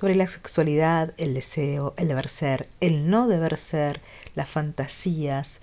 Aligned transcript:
Sobre 0.00 0.14
la 0.14 0.26
sexualidad, 0.26 1.12
el 1.18 1.34
deseo, 1.34 1.92
el 1.98 2.08
deber 2.08 2.28
ser, 2.28 2.70
el 2.80 3.10
no 3.10 3.28
deber 3.28 3.58
ser, 3.58 4.00
las 4.34 4.48
fantasías 4.48 5.60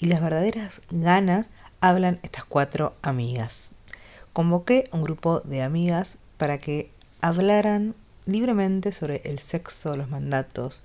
y 0.00 0.06
las 0.06 0.20
verdaderas 0.20 0.82
ganas 0.90 1.50
hablan 1.80 2.18
estas 2.24 2.44
cuatro 2.44 2.96
amigas. 3.02 3.76
Convoqué 4.32 4.88
un 4.90 5.04
grupo 5.04 5.38
de 5.38 5.62
amigas 5.62 6.18
para 6.36 6.58
que 6.58 6.90
hablaran 7.20 7.94
libremente 8.24 8.90
sobre 8.90 9.22
el 9.24 9.38
sexo, 9.38 9.96
los 9.96 10.10
mandatos, 10.10 10.82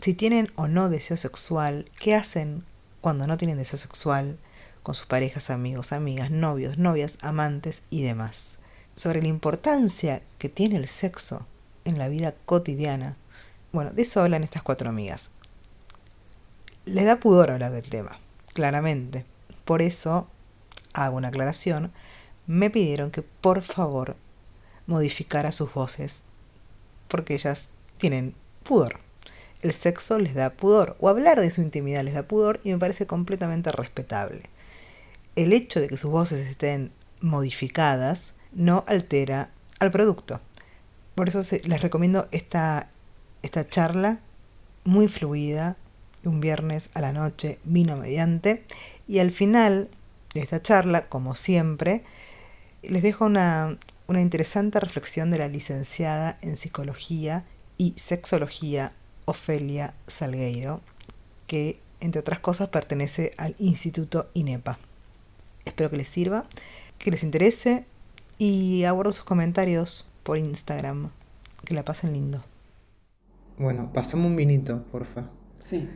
si 0.00 0.14
tienen 0.14 0.52
o 0.54 0.68
no 0.68 0.90
deseo 0.90 1.16
sexual, 1.16 1.90
qué 1.98 2.14
hacen 2.14 2.62
cuando 3.00 3.26
no 3.26 3.36
tienen 3.36 3.58
deseo 3.58 3.80
sexual 3.80 4.38
con 4.84 4.94
sus 4.94 5.06
parejas, 5.06 5.50
amigos, 5.50 5.90
amigas, 5.90 6.30
novios, 6.30 6.78
novias, 6.78 7.18
amantes 7.20 7.82
y 7.90 8.04
demás. 8.04 8.58
Sobre 8.94 9.22
la 9.22 9.28
importancia 9.28 10.22
que 10.38 10.48
tiene 10.48 10.76
el 10.76 10.86
sexo 10.86 11.48
en 11.84 11.98
la 11.98 12.08
vida 12.08 12.34
cotidiana. 12.46 13.16
Bueno, 13.72 13.90
de 13.90 14.02
eso 14.02 14.22
hablan 14.22 14.44
estas 14.44 14.62
cuatro 14.62 14.88
amigas. 14.88 15.30
Les 16.84 17.04
da 17.04 17.16
pudor 17.16 17.50
hablar 17.50 17.72
del 17.72 17.88
tema, 17.88 18.18
claramente. 18.52 19.24
Por 19.64 19.82
eso 19.82 20.28
hago 20.92 21.16
una 21.16 21.28
aclaración. 21.28 21.92
Me 22.46 22.70
pidieron 22.70 23.10
que 23.10 23.22
por 23.22 23.62
favor 23.62 24.16
modificara 24.86 25.50
sus 25.52 25.72
voces 25.72 26.22
porque 27.08 27.34
ellas 27.34 27.70
tienen 27.98 28.34
pudor. 28.64 28.98
El 29.62 29.72
sexo 29.72 30.18
les 30.18 30.34
da 30.34 30.50
pudor, 30.50 30.96
o 30.98 31.08
hablar 31.08 31.40
de 31.40 31.50
su 31.50 31.62
intimidad 31.62 32.02
les 32.02 32.14
da 32.14 32.24
pudor, 32.24 32.60
y 32.64 32.70
me 32.70 32.78
parece 32.78 33.06
completamente 33.06 33.72
respetable. 33.72 34.42
El 35.36 35.52
hecho 35.52 35.80
de 35.80 35.88
que 35.88 35.96
sus 35.96 36.10
voces 36.10 36.46
estén 36.46 36.92
modificadas 37.20 38.34
no 38.52 38.84
altera 38.86 39.50
al 39.78 39.90
producto. 39.90 40.40
Por 41.14 41.28
eso 41.28 41.42
les 41.64 41.82
recomiendo 41.82 42.28
esta, 42.32 42.88
esta 43.42 43.68
charla 43.68 44.20
muy 44.84 45.08
fluida, 45.08 45.76
un 46.24 46.40
viernes 46.40 46.90
a 46.94 47.00
la 47.00 47.12
noche, 47.12 47.58
vino 47.64 47.96
mediante, 47.96 48.64
y 49.06 49.18
al 49.18 49.30
final 49.30 49.88
de 50.34 50.40
esta 50.40 50.62
charla, 50.62 51.08
como 51.08 51.36
siempre, 51.36 52.02
les 52.82 53.02
dejo 53.02 53.26
una, 53.26 53.78
una 54.06 54.20
interesante 54.20 54.80
reflexión 54.80 55.30
de 55.30 55.38
la 55.38 55.48
licenciada 55.48 56.38
en 56.42 56.56
psicología 56.56 57.44
y 57.78 57.94
sexología 57.96 58.92
Ofelia 59.24 59.94
Salgueiro, 60.06 60.80
que 61.46 61.78
entre 62.00 62.20
otras 62.20 62.40
cosas 62.40 62.68
pertenece 62.68 63.32
al 63.36 63.54
Instituto 63.58 64.28
INEPA. 64.34 64.78
Espero 65.64 65.90
que 65.90 65.96
les 65.96 66.08
sirva, 66.08 66.44
que 66.98 67.10
les 67.10 67.22
interese 67.22 67.86
y 68.38 68.84
abordo 68.84 69.12
sus 69.12 69.24
comentarios 69.24 70.06
por 70.24 70.38
Instagram. 70.38 71.10
Que 71.64 71.74
la 71.74 71.84
pasen 71.84 72.12
lindo. 72.12 72.42
Bueno, 73.56 73.92
pasamos 73.92 74.26
un 74.26 74.36
vinito, 74.36 74.82
porfa. 74.90 75.30
Sí. 75.60 75.88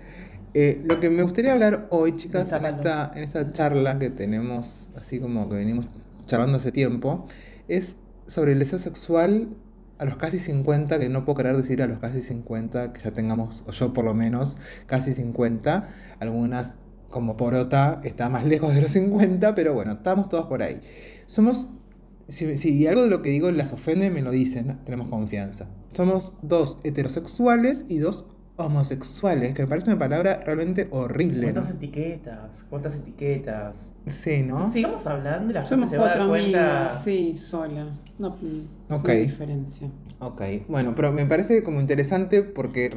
Eh, 0.54 0.80
lo 0.84 1.00
que 1.00 1.10
me 1.10 1.22
gustaría 1.22 1.52
hablar 1.52 1.88
hoy, 1.90 2.16
chicas, 2.16 2.52
en 2.52 2.64
esta, 2.64 3.12
en 3.14 3.24
esta 3.24 3.52
charla 3.52 3.98
que 3.98 4.10
tenemos, 4.10 4.88
así 4.96 5.18
como 5.18 5.48
que 5.48 5.56
venimos 5.56 5.86
charlando 6.26 6.58
hace 6.58 6.72
tiempo, 6.72 7.26
es 7.66 7.96
sobre 8.26 8.52
el 8.52 8.60
deseo 8.60 8.78
sexual 8.78 9.48
a 9.98 10.04
los 10.04 10.16
casi 10.16 10.38
50, 10.38 10.98
que 10.98 11.08
no 11.08 11.24
puedo 11.24 11.38
querer 11.38 11.56
decir 11.56 11.82
a 11.82 11.86
los 11.86 11.98
casi 11.98 12.22
50, 12.22 12.92
que 12.92 13.00
ya 13.00 13.10
tengamos, 13.10 13.64
o 13.66 13.72
yo 13.72 13.92
por 13.92 14.04
lo 14.04 14.14
menos, 14.14 14.56
casi 14.86 15.12
50. 15.12 15.88
Algunas, 16.20 16.74
como 17.10 17.36
Porota, 17.36 18.00
está 18.04 18.28
más 18.28 18.44
lejos 18.44 18.74
de 18.74 18.82
los 18.82 18.92
50, 18.92 19.54
pero 19.54 19.74
bueno, 19.74 19.92
estamos 19.92 20.28
todos 20.28 20.46
por 20.46 20.62
ahí. 20.62 20.80
Somos, 21.26 21.68
si, 22.28 22.56
si 22.56 22.86
algo 22.86 23.02
de 23.02 23.08
lo 23.10 23.22
que 23.22 23.30
digo 23.30 23.50
las 23.50 23.72
ofende, 23.72 24.10
me 24.10 24.22
lo 24.22 24.30
dicen, 24.30 24.78
tenemos 24.84 25.08
confianza. 25.08 25.66
Somos 25.92 26.32
dos 26.42 26.78
heterosexuales 26.84 27.84
y 27.88 27.98
dos 27.98 28.24
homosexuales, 28.56 29.54
que 29.54 29.62
me 29.62 29.68
parece 29.68 29.88
una 29.90 29.98
palabra 29.98 30.42
realmente 30.44 30.88
horrible. 30.90 31.52
¿Cuántas 31.52 31.70
etiquetas? 31.70 32.50
¿Cuántas 32.68 32.94
etiquetas? 32.96 33.76
Sí, 34.06 34.42
¿no? 34.42 34.70
Sigamos 34.72 35.06
hablando 35.06 35.50
y 35.50 35.54
la 35.54 35.64
Somos 35.66 35.90
gente 35.90 35.96
se 35.96 35.98
va 35.98 36.04
a 36.06 36.08
dar 36.08 36.16
cuatro 36.18 36.32
cuenta. 36.32 36.80
amigas, 36.86 37.04
sí, 37.04 37.36
sola. 37.36 37.86
No, 38.18 38.36
no 38.88 38.96
Ok. 38.96 39.08
hay 39.10 39.22
diferencia. 39.22 39.88
Ok, 40.20 40.42
bueno, 40.68 40.94
pero 40.96 41.12
me 41.12 41.24
parece 41.26 41.62
como 41.62 41.80
interesante 41.80 42.42
porque 42.42 42.90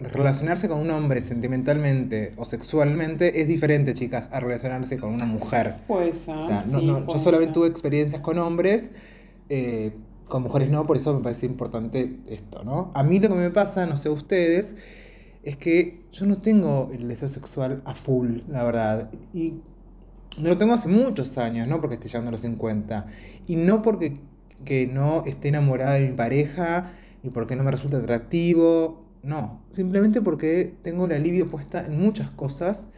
relacionarse 0.00 0.68
con 0.68 0.80
un 0.80 0.90
hombre 0.90 1.20
sentimentalmente 1.20 2.32
o 2.36 2.44
sexualmente 2.44 3.40
es 3.40 3.48
diferente, 3.48 3.94
chicas, 3.94 4.28
a 4.32 4.40
relacionarse 4.40 4.98
con 4.98 5.12
una 5.12 5.26
mujer. 5.26 5.76
Puede 5.86 6.12
ser. 6.12 6.36
O 6.36 6.46
sea, 6.46 6.64
no, 6.66 6.80
sí, 6.80 6.86
no, 6.86 7.06
yo 7.06 7.18
solamente 7.18 7.54
tuve 7.54 7.68
experiencias 7.68 8.20
con 8.20 8.38
hombres, 8.38 8.90
eh, 9.48 9.92
con 10.26 10.42
mujeres 10.42 10.70
no, 10.70 10.86
por 10.86 10.96
eso 10.96 11.14
me 11.14 11.22
parece 11.22 11.46
importante 11.46 12.18
esto, 12.28 12.64
¿no? 12.64 12.90
A 12.94 13.02
mí 13.02 13.20
lo 13.20 13.28
que 13.28 13.34
me 13.34 13.50
pasa, 13.50 13.86
no 13.86 13.96
sé 13.96 14.08
ustedes, 14.08 14.74
es 15.42 15.56
que 15.56 16.02
yo 16.12 16.26
no 16.26 16.36
tengo 16.36 16.90
el 16.92 17.06
deseo 17.06 17.28
sexual 17.28 17.82
a 17.84 17.94
full, 17.94 18.40
la 18.48 18.64
verdad. 18.64 19.10
Y 19.32 19.54
no 20.38 20.48
lo 20.48 20.58
tengo 20.58 20.74
hace 20.74 20.88
muchos 20.88 21.38
años, 21.38 21.68
no 21.68 21.80
porque 21.80 21.94
esté 21.94 22.08
llegando 22.08 22.30
a 22.30 22.32
los 22.32 22.40
50. 22.40 23.06
Y 23.46 23.56
no 23.56 23.82
porque 23.82 24.16
que 24.64 24.86
no 24.86 25.24
esté 25.26 25.48
enamorada 25.48 25.94
de 25.94 26.08
mi 26.08 26.16
pareja, 26.16 26.92
y 27.24 27.30
porque 27.30 27.56
no 27.56 27.64
me 27.64 27.70
resulta 27.70 27.96
atractivo, 27.96 29.03
no. 29.24 29.60
Simplemente 29.70 30.20
porque 30.20 30.74
tengo 30.82 31.08
la 31.08 31.18
libido 31.18 31.46
puesta 31.46 31.84
en 31.86 31.98
muchas 31.98 32.30
cosas. 32.30 32.88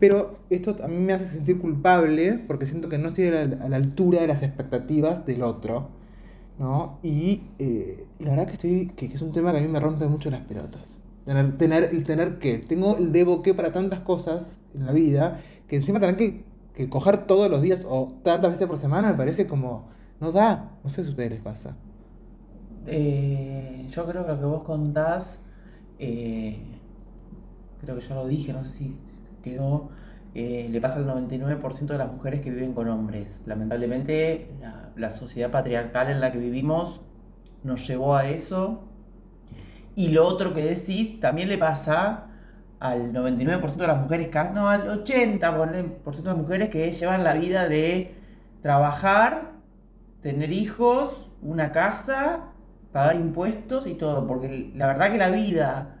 Pero 0.00 0.38
esto 0.50 0.76
a 0.82 0.88
mí 0.88 0.96
me 0.96 1.12
hace 1.12 1.26
sentir 1.26 1.58
culpable 1.58 2.42
porque 2.46 2.66
siento 2.66 2.88
que 2.88 2.98
no 2.98 3.08
estoy 3.08 3.28
a 3.28 3.46
la, 3.46 3.76
altura 3.76 4.20
de 4.20 4.26
las 4.26 4.42
expectativas 4.42 5.24
del 5.24 5.42
otro. 5.42 5.88
¿no? 6.58 6.98
Y, 7.02 7.42
eh, 7.58 8.04
la 8.18 8.30
verdad 8.30 8.46
que, 8.46 8.52
estoy, 8.54 8.86
que 8.96 9.06
es 9.06 9.22
un 9.22 9.32
tema 9.32 9.52
que 9.52 9.58
a 9.58 9.60
mí 9.60 9.68
me 9.68 9.80
rompe 9.80 10.06
mucho 10.08 10.30
las 10.30 10.40
pelotas. 10.42 11.00
Tener, 11.24 11.56
tener, 11.56 11.84
el 11.84 12.04
tener 12.04 12.38
que, 12.38 12.58
tengo 12.58 12.96
el 12.98 13.12
debo 13.12 13.42
que 13.42 13.54
para 13.54 13.72
tantas 13.72 14.00
cosas 14.00 14.60
en 14.74 14.84
la 14.84 14.92
vida, 14.92 15.40
que 15.68 15.76
encima 15.76 16.00
tener 16.00 16.16
que, 16.16 16.44
que 16.74 16.90
coger 16.90 17.26
todos 17.26 17.50
los 17.50 17.62
días 17.62 17.86
o 17.88 18.12
tantas 18.22 18.50
veces 18.50 18.66
por 18.66 18.76
semana 18.76 19.12
me 19.12 19.16
parece 19.16 19.46
como, 19.46 19.88
no 20.20 20.32
da, 20.32 20.72
no 20.82 20.90
sé 20.90 21.02
si 21.02 21.08
a 21.08 21.10
ustedes 21.12 21.30
les 21.30 21.40
pasa. 21.40 21.76
Eh, 22.86 23.86
yo 23.90 24.04
creo 24.06 24.26
que 24.26 24.32
lo 24.32 24.38
que 24.38 24.44
vos 24.44 24.62
contás, 24.64 25.38
eh, 25.98 26.58
creo 27.80 27.96
que 27.96 28.02
ya 28.02 28.14
lo 28.14 28.26
dije, 28.26 28.52
no 28.52 28.64
sé 28.64 28.70
si 28.70 28.96
quedó, 29.42 29.90
eh, 30.34 30.68
le 30.70 30.80
pasa 30.80 30.96
al 30.96 31.06
99% 31.06 31.86
de 31.86 31.98
las 31.98 32.10
mujeres 32.10 32.40
que 32.40 32.50
viven 32.50 32.72
con 32.72 32.88
hombres. 32.88 33.40
Lamentablemente, 33.46 34.50
la, 34.96 35.10
sociedad 35.10 35.50
patriarcal 35.50 36.10
en 36.10 36.20
la 36.20 36.32
que 36.32 36.38
vivimos 36.38 37.00
nos 37.62 37.86
llevó 37.86 38.16
a 38.16 38.28
eso. 38.28 38.82
Y 39.94 40.08
lo 40.08 40.26
otro 40.26 40.52
que 40.52 40.64
decís 40.64 41.20
también 41.20 41.48
le 41.48 41.56
pasa 41.56 42.26
al 42.80 43.12
99% 43.12 43.76
de 43.76 43.86
las 43.86 44.00
mujeres, 44.00 44.28
casi- 44.28 44.54
no, 44.54 44.68
al 44.68 44.88
80% 44.88 46.22
de 46.22 46.36
las 46.36 46.36
mujeres 46.36 46.68
que 46.68 46.92
llevan 46.92 47.22
la 47.22 47.34
vida 47.34 47.68
de 47.68 48.14
trabajar, 48.60 49.52
tener 50.20 50.52
hijos, 50.52 51.30
una 51.42 51.70
casa, 51.70 52.53
pagar 52.94 53.16
impuestos 53.16 53.86
y 53.86 53.94
todo. 53.94 54.26
Porque 54.26 54.72
la 54.76 54.86
verdad 54.86 55.12
que 55.12 55.18
la 55.18 55.28
vida 55.30 55.96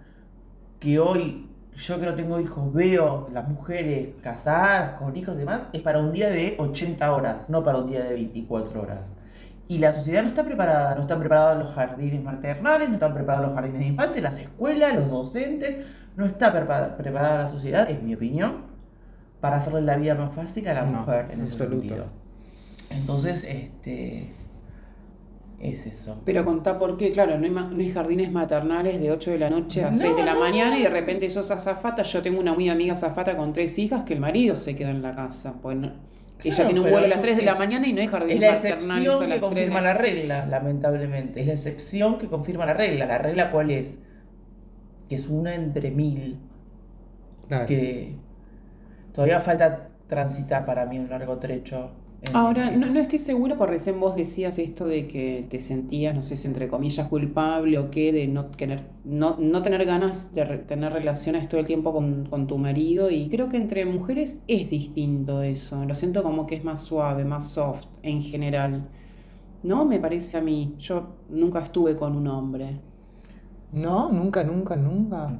que 0.80 0.98
hoy 0.98 1.50
yo 1.76 1.98
que 1.98 2.06
no 2.06 2.14
tengo 2.14 2.38
hijos 2.40 2.72
veo 2.72 3.28
las 3.32 3.48
mujeres 3.48 4.10
casadas 4.22 4.92
con 4.98 5.16
hijos 5.16 5.34
y 5.34 5.38
demás 5.40 5.62
es 5.72 5.82
para 5.82 5.98
un 5.98 6.12
día 6.12 6.30
de 6.30 6.54
80 6.58 7.12
horas, 7.12 7.48
no 7.48 7.64
para 7.64 7.78
un 7.78 7.90
día 7.90 8.02
de 8.04 8.14
24 8.14 8.80
horas. 8.80 9.10
Y 9.66 9.78
la 9.78 9.92
sociedad 9.92 10.22
no 10.22 10.28
está 10.28 10.44
preparada, 10.44 10.94
no 10.94 11.02
están 11.02 11.18
preparados 11.18 11.64
los 11.64 11.74
jardines 11.74 12.22
maternales, 12.22 12.88
no 12.88 12.94
están 12.94 13.12
preparados 13.14 13.46
los 13.48 13.54
jardines 13.56 13.80
de 13.80 13.86
infantes, 13.86 14.22
las 14.22 14.38
escuelas, 14.38 14.94
los 14.94 15.10
docentes, 15.10 15.86
no 16.16 16.26
está 16.26 16.52
preparada, 16.52 16.96
preparada 16.96 17.42
la 17.44 17.48
sociedad, 17.48 17.90
es 17.90 18.00
mi 18.02 18.14
opinión, 18.14 18.58
para 19.40 19.56
hacerle 19.56 19.82
la 19.82 19.96
vida 19.96 20.14
más 20.14 20.32
fácil 20.34 20.68
a 20.68 20.74
la 20.74 20.84
No, 20.84 21.00
mujer 21.00 21.26
en 21.32 21.40
ese 21.40 21.50
absoluto. 21.52 21.80
sentido. 21.80 22.04
Entonces, 22.90 23.42
este 23.44 24.32
es 25.60 25.86
eso. 25.86 26.20
Pero 26.24 26.44
contá 26.44 26.78
por 26.78 26.96
qué, 26.96 27.12
claro, 27.12 27.38
no 27.38 27.44
hay, 27.44 27.50
no 27.50 27.76
hay 27.78 27.90
jardines 27.90 28.30
maternales 28.30 29.00
de 29.00 29.10
8 29.12 29.30
de 29.32 29.38
la 29.38 29.50
noche 29.50 29.82
a 29.84 29.90
No, 29.90 29.96
6 29.96 30.16
de 30.16 30.24
la 30.24 30.34
no. 30.34 30.40
mañana 30.40 30.78
y 30.78 30.82
de 30.82 30.88
repente 30.90 31.28
sos 31.30 31.50
azafata. 31.50 32.02
Yo 32.02 32.22
tengo 32.22 32.40
una 32.40 32.52
muy 32.54 32.68
amiga 32.68 32.92
azafata 32.92 33.36
con 33.36 33.52
tres 33.52 33.78
hijas 33.78 34.04
que 34.04 34.14
el 34.14 34.20
marido 34.20 34.56
se 34.56 34.74
queda 34.74 34.90
en 34.90 35.00
la 35.02 35.14
casa. 35.14 35.54
Pues 35.62 35.76
ella 36.42 36.64
tiene 36.66 36.80
un 36.80 36.90
vuelo 36.90 36.98
a 36.98 37.08
las 37.08 37.12
eso 37.12 37.20
3 37.22 37.36
de 37.38 37.42
la 37.44 37.52
es- 37.52 37.58
mañana 37.58 37.86
y 37.86 37.92
no 37.92 38.00
hay 38.00 38.04
Es 38.06 38.10
jardines 38.10 38.40
la 38.40 38.52
maternales 38.52 38.68
a 38.68 38.74
excepción 38.74 39.06
las 39.08 39.16
que 39.16 39.28
3 39.28 39.40
confirma 39.40 39.78
de 39.80 39.84
la 39.86 39.94
regla, 39.94 40.46
lamentablemente. 40.46 41.40
Es 41.40 41.46
la 41.46 41.52
excepción 41.54 42.18
que 42.18 42.26
confirma 42.26 42.66
la 42.66 42.74
regla. 42.74 43.06
¿La 43.06 43.18
regla 43.18 43.50
cuál 43.50 43.70
es? 43.70 43.98
Que 45.08 45.14
es 45.14 45.28
una 45.28 45.54
entre 45.54 45.90
mil. 45.90 46.38
Claro. 47.48 47.66
Que 47.66 48.16
todavía 49.12 49.40
falta 49.40 49.88
transitar 50.08 50.66
para 50.66 50.84
mí 50.86 50.98
un 50.98 51.08
largo 51.08 51.38
trecho. 51.38 51.90
Ahora, 52.32 52.70
no, 52.70 52.86
no 52.90 53.00
estoy 53.00 53.18
segura, 53.18 53.56
porque 53.56 53.72
recién 53.74 54.00
vos 54.00 54.16
decías 54.16 54.58
esto 54.58 54.86
de 54.86 55.06
que 55.06 55.46
te 55.50 55.60
sentías, 55.60 56.14
no 56.14 56.22
sé 56.22 56.36
si 56.36 56.46
entre 56.48 56.68
comillas, 56.68 57.08
culpable 57.08 57.78
o 57.78 57.90
qué, 57.90 58.12
de 58.12 58.26
no 58.26 58.46
tener, 58.46 58.84
no, 59.04 59.36
no 59.38 59.62
tener 59.62 59.84
ganas 59.84 60.34
de 60.34 60.44
re- 60.44 60.58
tener 60.58 60.92
relaciones 60.92 61.48
todo 61.48 61.60
el 61.60 61.66
tiempo 61.66 61.92
con, 61.92 62.26
con 62.26 62.46
tu 62.46 62.56
marido. 62.58 63.10
Y 63.10 63.28
creo 63.28 63.48
que 63.48 63.56
entre 63.58 63.84
mujeres 63.84 64.38
es 64.48 64.70
distinto 64.70 65.42
eso. 65.42 65.84
Lo 65.84 65.94
siento 65.94 66.22
como 66.22 66.46
que 66.46 66.56
es 66.56 66.64
más 66.64 66.82
suave, 66.82 67.24
más 67.24 67.50
soft 67.50 67.86
en 68.02 68.22
general. 68.22 68.88
¿No? 69.62 69.84
Me 69.86 70.00
parece 70.00 70.38
a 70.38 70.42
mí. 70.42 70.74
Yo 70.78 71.16
nunca 71.30 71.60
estuve 71.60 71.96
con 71.96 72.16
un 72.16 72.28
hombre. 72.28 72.80
No, 73.72 74.10
nunca, 74.10 74.42
nunca, 74.42 74.74
nunca. 74.76 75.38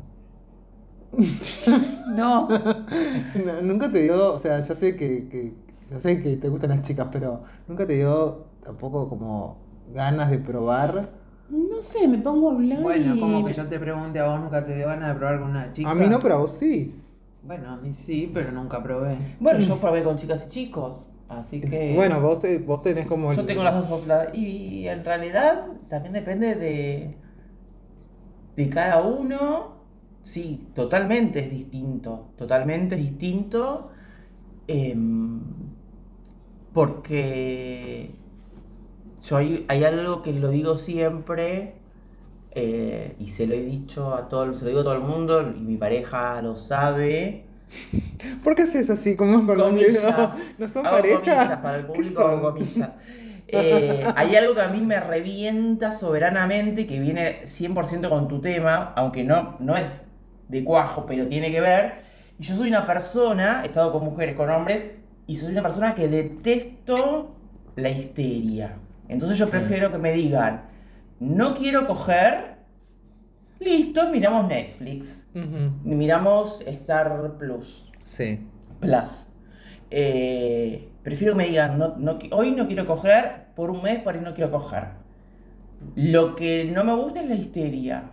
No. 2.07 2.49
No, 3.35 3.61
nunca 3.63 3.91
te 3.91 4.01
dio, 4.03 4.35
o 4.35 4.39
sea, 4.39 4.61
ya 4.61 4.75
sé 4.75 4.97
que, 4.97 5.29
que, 5.29 5.53
ya 5.95 6.01
sé 6.01 6.23
que 6.23 6.37
te 6.37 6.49
gustan 6.49 6.71
las 6.71 6.83
chicas, 6.83 7.09
pero 7.13 7.43
nunca 7.69 7.87
te 7.87 7.95
dio 7.95 8.47
tampoco 8.65 9.09
como 9.09 9.57
ganas 9.93 10.31
de 10.31 10.39
probar. 10.39 11.11
No 11.51 11.83
sé, 11.83 12.09
me 12.09 12.19
pongo 12.19 12.51
a 12.51 12.55
hablar. 12.55 12.83
Bueno, 12.83 13.15
y- 13.15 13.21
como 13.21 13.45
que 13.45 13.53
yo 13.53 13.67
te 13.69 13.79
pregunte 13.79 14.19
a 14.19 14.27
vos, 14.29 14.41
nunca 14.41 14.65
te 14.65 14.75
dio 14.75 14.87
ganas 14.89 15.09
de 15.11 15.15
probar 15.19 15.41
con 15.41 15.51
una 15.51 15.73
chica. 15.73 15.91
A 15.91 15.95
mí 15.95 16.07
no, 16.09 16.19
pero 16.19 16.35
a 16.35 16.39
vos 16.39 16.53
sí. 16.53 16.95
Bueno, 17.43 17.71
a 17.71 17.77
mí 17.77 17.93
sí, 17.93 18.31
pero 18.33 18.51
nunca 18.53 18.83
probé. 18.83 19.17
Bueno, 19.39 19.61
yo 19.61 19.77
probé 19.77 20.03
con 20.03 20.17
chicas 20.17 20.47
y 20.47 20.49
chicos, 20.51 21.07
así 21.29 21.61
que... 21.61 21.93
Bueno, 21.97 22.21
vos, 22.21 22.41
vos 22.67 22.83
tenés 22.83 23.07
como. 23.07 23.33
Yo 23.33 23.43
el- 23.43 23.47
tengo 23.47 23.63
las 23.63 23.75
dos 23.75 23.87
sopladas. 23.89 24.35
Y 24.35 24.89
en 24.89 25.05
realidad 25.05 25.67
también 25.91 26.15
depende 26.15 26.55
de, 26.55 27.17
de 28.57 28.71
cada 28.71 29.03
uno. 29.03 29.75
Sí, 30.23 30.69
totalmente 30.75 31.41
es 31.41 31.51
distinto. 31.51 32.33
Totalmente 32.37 32.95
es 32.95 33.03
distinto. 33.03 33.91
em, 34.69 35.41
porque 36.75 38.17
yo 39.23 39.37
hay, 39.37 39.65
hay 39.69 39.85
algo 39.85 40.23
que 40.23 40.33
lo 40.33 40.51
digo 40.51 40.79
siempre. 40.79 41.81
eh, 42.53 43.17
y 43.21 43.29
se 43.31 43.47
lo 43.47 43.55
he 43.55 43.63
dicho 43.63 44.15
a 44.15 44.29
todo, 44.29 44.55
se 44.55 44.65
lo 44.65 44.69
digo 44.71 44.81
a 44.83 44.85
todo 44.85 44.95
el 44.95 45.01
mundo, 45.03 45.43
y 45.43 45.61
mi 45.61 45.77
pareja 45.79 46.43
lo 46.43 46.57
sabe. 46.57 47.47
¿Por 48.45 48.55
qué 48.55 48.63
haces 48.63 48.91
así 48.91 49.17
como 49.17 49.45
con 49.47 49.61
Comillas. 49.61 50.31
¿No 50.59 50.69
son 50.69 50.87
Hago 50.87 50.91
pareja? 50.91 51.21
comillas 51.21 51.59
para 51.59 51.79
el 51.79 51.87
¿Qué 51.93 52.03
público, 52.03 52.23
hago 52.27 52.43
comillas. 52.43 52.91
Eh, 53.47 54.13
hay 54.17 54.37
algo 54.37 54.55
que 54.55 54.63
a 54.63 54.69
mí 54.69 54.81
me 54.81 54.99
revienta 55.01 55.93
soberanamente 55.93 56.87
que 56.87 56.99
viene 56.99 57.43
100% 57.47 58.09
con 58.09 58.29
tu 58.29 58.41
tema, 58.41 58.93
aunque 58.97 59.25
no, 59.25 59.57
no 59.61 59.77
es 59.77 59.85
de 60.49 60.65
cuajo, 60.65 61.07
pero 61.07 61.29
tiene 61.29 61.51
que 61.53 61.61
ver. 61.61 61.95
Y 62.39 62.45
yo 62.45 62.57
soy 62.57 62.69
una 62.69 62.87
persona, 62.87 63.63
he 63.63 63.67
estado 63.67 63.93
con 63.93 64.05
mujeres, 64.05 64.35
con 64.37 64.51
hombres, 64.51 64.87
y 65.27 65.37
soy 65.37 65.53
una 65.53 65.63
persona 65.63 65.95
que 65.95 66.09
detesto 66.09 67.35
la 67.77 67.91
histeria. 67.91 68.77
Entonces 69.09 69.39
yo 69.39 69.51
prefiero 69.51 69.91
que 69.93 69.99
me 69.99 70.13
digan, 70.13 70.63
no 71.21 71.55
quiero 71.55 71.87
coger, 71.87 72.57
listo, 73.61 74.11
miramos 74.11 74.49
Netflix, 74.49 75.27
miramos 75.83 76.61
Star 76.67 77.37
Plus. 77.39 77.91
Sí. 78.03 78.41
Plus. 78.81 79.29
Eh, 79.91 80.89
prefiero 81.03 81.35
que 81.35 81.39
me 81.39 81.49
digan, 81.49 81.79
no, 81.79 81.97
no, 81.97 82.19
hoy 82.33 82.51
no 82.51 82.67
quiero 82.67 82.87
coger, 82.87 83.45
por 83.55 83.71
un 83.71 83.83
mes 83.83 84.03
por 84.03 84.15
ahí 84.15 84.21
no 84.21 84.35
quiero 84.35 84.51
coger. 84.51 85.05
Lo 85.95 86.35
que 86.35 86.65
no 86.65 86.83
me 86.85 86.95
gusta 86.95 87.21
es 87.21 87.29
la 87.29 87.35
histeria. 87.35 88.11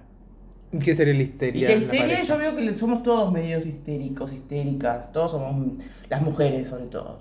¿Qué 0.80 0.96
sería 0.96 1.14
la 1.14 1.20
Y 1.20 1.24
histeria? 1.24 1.68
la 1.70 1.74
en 1.74 1.88
la 1.88 1.94
histeria 1.96 2.24
yo 2.24 2.38
veo 2.38 2.56
que 2.56 2.74
somos 2.76 3.04
todos 3.04 3.32
medios 3.32 3.66
histéricos, 3.66 4.32
histéricas, 4.32 5.12
todos 5.12 5.32
somos 5.32 5.74
las 6.10 6.22
mujeres 6.22 6.68
sobre 6.70 6.86
todo, 6.86 7.20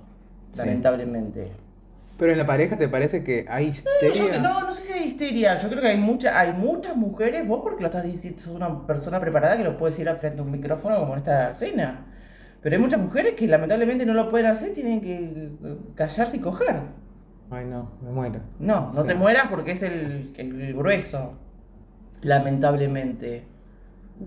Sí. 0.52 0.58
lamentablemente. 0.58 1.48
Pero 2.16 2.32
en 2.32 2.38
la 2.38 2.46
pareja 2.46 2.76
te 2.76 2.86
parece 2.88 3.24
que 3.24 3.46
hay 3.48 3.66
No, 3.68 3.72
yo 3.72 4.08
histeria. 4.08 4.30
que- 4.32 4.38
no, 4.40 4.60
no 4.60 4.72
sé 4.72 4.82
si 4.82 4.92
hay 4.92 5.04
histeria, 5.08 5.58
yo 5.58 5.68
creo 5.68 5.80
que 5.80 5.88
hay, 5.88 5.96
mucha, 5.96 6.38
hay 6.38 6.52
muchas 6.52 6.94
mujeres, 6.96 7.48
vos 7.48 7.60
porque 7.62 7.80
lo 7.80 7.86
estás 7.86 8.04
diciendo, 8.04 8.40
sos 8.42 8.54
una 8.54 8.86
persona 8.86 9.18
preparada 9.20 9.56
que 9.56 9.64
lo 9.64 9.76
puedes 9.78 9.98
ir 9.98 10.08
al 10.08 10.18
frente 10.18 10.40
a 10.40 10.44
un 10.44 10.50
micrófono 10.52 10.98
como 11.00 11.14
en 11.14 11.18
esta 11.20 11.54
cena. 11.54 12.06
Pero 12.62 12.76
hay 12.76 12.82
muchas 12.82 13.00
mujeres 13.00 13.32
que 13.32 13.46
lamentablemente 13.48 14.04
no 14.04 14.12
lo 14.12 14.28
pueden 14.30 14.46
hacer, 14.48 14.74
tienen 14.74 15.00
que 15.00 15.16
eh, 15.16 15.76
callarse 15.94 16.36
y 16.36 16.40
coger. 16.40 16.76
Ay, 17.50 17.64
no, 17.64 17.90
me 18.02 18.10
muero. 18.10 18.40
No, 18.58 18.92
no 18.92 19.00
Sí. 19.02 19.08
te 19.08 19.14
mueras 19.14 19.46
porque 19.48 19.72
es 19.72 19.82
el, 19.82 20.34
el- 20.36 20.60
el 20.60 20.74
grueso. 20.74 21.32
Lamentablemente. 22.22 23.44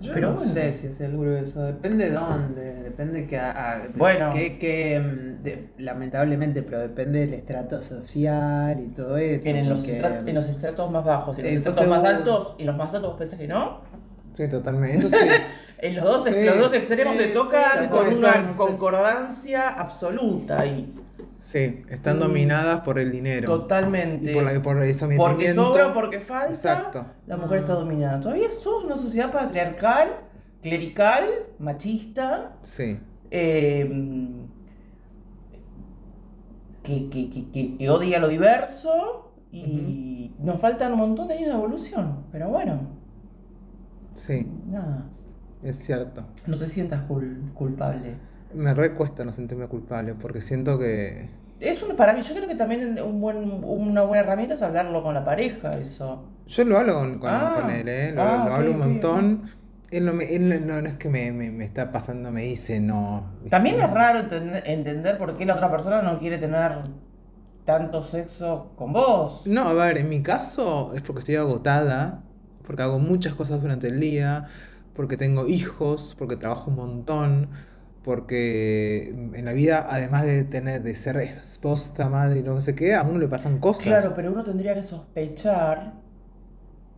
Yo 0.00 0.12
Pero 0.12 0.30
no 0.30 0.34
bueno. 0.36 0.50
sé 0.52 0.72
si 0.72 0.88
es 0.88 1.00
el 1.00 1.16
grueso, 1.16 1.62
depende 1.62 2.06
de 2.06 2.16
dónde, 2.16 2.82
depende 2.82 3.28
que, 3.28 3.38
a- 3.38 3.88
Bueno. 3.94 4.30
que, 4.32 4.58
que, 4.58 4.98
mm, 4.98 5.42
de- 5.44 5.68
lamentablemente, 5.78 6.62
pero 6.62 6.80
depende 6.80 7.20
del 7.20 7.34
estrato 7.34 7.80
social 7.80 8.80
y 8.80 8.88
todo 8.88 9.16
eso. 9.16 9.48
En, 9.48 9.68
los 9.68 9.84
en 9.86 10.36
estratos 10.36 10.90
más 10.90 11.04
bajos 11.04 11.38
y 11.38 11.42
en 11.42 11.46
los 11.54 11.54
estratos 11.66 11.86
más 11.86 12.02
altos, 12.02 12.56
y 12.58 12.64
los 12.64 12.76
más 12.76 12.92
altos 12.92 13.10
vos 13.10 13.18
pensás 13.20 13.38
que 13.38 13.46
no. 13.46 13.82
Sí, 14.36 14.48
totalmente. 14.48 15.08
Sí. 15.08 15.16
En 15.76 15.96
los 15.96 16.04
dos, 16.04 16.24
Sí, 16.24 16.30
los 16.44 16.58
dos 16.58 16.72
extremos 16.72 17.16
se 17.16 17.26
tocan 17.28 17.88
con 17.88 18.06
una 18.16 18.52
concordancia 18.56 19.68
absoluta 19.68 20.64
y 20.64 20.94
sí, 21.44 21.82
están 21.88 22.18
dominadas 22.20 22.80
por 22.80 22.98
el 22.98 23.12
dinero. 23.12 23.46
totalmente. 23.48 24.30
Y 24.30 24.34
por, 24.34 24.42
la, 24.44 24.62
por 24.62 24.78
el 24.82 25.16
porque 25.16 25.54
sobra 25.54 25.88
o 25.88 25.94
porque 25.94 26.20
falta, 26.20 26.52
Exacto. 26.52 27.06
la 27.26 27.36
mujer 27.36 27.58
está 27.60 27.74
dominada. 27.74 28.18
Todavía 28.20 28.48
somos 28.62 28.84
una 28.84 28.96
sociedad 28.96 29.30
patriarcal, 29.30 30.08
clerical, 30.62 31.24
machista, 31.58 32.56
Sí. 32.62 32.98
eh, 33.30 33.88
que, 36.82 37.08
que, 37.08 37.30
que, 37.30 37.50
que- 37.50 37.76
que 37.78 37.90
odia 37.90 38.18
lo 38.18 38.28
diverso 38.28 39.32
y 39.50 40.32
nos 40.38 40.60
faltan 40.60 40.92
un 40.92 40.98
montón 40.98 41.28
de 41.28 41.34
años 41.34 41.48
de 41.48 41.54
evolución. 41.54 42.24
Pero 42.32 42.48
bueno, 42.48 42.80
Sí, 44.16 44.46
nada, 44.70 45.06
es 45.62 45.78
cierto. 45.78 46.24
no 46.46 46.56
te 46.56 46.68
sientas 46.68 47.08
cul- 47.08 47.52
culpable. 47.54 48.14
Me 48.54 48.74
recuesta 48.74 49.24
no 49.24 49.32
sentirme 49.32 49.66
culpable 49.66 50.14
porque 50.14 50.40
siento 50.40 50.78
que. 50.78 51.28
Es 51.60 51.82
un, 51.82 51.96
para 51.96 52.12
mí, 52.12 52.22
yo 52.22 52.34
creo 52.34 52.48
que 52.48 52.54
también 52.56 53.00
un 53.00 53.20
buen, 53.20 53.64
una 53.64 54.02
buena 54.02 54.22
herramienta 54.22 54.54
es 54.54 54.62
hablarlo 54.62 55.02
con 55.02 55.14
la 55.14 55.24
pareja, 55.24 55.76
eso. 55.78 56.24
Yo 56.46 56.64
lo 56.64 56.78
hablo 56.78 56.94
con, 56.94 57.18
con, 57.18 57.30
Ah. 57.30 57.58
con 57.60 57.70
él, 57.70 57.88
¿eh? 57.88 58.12
Lo, 58.12 58.22
Ah, 58.22 58.44
lo 58.48 58.54
hablo 58.54 58.70
un 58.72 58.78
montón. 58.78 59.42
Él, 59.90 60.04
no, 60.04 60.12
me, 60.12 60.34
él 60.34 60.66
no, 60.66 60.82
no 60.82 60.88
es 60.88 60.94
que 60.94 61.08
me, 61.08 61.30
me, 61.32 61.50
me 61.50 61.64
está 61.64 61.92
pasando, 61.92 62.30
me 62.32 62.42
dice 62.42 62.80
no. 62.80 63.24
También 63.48 63.80
es 63.80 63.90
raro 63.90 64.20
entender, 64.20 64.62
entender 64.66 65.16
por 65.18 65.36
qué 65.36 65.46
la 65.46 65.54
otra 65.54 65.70
persona 65.70 66.02
no 66.02 66.18
quiere 66.18 66.38
tener 66.38 66.72
tanto 67.64 68.02
sexo 68.02 68.72
con 68.76 68.92
vos. 68.92 69.42
No, 69.46 69.68
a 69.68 69.72
ver, 69.72 69.98
en 69.98 70.08
mi 70.08 70.22
caso 70.22 70.92
es 70.94 71.02
porque 71.02 71.20
estoy 71.20 71.36
agotada, 71.36 72.22
porque 72.66 72.82
hago 72.82 72.98
muchas 72.98 73.34
cosas 73.34 73.62
durante 73.62 73.86
el 73.86 74.00
día, 74.00 74.46
porque 74.94 75.16
tengo 75.16 75.46
hijos, 75.46 76.14
porque 76.18 76.36
trabajo 76.36 76.70
un 76.70 76.76
montón, 76.76 77.48
porque 78.04 79.08
en 79.34 79.44
la 79.44 79.52
vida, 79.52 79.86
además 79.90 80.24
de 80.24 80.44
tener, 80.44 80.82
de 80.82 80.94
ser 80.94 81.16
esposa, 81.16 82.08
madre 82.08 82.40
y 82.40 82.42
no 82.42 82.60
sé 82.60 82.74
qué, 82.74 82.94
a 82.94 83.02
uno 83.02 83.18
le 83.18 83.28
pasan 83.28 83.58
cosas. 83.58 83.84
Claro, 83.84 84.12
pero 84.14 84.30
uno 84.32 84.44
tendría 84.44 84.74
que 84.74 84.82
sospechar 84.82 85.94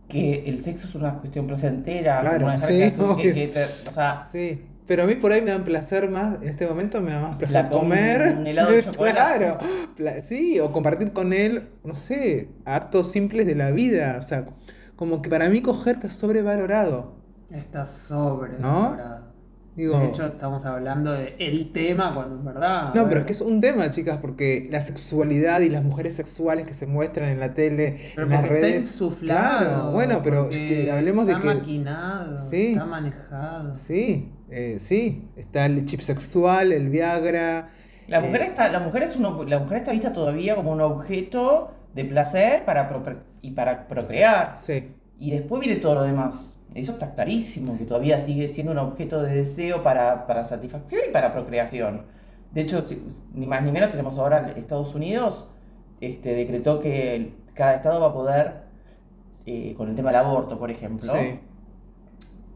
que 0.09 0.47
el 0.47 0.59
sexo 0.61 0.87
es 0.87 0.95
una 0.95 1.15
cuestión 1.19 1.47
placentera. 1.47 2.21
Claro, 2.21 2.35
como 2.39 2.47
una 2.47 2.57
sí, 2.57 2.67
que- 2.77 2.91
que, 2.93 3.01
obvio. 3.01 3.33
que 3.33 3.47
te- 3.47 3.89
o 3.89 3.91
sea, 3.91 4.21
Sí, 4.31 4.61
pero 4.85 5.03
a 5.03 5.05
mí 5.05 5.15
por 5.15 5.31
ahí 5.31 5.41
me 5.41 5.51
dan 5.51 5.63
placer 5.65 6.09
más, 6.09 6.41
en 6.41 6.47
este 6.49 6.65
momento 6.67 7.01
me 7.01 7.11
da 7.11 7.19
más 7.21 7.35
placer 7.37 7.53
La 7.53 7.69
com- 7.69 7.79
comer. 7.81 8.35
un 8.37 8.47
helado 8.47 8.71
de 8.71 8.83
chocolate. 8.83 9.55
Claro, 9.95 10.21
sí, 10.21 10.59
o 10.59 10.71
compartir 10.71 11.11
con 11.13 11.33
él, 11.33 11.69
no 11.83 11.95
sé, 11.95 12.49
actos 12.65 13.11
simples 13.11 13.45
de 13.47 13.55
la 13.55 13.71
vida. 13.71 14.17
O 14.19 14.21
sea, 14.21 14.45
como 14.95 15.21
que 15.21 15.29
para 15.29 15.49
mí 15.49 15.61
coger 15.61 15.95
está 15.95 16.09
sobrevalorado. 16.09 17.15
Está 17.51 17.85
sobre. 17.85 18.59
¿No? 18.59 18.97
Digo, 19.77 19.99
De 19.99 20.07
hecho, 20.07 20.25
estamos 20.25 20.65
hablando 20.65 21.11
de 21.13 21.35
el 21.37 21.71
tema 21.71 22.13
cuando 22.15 22.35
en 22.35 22.43
verdad. 22.45 22.95
no, 22.95 23.07
pero 23.07 23.19
es 23.19 23.25
que 23.27 23.33
es 23.33 23.41
un 23.41 23.61
tema, 23.61 23.89
chicas, 23.91 24.17
porque 24.19 24.67
la 24.71 24.81
sexualidad 24.81 25.61
y 25.61 25.69
las 25.69 25.83
mujeres 25.83 26.15
sexuales 26.15 26.67
que 26.67 26.73
se 26.73 26.87
muestran 26.87 27.29
en 27.29 27.39
la 27.39 27.53
tele, 27.53 28.11
Pero 28.15 28.25
en 28.25 28.29
las 28.33 28.41
porque 28.41 28.55
está 28.55 28.67
redes. 28.67 28.83
insuflado. 28.85 29.59
Claro, 29.59 29.91
bueno, 29.91 30.21
pero 30.23 30.49
que 30.49 30.91
hablemos 30.91 31.27
de 31.27 31.33
está 31.33 31.47
que. 31.47 31.53
maquinado, 31.59 32.37
Sí. 32.49 32.67
está 32.71 32.85
manejado. 32.85 33.73
Sí, 33.75 34.31
eh, 34.49 34.77
sí, 34.79 35.29
está 35.35 35.67
el 35.67 35.85
chip 35.85 35.99
sexual, 36.01 36.71
el 36.71 36.89
Viagra. 36.89 37.69
la 38.07 38.19
mujer, 38.19 38.41
eh, 38.41 38.45
está, 38.45 38.69
la, 38.69 38.79
mujer 38.79 39.03
es 39.03 39.15
uno, 39.15 39.43
la 39.43 39.59
mujer 39.59 39.77
está 39.77 39.91
vista 39.91 40.11
todavía 40.11 40.55
como 40.55 40.71
un 40.71 40.81
objeto 40.81 41.71
de 41.93 42.03
placer 42.05 42.65
para 42.65 42.89
y 43.43 43.51
para 43.51 43.87
procrear. 43.87 44.57
Sí, 44.65 44.87
Y 45.19 45.31
después 45.31 45.61
viene 45.63 45.79
todo 45.79 45.95
lo 45.95 46.03
demás. 46.03 46.56
Eso 46.75 46.93
está 46.93 47.13
clarísimo, 47.15 47.77
que 47.77 47.85
todavía 47.85 48.19
sigue 48.19 48.47
siendo 48.47 48.71
un 48.71 48.77
objeto 48.79 49.21
de 49.21 49.35
deseo 49.35 49.83
para, 49.83 50.27
para 50.27 50.43
satisfacción 50.45 51.01
y 51.09 51.11
para 51.11 51.33
procreación. 51.33 52.03
De 52.53 52.61
hecho, 52.61 52.83
ni 53.33 53.47
más 53.47 53.63
ni 53.63 53.71
menos 53.71 53.91
tenemos 53.91 54.17
ahora 54.17 54.53
Estados 54.55 54.93
Unidos, 54.95 55.47
este, 56.01 56.33
decretó 56.33 56.79
que 56.79 57.33
cada 57.53 57.75
estado 57.75 57.99
va 57.99 58.07
a 58.07 58.13
poder, 58.13 58.53
eh, 59.45 59.73
con 59.75 59.89
el 59.89 59.95
tema 59.95 60.09
del 60.09 60.17
aborto, 60.17 60.59
por 60.59 60.69
ejemplo. 60.69 61.11
sí. 61.13 61.39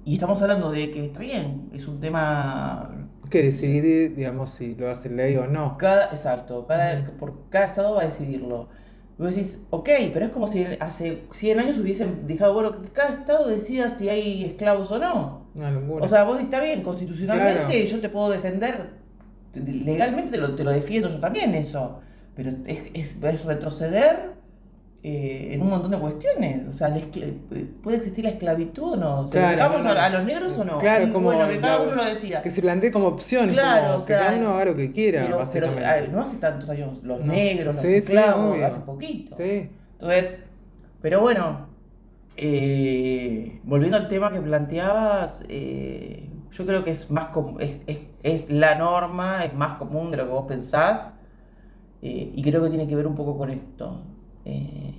Y 0.03 0.15
estamos 0.15 0.41
hablando 0.41 0.71
de 0.71 0.89
que 0.89 1.05
está 1.05 1.19
bien, 1.19 1.69
es 1.73 1.87
un 1.87 1.99
tema... 1.99 3.07
Que 3.29 3.43
decidir, 3.43 4.15
digamos, 4.15 4.49
si 4.49 4.73
lo 4.73 4.89
hace 4.89 5.09
ley 5.09 5.37
o 5.37 5.45
no. 5.45 5.77
Cada, 5.77 6.05
exacto, 6.05 6.65
cada, 6.67 7.05
por 7.19 7.47
cada 7.49 7.67
estado 7.67 7.95
va 7.95 8.01
a 8.01 8.05
decidirlo. 8.05 8.69
Y 9.21 9.23
vos 9.23 9.35
decís, 9.35 9.59
ok, 9.69 9.87
pero 10.13 10.25
es 10.25 10.31
como 10.31 10.47
si 10.47 10.65
hace 10.79 11.21
100 11.31 11.59
años 11.59 11.77
hubiesen 11.77 12.25
dejado, 12.25 12.55
bueno, 12.55 12.81
que 12.81 12.89
cada 12.89 13.09
estado 13.11 13.47
decida 13.47 13.91
si 13.91 14.09
hay 14.09 14.43
esclavos 14.45 14.89
o 14.91 14.97
no. 14.97 15.45
Una 15.53 15.69
locura. 15.69 16.03
O 16.05 16.09
sea, 16.09 16.23
vos 16.23 16.39
está 16.39 16.59
bien, 16.59 16.81
constitucionalmente 16.81 17.65
Claro. 17.65 17.85
yo 17.85 17.99
te 18.01 18.09
puedo 18.09 18.31
defender, 18.31 18.89
te- 19.51 19.59
legalmente 19.61 20.31
te 20.31 20.37
lo, 20.39 20.55
te 20.55 20.63
lo 20.63 20.71
defiendo 20.71 21.07
yo 21.07 21.19
también 21.19 21.53
eso, 21.53 21.99
pero 22.35 22.49
es, 22.65 22.81
es, 22.95 23.15
es 23.21 23.45
retroceder 23.45 24.31
eh, 25.03 25.49
en 25.53 25.61
un 25.61 25.69
montón 25.69 25.91
de 25.91 25.97
cuestiones. 25.97 26.67
O 26.69 26.73
sea, 26.73 26.89
la 26.89 26.97
escla- 26.97 27.33
¿puede 27.81 27.97
existir 27.97 28.23
la 28.23 28.31
esclavitud 28.31 28.93
o 28.93 28.95
no? 28.95 29.27
¿Se 29.27 29.31
Claro, 29.31 29.63
a, 29.63 30.05
a 30.05 30.09
los 30.09 30.23
negros 30.23 30.57
o 30.57 30.63
no? 30.63 30.77
Claro, 30.77 31.07
Y 31.07 31.11
como 31.11 31.25
bueno, 31.27 31.47
que 31.47 31.59
cada 31.59 31.81
uno 31.81 31.95
lo 31.95 32.05
decida. 32.05 32.41
Que 32.41 32.51
se 32.51 32.61
plantee 32.61 32.91
como 32.91 33.07
opción, 33.07 33.49
Claro, 33.49 33.83
como 33.87 33.97
o 33.97 34.01
que 34.05 34.13
sea, 34.13 34.19
cada 34.19 34.37
uno 34.37 34.49
haga 34.51 34.65
lo 34.65 34.75
que 34.75 34.91
quiera, 34.91 35.23
Pero, 35.23 35.43
pero, 35.51 36.11
no 36.11 36.21
hace 36.21 36.37
tantos 36.37 36.69
años, 36.69 37.03
los 37.03 37.19
No. 37.19 37.33
negros, 37.33 37.75
los 37.75 37.81
Sí, 37.83 37.87
sí, 37.89 37.95
esclavos, 37.95 38.59
hace 38.61 38.79
poquito. 38.81 39.35
Sí. 39.37 39.69
Entonces, 39.93 40.35
pero 41.01 41.21
bueno, 41.21 41.67
eh, 42.37 43.59
volviendo 43.63 43.97
al 43.97 44.07
tema 44.07 44.31
que 44.31 44.41
planteabas, 44.41 45.43
eh, 45.49 46.29
yo 46.51 46.65
creo 46.65 46.83
que 46.83 46.91
es 46.91 47.09
más 47.09 47.29
es, 47.59 47.77
es, 47.87 47.99
es 48.23 48.49
la 48.49 48.75
norma, 48.75 49.45
es 49.45 49.53
más 49.53 49.77
común 49.77 50.11
de 50.11 50.17
lo 50.17 50.25
que 50.25 50.31
vos 50.31 50.45
pensás, 50.47 51.07
eh, 52.01 52.31
y 52.35 52.41
creo 52.43 52.63
que 52.63 52.69
tiene 52.69 52.87
que 52.87 52.95
ver 52.95 53.07
un 53.07 53.15
poco 53.15 53.37
con 53.37 53.49
esto. 53.49 54.03
Eh, 54.45 54.93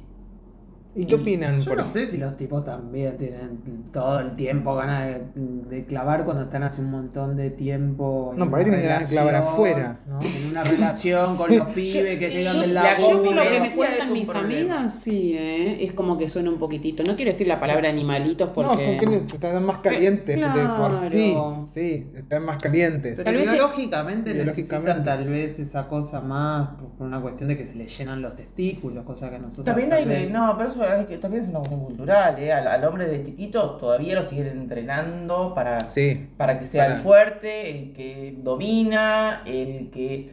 ¿Y 0.94 1.06
qué 1.06 1.14
opinan? 1.14 1.60
Yo 1.60 1.70
por 1.70 1.78
no 1.78 1.84
sé 1.86 2.06
si 2.06 2.18
los 2.18 2.36
tipos 2.36 2.64
también 2.64 3.16
tienen 3.16 3.60
todo 3.92 4.20
el 4.20 4.36
tiempo 4.36 4.74
ganas 4.74 5.06
de, 5.06 5.22
de 5.70 5.84
clavar 5.86 6.24
cuando 6.26 6.42
están 6.42 6.62
hace 6.64 6.82
un 6.82 6.90
montón 6.90 7.34
de 7.36 7.48
tiempo. 7.50 8.34
No, 8.36 8.50
por 8.50 8.58
ahí 8.58 8.64
tienen 8.66 8.82
ganas 8.86 9.08
de 9.08 9.14
clavar 9.16 9.36
afuera, 9.36 10.00
¿no? 10.06 10.20
En 10.20 10.50
una 10.50 10.62
relación 10.64 11.36
con 11.38 11.48
los 11.56 11.68
pibes 11.68 12.18
que 12.18 12.28
llegan 12.30 12.56
yo- 12.56 12.60
del 12.60 12.74
la 12.74 12.82
lado. 12.82 13.10
Yo 13.10 13.22
por 13.22 13.34
lo 13.34 13.42
que 13.42 13.60
me 13.60 13.66
es 13.68 13.72
cuentan 13.74 14.12
mis 14.12 14.28
problema. 14.28 14.74
amigas, 14.80 15.00
sí, 15.00 15.32
¿eh? 15.34 15.78
es 15.84 15.92
como 15.94 16.18
que 16.18 16.28
suena 16.28 16.50
un 16.50 16.58
poquitito. 16.58 17.02
No 17.04 17.16
quiero 17.16 17.30
decir 17.30 17.46
la 17.48 17.58
palabra 17.58 17.88
animalitos 17.88 18.48
No, 18.48 18.54
porque... 18.54 18.98
son 19.00 19.10
que 19.10 19.16
están 19.34 19.64
más 19.64 19.78
calientes 19.78 20.36
de 20.36 20.42
por 20.42 20.90
Claro. 20.92 21.08
sí. 21.10 21.34
Sí, 21.72 22.06
están 22.14 22.44
más 22.44 22.62
calientes. 22.62 23.12
Pero 23.16 23.24
Tal 23.24 23.36
vez- 23.36 23.50
biológicamente, 23.50 24.32
Biológicamente. 24.34 24.92
necesitan 24.92 25.04
tal 25.04 25.28
vez 25.30 25.58
esa 25.58 25.88
cosa 25.88 26.20
más 26.20 26.68
por 26.98 27.06
una 27.06 27.20
cuestión 27.20 27.48
de 27.48 27.56
que 27.56 27.66
se 27.66 27.76
les 27.76 27.96
llenan 27.96 28.20
los 28.20 28.36
testículos, 28.36 29.04
cosa 29.06 29.30
que 29.30 29.38
nosotros 29.38 29.64
También 29.64 29.90
hay 29.92 30.02
que, 30.04 30.08
vez- 30.10 30.30
no, 30.30 30.54
pero 30.58 30.68
eso 30.68 30.81
hay 30.82 31.04
que, 31.06 31.18
también 31.18 31.42
es 31.42 31.48
una 31.48 31.58
cuestión 31.60 31.80
cultural, 31.84 32.38
¿eh? 32.38 32.52
Al, 32.52 32.66
al 32.66 32.84
hombre 32.84 33.06
de 33.06 33.24
chiquito 33.24 33.72
todavía 33.76 34.14
lo 34.20 34.22
siguen 34.28 34.48
entrenando 34.48 35.52
para, 35.54 35.88
Sí. 35.88 36.28
para 36.36 36.58
que 36.58 36.66
sea 36.66 36.84
Para- 36.84 36.96
el 36.96 37.02
fuerte, 37.02 37.70
el 37.70 37.92
que 37.92 38.36
domina, 38.42 39.42
el 39.46 39.90
que... 39.90 40.30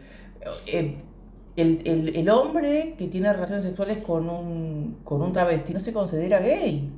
eh, 0.65 0.96
el, 1.56 1.82
el- 1.84 2.15
el 2.15 2.29
hombre 2.29 2.96
que 2.98 3.08
tiene 3.08 3.34
relaciones 3.34 3.65
sexuales 3.65 3.98
con 4.00 4.29
un, 4.29 4.98
con 5.03 5.22
un 5.22 5.34
travesti 5.34 5.74
no 5.74 5.79
se 5.82 5.91
considera 5.91 6.39
gay, 6.39 6.89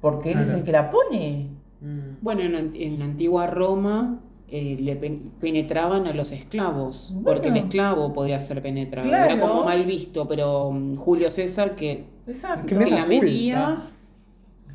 porque 0.00 0.32
él 0.32 0.40
es 0.40 0.50
el 0.50 0.62
que 0.62 0.70
la 0.72 0.90
pone. 0.90 1.48
Mm. 1.80 2.16
Bueno, 2.20 2.42
en, 2.42 2.52
la- 2.52 2.60
en 2.78 2.98
la 3.00 3.04
antigua 3.06 3.46
Roma 3.48 4.20
eh, 4.48 4.76
le 4.78 4.94
pen- 4.96 5.32
penetraban 5.40 6.06
a 6.06 6.12
los 6.12 6.30
esclavos, 6.30 7.10
Bueno. 7.12 7.24
porque 7.24 7.48
el 7.48 7.56
esclavo 7.56 8.12
podía 8.12 8.38
ser 8.38 8.62
penetrado. 8.62 9.08
Claro. 9.08 9.32
Era 9.32 9.40
como 9.40 9.64
mal 9.64 9.84
visto, 9.84 10.28
pero 10.28 10.70
mm, 10.70 10.96
Julio 10.96 11.30
César 11.30 11.74
que, 11.74 12.04
Exacto. 12.26 12.66
Que 12.66 12.74
me 12.74 12.86
la. 12.90 13.06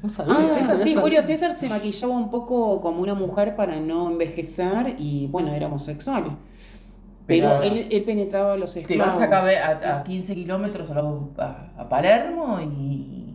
No 0.04 0.10
sabía. 0.10 0.36
Ah, 0.70 0.75
sí, 0.75 0.96
Julio 0.96 1.22
César 1.24 1.54
se 1.54 1.68
maquillaba 1.70 2.13
un 2.13 2.30
poco 2.30 2.80
como 2.82 3.01
una 3.01 3.16
mujer 3.16 3.56
para 3.56 3.77
no 3.80 4.10
envejecer 4.12 4.96
y 5.00 5.27
bueno, 5.27 5.51
era 5.54 5.66
homosexual. 5.68 6.38
Pero, 7.25 7.50
Pero- 7.60 7.63
él, 7.63 7.88
él 7.92 8.04
penetraba 8.04 8.54
a 8.54 8.58
los 8.58 8.74
Te 8.74 8.82
esclavos. 8.82 9.16
vas 9.16 9.22
acá 9.24 9.44
a, 9.94 9.98
a 10.00 10.04
15 10.04 10.36
kilómetros 10.36 10.89
a, 10.92 10.94
los- 11.01 11.24
a- 11.39 11.72
a 11.77 11.89
Palermo 11.89 12.60
y, 12.62 13.27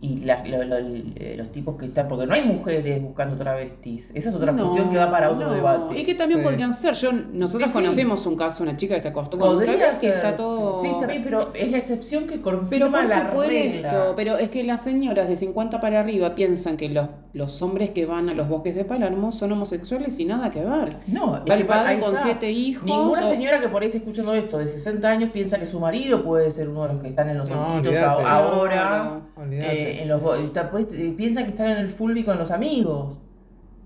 y 0.00 0.18
la- 0.24 0.44
lo- 0.46 0.62
lo- 0.62 0.76
eh, 0.78 1.34
los 1.36 1.50
tipos 1.50 1.76
que 1.76 1.86
están, 1.86 2.06
porque 2.06 2.24
no 2.26 2.32
hay 2.34 2.42
mujeres 2.44 3.02
buscando 3.02 3.36
travestis. 3.36 4.08
Esa 4.14 4.28
es 4.28 4.34
otra 4.36 4.52
No, 4.52 4.66
cuestión 4.68 4.90
que 4.90 4.96
da 4.96 5.10
para 5.10 5.28
otro 5.30 5.48
no. 5.48 5.52
debate. 5.54 5.98
Y 5.98 6.04
que 6.04 6.14
también 6.14 6.38
Sí. 6.40 6.44
podrían 6.46 6.72
ser. 6.72 6.94
Yo, 6.94 7.10
nosotros 7.12 7.62
Sí, 7.64 7.68
sí. 7.68 7.72
conocemos 7.72 8.24
un 8.26 8.36
caso, 8.36 8.62
una 8.62 8.76
chica 8.76 8.94
que 8.94 9.00
se 9.00 9.08
acostó 9.08 9.38
con 9.38 9.56
un 9.56 9.62
travesti, 9.64 10.00
que 10.00 10.06
ser. 10.08 10.16
está 10.16 10.36
todo. 10.36 10.82
Sí, 10.82 10.88
también, 11.00 11.22
pero 11.24 11.38
es 11.52 11.70
la 11.72 11.78
excepción 11.78 12.24
que 12.28 12.38
Pero 12.38 12.42
confirma 12.58 13.00
por 13.00 13.08
la 13.08 13.30
supuesto, 13.30 13.52
regla. 13.52 14.12
pero 14.14 14.38
es 14.38 14.48
que 14.50 14.62
las 14.62 14.84
señoras 14.84 15.28
de 15.28 15.34
50 15.34 15.80
para 15.80 15.98
arriba 16.00 16.34
piensan 16.36 16.76
que 16.76 16.88
los, 16.90 17.08
los 17.32 17.60
hombres 17.62 17.90
que 17.90 18.06
van 18.06 18.28
a 18.28 18.34
los 18.34 18.48
bosques 18.48 18.76
de 18.76 18.84
Palermo 18.84 19.32
son 19.32 19.50
homosexuales 19.52 20.18
y 20.20 20.24
nada 20.26 20.50
que 20.52 20.60
ver. 20.60 20.96
No, 21.08 21.36
es 21.38 21.42
Va 21.50 21.54
el 21.54 21.62
que 21.62 21.64
padre 21.64 21.98
con 21.98 22.10
está. 22.14 22.22
siete 22.24 22.50
hijos, 22.52 22.84
Ninguna 22.84 23.26
o- 23.26 23.30
señora 23.30 23.60
que 23.60 23.68
por 23.68 23.82
ahí 23.82 23.88
esté 23.88 23.98
escuchando 23.98 24.32
esto 24.34 24.58
de 24.58 24.68
60 24.68 25.08
años 25.08 25.30
piensa 25.32 25.58
que 25.58 25.66
su 25.66 25.80
marido 25.80 26.22
puede 26.22 26.50
ser 26.52 26.68
uno 26.68 26.86
de 26.86 26.92
los 26.94 27.02
que 27.02 27.08
están 27.08 27.28
en 27.30 27.38
los 27.38 27.48
No, 27.50 27.82
ahora. 28.26 29.20
Eh, 29.50 29.87
en 30.02 30.08
los, 30.08 30.22
bo- 30.22 30.34
está- 30.34 30.70
pues, 30.70 30.86
piensan 31.16 31.44
que 31.44 31.50
están 31.50 31.68
en 31.68 31.78
el 31.78 31.90
fulbi 31.90 32.24
con 32.24 32.38
los 32.38 32.50
amigos. 32.50 33.20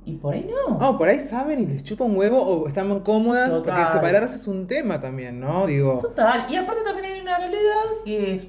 Y 0.05 0.17
por 0.17 0.35
ahí 0.35 0.49
no. 0.51 0.79
No, 0.81 0.99
por 0.99 1.09
ahí 1.09 1.21
saben 1.21 1.61
y 1.61 1.67
les 1.67 1.85
chupa 1.85 2.03
un 2.05 2.17
huevo 2.17 2.41
o 2.43 2.67
están 2.67 2.89
muy 2.89 3.01
cómodas 3.01 3.51
Total. 3.51 3.63
porque 3.77 3.93
separarse 3.93 4.35
es 4.37 4.49
un 4.49 4.67
tema 4.67 5.01
también, 5.01 5.39
¿no? 5.39 5.67
Digo, 5.67 5.99
Total, 6.03 6.47
y 6.51 6.57
aparte 6.57 6.83
también 6.83 7.13
hay 7.13 7.21
una 7.21 7.39
realidad 7.39 7.83
que 8.05 8.35
es 8.35 8.47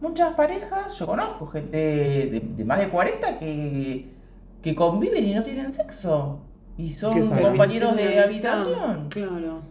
muchas 0.00 0.34
parejas, 0.34 0.98
yo 0.98 1.06
conozco 1.06 1.46
gente 1.46 1.76
de, 1.76 2.40
de 2.56 2.64
más 2.64 2.78
de 2.78 2.88
40 2.90 3.38
que, 3.38 4.10
que 4.62 4.74
conviven 4.74 5.24
y 5.26 5.34
no 5.34 5.42
tienen 5.42 5.72
sexo. 5.72 6.40
Y 6.76 6.90
son 6.92 7.14
compañeros 7.42 7.96
de 7.96 8.20
habitación. 8.20 9.08
Claro. 9.08 9.62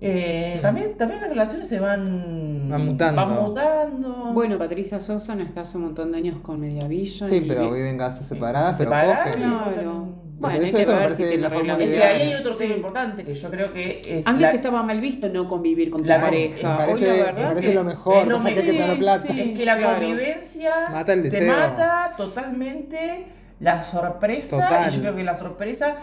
Eh, 0.00 0.58
también, 0.60 0.96
también 0.98 1.20
las 1.22 1.30
relaciones 1.30 1.68
se 1.68 1.80
van, 1.80 2.68
Van 2.68 2.84
mutando. 2.84 3.26
van 3.26 3.42
mutando. 3.42 4.30
Bueno, 4.34 4.58
Patricia 4.58 5.00
Sosa 5.00 5.34
no 5.34 5.42
está 5.42 5.62
hace 5.62 5.78
un 5.78 5.84
montón 5.84 6.12
de 6.12 6.18
años 6.18 6.38
con 6.40 6.60
Mediavilla. 6.60 7.26
sí, 7.26 7.36
y- 7.36 7.40
pero 7.48 7.70
viven 7.72 7.86
en 7.86 7.98
casas 7.98 8.26
separadas, 8.26 8.76
Se 8.76 8.84
pero 8.84 8.90
cogen. 8.90 9.38
Claro. 9.40 10.26
Bueno, 10.38 10.54
hay 10.66 10.70
que 10.70 10.76
me 10.76 10.84
ver 10.84 10.96
parece 10.98 11.22
si 11.22 11.28
tiene 11.30 11.42
la 11.42 11.50
forma 11.50 11.72
es 11.78 11.88
que 11.90 12.02
ahí 12.02 12.22
hay 12.28 12.34
otro 12.34 12.52
Sí. 12.52 12.58
tema 12.58 12.74
importante 12.76 13.24
que 13.24 13.34
yo 13.34 13.50
creo 13.50 13.72
que 13.72 14.02
es. 14.06 14.26
Antes 14.26 14.42
la- 14.42 14.50
estaba 14.52 14.82
mal 14.82 15.00
visto 15.00 15.30
no 15.30 15.46
convivir 15.46 15.88
con 15.88 16.02
tu 16.02 16.08
La- 16.08 16.20
pareja. 16.20 16.68
Me 16.68 16.74
Hoy 16.74 16.78
parece, 16.78 17.10
Hoy 17.10 17.18
la 17.18 17.32
me 17.32 17.42
parece 17.42 17.66
que- 17.68 17.74
lo 17.74 17.84
mejor, 17.84 18.18
es 18.18 18.26
lo 18.26 18.34
pasa 18.36 18.48
que 18.54 18.96
plata. 18.98 19.26
sí. 19.32 19.40
Es 19.40 19.58
que 19.58 19.64
la 19.64 19.76
Claro. 19.78 19.92
convivencia 19.98 20.70
Mata 20.92 21.12
el 21.14 21.30
te 21.30 21.40
mata 21.46 22.12
totalmente 22.18 23.24
la 23.60 23.82
sorpresa. 23.82 24.50
Total. 24.58 24.90
Y 24.92 24.96
yo 24.96 25.00
creo 25.00 25.16
que 25.16 25.24
la 25.24 25.34
sorpresa. 25.34 25.96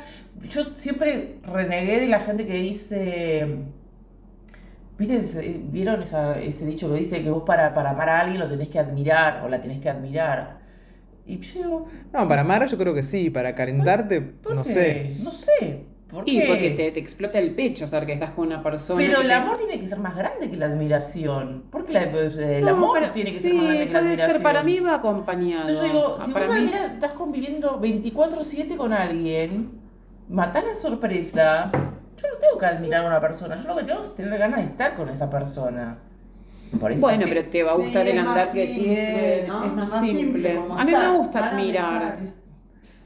Yo 0.49 0.63
siempre 0.77 1.35
renegué 1.43 1.99
de 1.99 2.07
la 2.07 2.21
gente 2.21 2.47
que 2.47 2.53
dice. 2.55 3.47
¿Viste? 5.07 5.17
ese- 5.17 5.61
¿Vieron 5.71 6.01
esa- 6.01 6.39
ese 6.39 6.65
dicho 6.65 6.89
que 6.89 6.99
dice 6.99 7.21
que 7.21 7.29
vos 7.29 7.43
para, 7.45 7.73
para 7.73 7.89
amar 7.89 8.09
a 8.09 8.19
alguien 8.21 8.39
lo 8.39 8.47
tenés 8.47 8.69
que 8.69 8.79
admirar 8.79 9.41
o 9.45 9.49
la 9.49 9.61
tenés 9.61 9.79
que 9.81 9.89
admirar? 9.89 10.59
Y 11.25 11.37
yo 11.39 11.85
No, 12.13 12.27
para 12.27 12.41
amar 12.41 12.65
yo 12.67 12.77
creo 12.77 12.93
que 12.93 13.03
sí, 13.03 13.29
para 13.29 13.53
calentarte, 13.55 14.21
¿por 14.21 14.55
no 14.55 14.61
qué? 14.61 14.73
sé. 14.73 15.17
No 15.21 15.31
sé. 15.31 15.83
¿Por 16.09 16.23
Y 16.29 16.39
qué? 16.39 16.45
porque 16.47 16.69
te, 16.71 16.91
te 16.91 16.99
explota 16.99 17.39
el 17.39 17.51
pecho 17.55 17.87
saber 17.87 18.05
que 18.05 18.13
estás 18.13 18.31
con 18.31 18.47
una 18.47 18.61
persona. 18.61 19.01
Pero 19.03 19.21
el 19.21 19.27
te- 19.27 19.33
amor 19.33 19.57
tiene 19.57 19.79
que 19.81 19.87
ser 19.89 19.99
más 19.99 20.15
grande 20.15 20.49
que 20.49 20.55
la 20.57 20.67
admiración. 20.67 21.63
Porque 21.71 21.91
la- 21.91 22.03
el 22.03 22.61
No, 22.65 22.69
amor 22.71 22.99
pero- 22.99 23.11
tiene 23.11 23.31
que 23.31 23.37
sí, 23.37 23.43
ser 23.43 23.53
más 23.55 23.63
grande 23.65 23.87
que 23.87 23.93
la 23.93 23.99
puede 23.99 24.11
admiración. 24.11 24.31
ser, 24.37 24.43
para 24.43 24.63
mí 24.63 24.79
va 24.79 24.95
acompañado. 24.95 25.69
Entonces 25.69 25.91
yo 25.91 25.99
digo, 25.99 26.17
Ah, 26.19 26.23
si 26.25 26.31
para 26.31 26.45
vos 26.45 26.55
mí- 26.55 26.61
admirás- 26.61 26.91
estás 26.93 27.11
conviviendo 27.13 27.79
24-7 27.79 28.77
con 28.77 28.93
alguien, 28.93 29.71
matá 30.29 30.61
la 30.61 30.75
sorpresa. 30.75 31.71
Yo 32.21 32.27
no 32.29 32.35
tengo 32.37 32.57
que 32.59 32.65
admirar 32.65 33.03
a 33.05 33.07
una 33.07 33.21
persona, 33.21 33.61
yo 33.61 33.67
lo 33.67 33.75
que 33.77 33.83
tengo 33.83 34.03
es 34.05 34.15
tener 34.15 34.37
ganas 34.39 34.59
de 34.59 34.65
estar 34.65 34.95
con 34.95 35.09
esa 35.09 35.29
persona. 35.29 35.97
Por 36.79 36.91
eso 36.91 37.01
Bueno, 37.01 37.25
pero 37.27 37.45
te 37.45 37.63
va 37.63 37.73
a 37.73 37.75
Sí, 37.75 37.81
gustar 37.83 38.07
el 38.07 38.17
andar 38.17 38.51
que 38.51 38.65
simple, 38.65 38.83
tiene. 38.83 39.47
¿no? 39.47 39.65
Es 39.65 39.73
más, 39.73 39.89
Más 39.91 40.01
simple. 40.01 40.59
a 40.77 40.85
mí 40.85 40.91
me 40.91 41.17
gusta 41.17 41.49
admirar. 41.49 42.17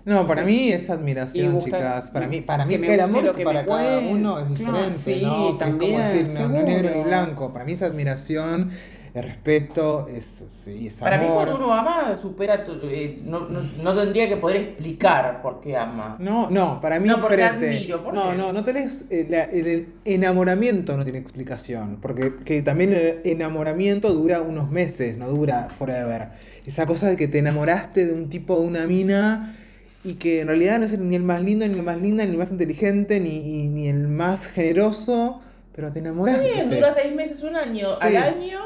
No, 0.06 0.26
para 0.26 0.44
mí 0.44 0.72
es 0.72 0.90
admiración, 0.90 1.56
gusta- 1.56 1.66
chicas. 1.78 2.10
Para 2.12 2.28
mí, 2.28 2.40
para 2.40 2.66
mí 2.66 2.78
me 2.78 2.94
el 2.94 3.00
amor 3.02 3.36
que 3.36 3.44
para 3.44 3.66
cada 3.66 4.00
uno 4.00 4.40
es 4.40 4.46
Claro, 4.46 4.74
diferente, 4.90 4.98
sí, 4.98 5.22
¿no? 5.22 5.58
También, 5.58 6.00
es 6.00 6.08
como 6.08 6.14
decir, 6.24 6.40
no, 6.40 6.48
no 6.48 6.56
es 6.58 6.64
negro 6.64 6.96
ni 6.96 7.04
blanco. 7.04 7.52
Para 7.52 7.66
mí 7.66 7.74
es 7.74 7.82
admiración, 7.82 8.72
es 9.20 9.26
respeto, 9.26 10.08
es, 10.14 10.46
sí, 10.48 10.88
es 10.88 10.96
Para 10.96 11.18
mí 11.18 11.26
amor. 11.26 11.46
cuando 11.46 11.56
uno 11.66 11.74
ama, 11.74 12.18
supera, 12.22 12.64
tu- 12.66 12.80
eh, 12.84 13.20
no, 13.24 13.42
no, 13.50 13.62
no 13.62 13.96
tendría 13.98 14.28
que 14.28 14.38
poder 14.38 14.58
explicar 14.58 15.42
por 15.42 15.62
qué 15.62 15.76
ama. 15.78 16.16
No, 16.20 16.50
no, 16.50 16.80
para 16.82 17.00
mí 17.00 17.08
No, 17.08 17.20
porque 17.22 17.38
diferente. 17.38 17.68
admiro, 17.78 18.04
¿por 18.04 18.14
no, 18.14 18.32
qué? 18.32 18.36
no, 18.38 18.54
no 18.54 18.64
tenés. 18.64 19.06
eh, 19.10 19.26
la- 19.30 19.44
el 19.44 19.88
enamoramiento 20.06 20.96
no 20.98 21.04
tiene 21.04 21.20
explicación. 21.20 21.98
Porque 22.02 22.34
que 22.44 22.62
también 22.62 22.94
el 22.94 23.22
enamoramiento 23.24 24.14
dura 24.14 24.42
unos 24.42 24.70
meses, 24.72 25.18
no 25.18 25.28
dura 25.30 25.70
forever. 25.78 26.30
Esa 26.66 26.86
cosa 26.86 27.08
de 27.10 27.16
que 27.16 27.28
te 27.28 27.40
enamoraste 27.40 28.06
de 28.06 28.14
un 28.14 28.30
tipo, 28.30 28.60
de 28.60 28.66
una 28.68 28.88
mina. 28.88 29.56
Y 30.04 30.14
que 30.14 30.40
en 30.42 30.48
realidad 30.48 30.80
no 30.80 30.86
es 30.86 30.98
ni 30.98 31.16
el 31.18 31.24
más 31.24 31.42
lindo, 31.42 31.68
ni 31.68 31.74
el 31.74 31.84
más 31.84 32.00
linda, 32.00 32.24
ni 32.24 32.32
el 32.32 32.38
más 32.38 32.50
inteligente, 32.52 33.20
ni, 33.20 33.64
y- 33.64 33.68
ni 33.68 33.88
el 33.90 34.08
más 34.08 34.46
generoso. 34.48 35.42
Pero 35.76 35.92
te 35.92 36.00
enamoraste. 36.00 36.44
Bien, 36.44 36.70
dura 36.70 36.94
seis 36.94 37.14
meses, 37.14 37.44
un 37.44 37.56
año. 37.56 37.88
Sí. 38.02 38.08
Al 38.08 38.16
año, 38.18 38.60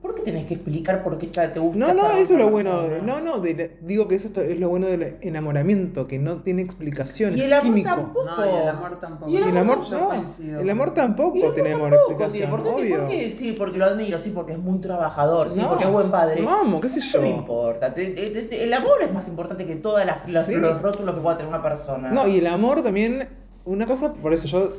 ¿por 0.00 0.14
qué 0.14 0.22
tenés 0.22 0.46
que 0.46 0.54
explicar 0.54 1.02
por 1.02 1.18
qué 1.18 1.26
te 1.26 1.60
gusta? 1.60 1.78
No, 1.78 1.92
no, 1.94 2.10
eso 2.12 2.32
es 2.32 2.38
lo 2.38 2.48
bueno. 2.48 2.80
persona? 2.82 3.02
No, 3.02 3.20
no, 3.20 3.38
de 3.40 3.54
la- 3.54 3.68
digo 3.86 4.08
que 4.08 4.14
eso 4.14 4.28
es 4.40 4.58
lo 4.58 4.68
bueno 4.70 4.86
del 4.86 5.16
enamoramiento, 5.20 6.06
que 6.06 6.18
no 6.18 6.38
tiene 6.38 6.62
explicación, 6.62 7.36
Y 7.36 7.42
el 7.42 7.52
amor 7.52 7.64
químico. 7.64 7.90
tampoco. 7.90 8.24
No, 8.24 8.46
y 8.46 8.48
el 8.62 8.68
amor 8.68 9.00
tampoco. 9.00 9.30
Y 9.30 9.36
el 9.36 9.44
Y 9.44 9.48
el 9.50 9.56
amor 9.58 9.78
no, 9.90 10.12
el 10.60 10.70
amor 10.70 10.94
tampoco 10.94 11.36
el 11.36 11.42
amor 11.44 11.54
tenemos 11.54 11.90
tampoco 11.90 11.94
explicación, 12.24 12.32
tiene 12.32 12.48
por 12.50 12.62
qué, 12.62 12.68
obvio. 12.70 12.98
¿por 13.00 13.08
qué? 13.08 13.34
Sí, 13.38 13.52
porque 13.52 13.78
lo 13.78 13.84
admiro, 13.84 14.18
sí, 14.18 14.30
porque 14.34 14.52
es 14.52 14.58
muy 14.58 14.78
trabajador, 14.80 15.50
sí, 15.50 15.60
No, 15.60 15.68
porque 15.68 15.84
es 15.84 15.90
buen 15.92 16.10
padre. 16.10 16.42
no, 16.42 16.50
amo, 16.60 16.80
qué 16.80 16.88
sé 16.88 17.00
No 17.00 17.06
yo. 17.06 17.20
me 17.22 17.28
importa. 17.30 17.92
te- 17.94 18.10
te- 18.10 18.42
te- 18.42 18.64
el 18.64 18.72
amor 18.72 19.02
es 19.02 19.12
más 19.12 19.28
importante 19.28 19.66
que 19.66 19.76
todos 19.76 20.00
Sí. 20.46 20.54
los 20.54 20.80
rótulos 20.80 21.14
que 21.14 21.20
pueda 21.20 21.36
tener 21.36 21.52
una 21.52 21.62
persona. 21.62 22.10
No, 22.10 22.26
y 22.26 22.38
el 22.38 22.46
amor 22.46 22.82
también, 22.82 23.28
una 23.66 23.86
cosa, 23.86 24.14
por 24.14 24.32
eso 24.32 24.46
yo 24.46 24.72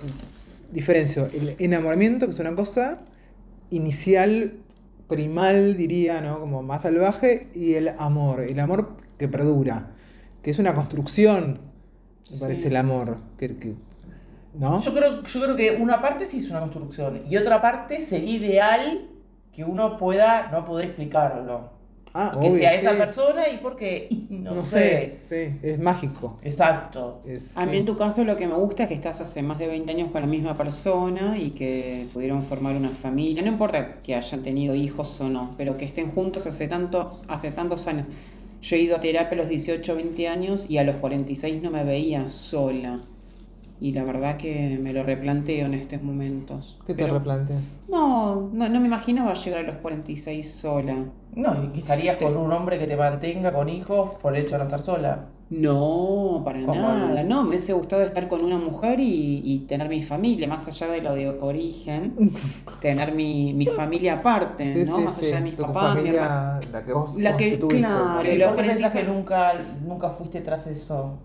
diferencio 0.72 1.28
el 1.34 1.56
enamoramiento, 1.60 2.26
que 2.26 2.32
es 2.32 2.40
una 2.40 2.56
cosa 2.56 3.00
inicial 3.70 4.54
primal, 5.12 5.76
diría, 5.76 6.22
¿no? 6.22 6.40
Como 6.40 6.64
más 6.64 6.82
salvaje, 6.84 7.50
y 7.54 7.74
el 7.74 7.90
amor, 8.00 8.40
el 8.42 8.60
amor 8.60 8.96
que 9.20 9.28
perdura, 9.28 9.92
que 10.42 10.50
es 10.52 10.58
una 10.58 10.74
construcción, 10.74 11.60
me 12.30 12.36
Sí. 12.36 12.40
parece 12.40 12.68
el 12.70 12.78
amor, 12.78 13.18
que, 13.38 13.48
que- 13.60 13.76
¿no? 14.54 14.82
Yo 14.82 14.94
creo, 14.94 15.24
yo 15.24 15.42
creo 15.42 15.56
que 15.56 15.78
una 15.82 16.02
parte 16.02 16.26
sí 16.26 16.40
es 16.40 16.50
una 16.50 16.62
construcción 16.62 17.22
y 17.30 17.36
otra 17.38 17.62
parte 17.62 18.02
sería 18.02 18.32
ideal 18.38 19.08
que 19.54 19.64
uno 19.66 19.98
pueda 19.98 20.50
no 20.52 20.64
poder 20.66 20.86
explicarlo. 20.88 21.72
Ah, 22.14 22.38
que 22.42 22.50
obvio, 22.50 22.60
sea 22.60 22.74
esa 22.76 22.98
persona 22.98 23.48
y 23.50 23.58
porque, 23.58 24.08
no, 24.30 24.56
No, 24.56 24.62
sé. 24.62 25.18
sé, 25.18 25.18
sí, 25.30 25.60
es 25.68 25.80
mágico. 25.80 26.38
Exacto. 26.44 27.22
Es, 27.26 27.56
A 27.56 27.66
mí 27.66 27.72
sí. 27.74 27.78
en 27.78 27.86
tu 27.86 27.96
caso 27.96 28.24
lo 28.26 28.36
que 28.36 28.48
me 28.48 28.56
gusta 28.56 28.84
es 28.84 28.90
que 28.90 28.96
estás 28.96 29.22
hace 29.22 29.42
más 29.42 29.60
de 29.60 29.68
20 29.68 29.92
años 29.92 30.12
con 30.12 30.22
la 30.22 30.28
misma 30.28 30.56
persona 30.58 31.38
y 31.38 31.52
que 31.52 32.08
pudieron 32.14 32.44
formar 32.44 32.76
una 32.76 32.90
familia. 32.90 33.42
No 33.44 33.48
importa 33.50 34.02
que 34.02 34.16
hayan 34.16 34.44
tenido 34.44 34.76
hijos 34.76 35.20
o 35.22 35.30
no, 35.30 35.56
pero 35.58 35.78
que 35.78 35.86
estén 35.86 36.12
juntos 36.12 36.48
hace 36.48 36.68
tantos, 36.68 37.24
hace 37.30 37.52
tantos 37.52 37.88
años. 37.88 38.08
Yo 38.62 38.76
he 38.76 38.80
ido 38.80 38.98
a 38.98 39.02
terapia 39.02 39.34
a 39.38 39.42
los 39.42 39.50
18, 39.50 39.96
20 39.96 40.28
años 40.28 40.66
y 40.70 40.78
a 40.78 40.84
los 40.84 40.98
46 40.98 41.62
no 41.64 41.72
me 41.72 41.84
veía 41.84 42.28
sola. 42.28 43.00
Y 43.82 43.94
la 43.94 44.04
verdad 44.04 44.38
que 44.38 44.78
me 44.80 44.94
lo 44.94 45.02
replanteo 45.04 45.66
en 45.66 45.74
estos 45.74 46.04
momentos. 46.04 46.78
¿Qué 46.86 46.94
te 46.94 47.02
Pero- 47.04 47.16
replanteas? 47.16 47.64
No, 47.90 48.50
no, 48.54 48.70
no 48.70 48.80
me 48.80 48.86
imaginaba 48.86 49.34
llegar 49.34 49.62
a 49.62 49.64
los 49.64 49.76
46 49.78 50.52
sola. 50.52 51.06
No, 51.34 51.64
y 51.64 51.68
que 51.70 51.80
estarías 51.80 52.18
con 52.18 52.38
un 52.38 52.52
hombre 52.54 52.78
que 52.78 52.86
te 52.86 52.96
mantenga 52.96 53.52
con 53.52 53.68
hijos 53.70 54.12
por 54.22 54.36
el 54.36 54.44
hecho 54.44 54.52
de 54.52 54.58
no 54.60 54.64
estar 54.66 54.84
sola. 54.84 55.26
No, 55.50 56.44
para 56.46 56.62
¿Cómo 56.66 56.76
nada. 56.76 57.24
no? 57.24 57.30
No, 57.30 57.42
me 57.44 57.50
hubiese 57.50 57.74
gustado 57.74 58.04
estar 58.04 58.28
con 58.28 58.44
una 58.46 58.58
mujer 58.58 59.00
y, 59.00 59.42
y 59.44 59.60
tener 59.68 59.90
mi 59.90 60.04
familia, 60.04 60.48
más 60.48 60.68
allá 60.68 60.88
de 60.88 61.02
lo 61.02 61.14
de 61.16 61.30
origen, 61.30 62.14
tener 62.82 63.14
mi, 63.14 63.54
mi 63.54 63.66
familia 63.66 64.14
aparte, 64.20 64.74
Sí, 64.74 64.90
¿no? 64.90 64.98
sí, 64.98 65.04
más 65.04 65.16
sí, 65.16 65.26
allá 65.26 65.38
de 65.38 65.42
mis 65.42 65.56
tu 65.56 65.64
papás, 65.64 65.96
mi 66.02 66.08
hermano. 66.10 66.30
familia, 66.62 66.72
la 66.72 66.86
que 66.86 66.94
vos 66.94 67.18
La 67.20 67.36
que- 67.36 67.58
claro, 67.60 68.32
¿Y 68.32 68.38
los 68.38 68.50
por 68.50 68.62
qué 68.62 68.70
pensás 68.70 68.92
46 68.94 69.06
que 69.06 69.12
nunca, 69.12 69.54
nunca 69.86 70.10
fuiste 70.12 70.42
tras 70.42 70.68
eso? 70.68 71.18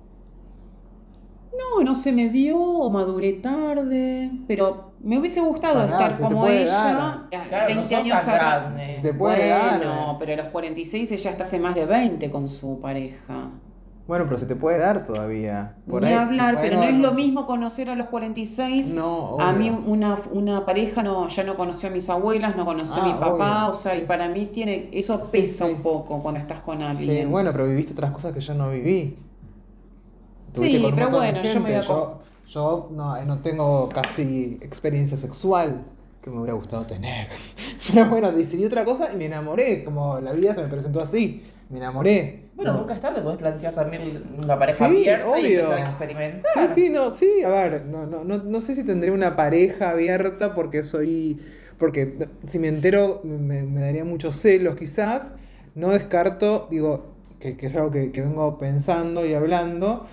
No, 1.58 1.82
no 1.84 1.94
se 1.94 2.12
me 2.12 2.28
dio, 2.28 2.58
o 2.58 2.90
maduré 2.90 3.34
tarde, 3.34 4.30
pero 4.46 4.92
me 5.02 5.18
hubiese 5.18 5.40
gustado 5.40 5.84
estar 5.84 6.18
como 6.18 6.46
ella 6.46 6.72
dar. 7.30 7.40
a 7.42 7.48
Claro, 7.48 7.66
20 7.74 7.94
no 7.94 8.00
años 8.00 8.20
atrás. 8.28 8.64
te 9.02 9.14
puede 9.14 9.48
dar. 9.48 9.78
Bueno, 9.78 10.16
pero 10.18 10.32
a 10.34 10.36
los 10.36 10.46
46 10.46 11.12
ella 11.12 11.30
está 11.30 11.44
hace 11.44 11.58
más 11.58 11.74
de 11.74 11.86
20 11.86 12.30
con 12.30 12.48
su 12.48 12.80
pareja. 12.80 13.50
Bueno, 14.06 14.24
pero 14.26 14.38
se 14.38 14.46
te 14.46 14.54
puede 14.54 14.78
dar 14.78 15.04
todavía. 15.04 15.74
Por 15.88 16.02
Ni 16.02 16.08
ahí- 16.08 16.14
hablar, 16.14 16.54
por 16.54 16.62
ahí 16.62 16.70
pero 16.70 16.80
no, 16.82 16.88
es 16.88 16.94
lo 16.96 17.12
mismo 17.12 17.44
conocer 17.44 17.90
a 17.90 17.96
los 17.96 18.06
46 18.06 18.94
No, 18.94 19.36
A 19.40 19.50
obvio. 19.50 19.58
mí 19.58 19.82
una, 19.86 20.16
una 20.32 20.64
pareja 20.64 21.02
no, 21.02 21.26
ya 21.26 21.42
no 21.42 21.56
conoció 21.56 21.88
a 21.88 21.92
mis 21.92 22.08
abuelas, 22.08 22.54
no 22.56 22.64
conoció 22.64 23.02
a 23.02 23.04
Ah, 23.04 23.08
mi 23.08 23.14
papá, 23.14 23.64
obvio. 23.66 23.70
o 23.70 23.74
sea, 23.74 23.96
y 23.96 24.02
para 24.04 24.28
mí 24.28 24.46
tiene, 24.46 24.90
eso 24.92 25.20
Sí, 25.24 25.30
pesa 25.40 25.66
sí. 25.66 25.72
un 25.72 25.82
poco 25.82 26.22
cuando 26.22 26.38
estás 26.40 26.60
con 26.60 26.78
Sí, 26.78 26.84
alguien. 26.84 27.30
bueno, 27.32 27.50
pero 27.50 27.66
viviste 27.66 27.92
otras 27.94 28.12
cosas 28.12 28.32
que 28.32 28.40
yo 28.40 28.54
no 28.54 28.70
viví. 28.70 29.18
Sí, 30.60 30.80
con 30.82 30.94
pero 30.94 31.10
bueno, 31.10 31.42
yo 31.42 31.60
me 31.60 31.60
voy 31.60 31.72
a 31.74 31.80
Yo, 31.80 32.20
yo 32.48 32.88
no, 32.92 33.24
no 33.24 33.38
tengo 33.42 33.88
casi 33.88 34.58
experiencia 34.62 35.16
sexual 35.16 35.84
que 36.22 36.30
me 36.30 36.38
hubiera 36.38 36.54
gustado 36.54 36.84
tener. 36.86 37.28
Pero 37.92 38.08
bueno, 38.08 38.32
decidí 38.32 38.64
otra 38.64 38.84
cosa 38.84 39.12
y 39.12 39.16
me 39.16 39.26
enamoré. 39.26 39.84
Como 39.84 40.18
la 40.20 40.32
vida 40.32 40.54
se 40.54 40.62
me 40.62 40.68
presentó 40.68 41.00
así. 41.00 41.42
Me 41.68 41.78
enamoré. 41.78 42.42
Bueno, 42.56 42.72
No. 42.72 42.80
nunca 42.80 42.94
es 42.94 43.00
tarde, 43.00 43.20
podés 43.22 43.38
plantear 43.38 43.74
también 43.74 44.22
una 44.38 44.58
pareja 44.58 44.78
Sí, 44.78 44.84
abierta 44.86 45.38
y 45.40 45.44
obvio. 45.44 45.60
empezar 45.60 45.86
a 45.86 45.88
experimentar. 45.90 46.52
Sí, 46.54 46.74
sí, 46.74 46.90
no, 46.90 47.10
sí, 47.10 47.42
a 47.44 47.48
ver, 47.48 47.84
no, 47.86 48.06
no, 48.06 48.24
no, 48.24 48.38
no 48.38 48.60
sé 48.60 48.74
si 48.74 48.82
tendré 48.84 49.10
una 49.10 49.36
pareja 49.36 49.90
abierta 49.90 50.54
porque 50.54 50.82
soy, 50.82 51.38
porque 51.78 52.28
si 52.46 52.58
me 52.58 52.68
entero 52.68 53.20
me, 53.24 53.62
me 53.62 53.80
daría 53.80 54.04
muchos 54.04 54.36
celos 54.40 54.76
quizás, 54.76 55.30
no 55.74 55.90
descarto, 55.90 56.66
digo, 56.70 57.14
que, 57.40 57.56
que 57.56 57.66
es 57.66 57.74
algo 57.76 57.90
que, 57.90 58.10
que 58.12 58.22
vengo 58.22 58.56
pensando 58.58 59.26
y 59.26 59.34
hablando, 59.34 60.06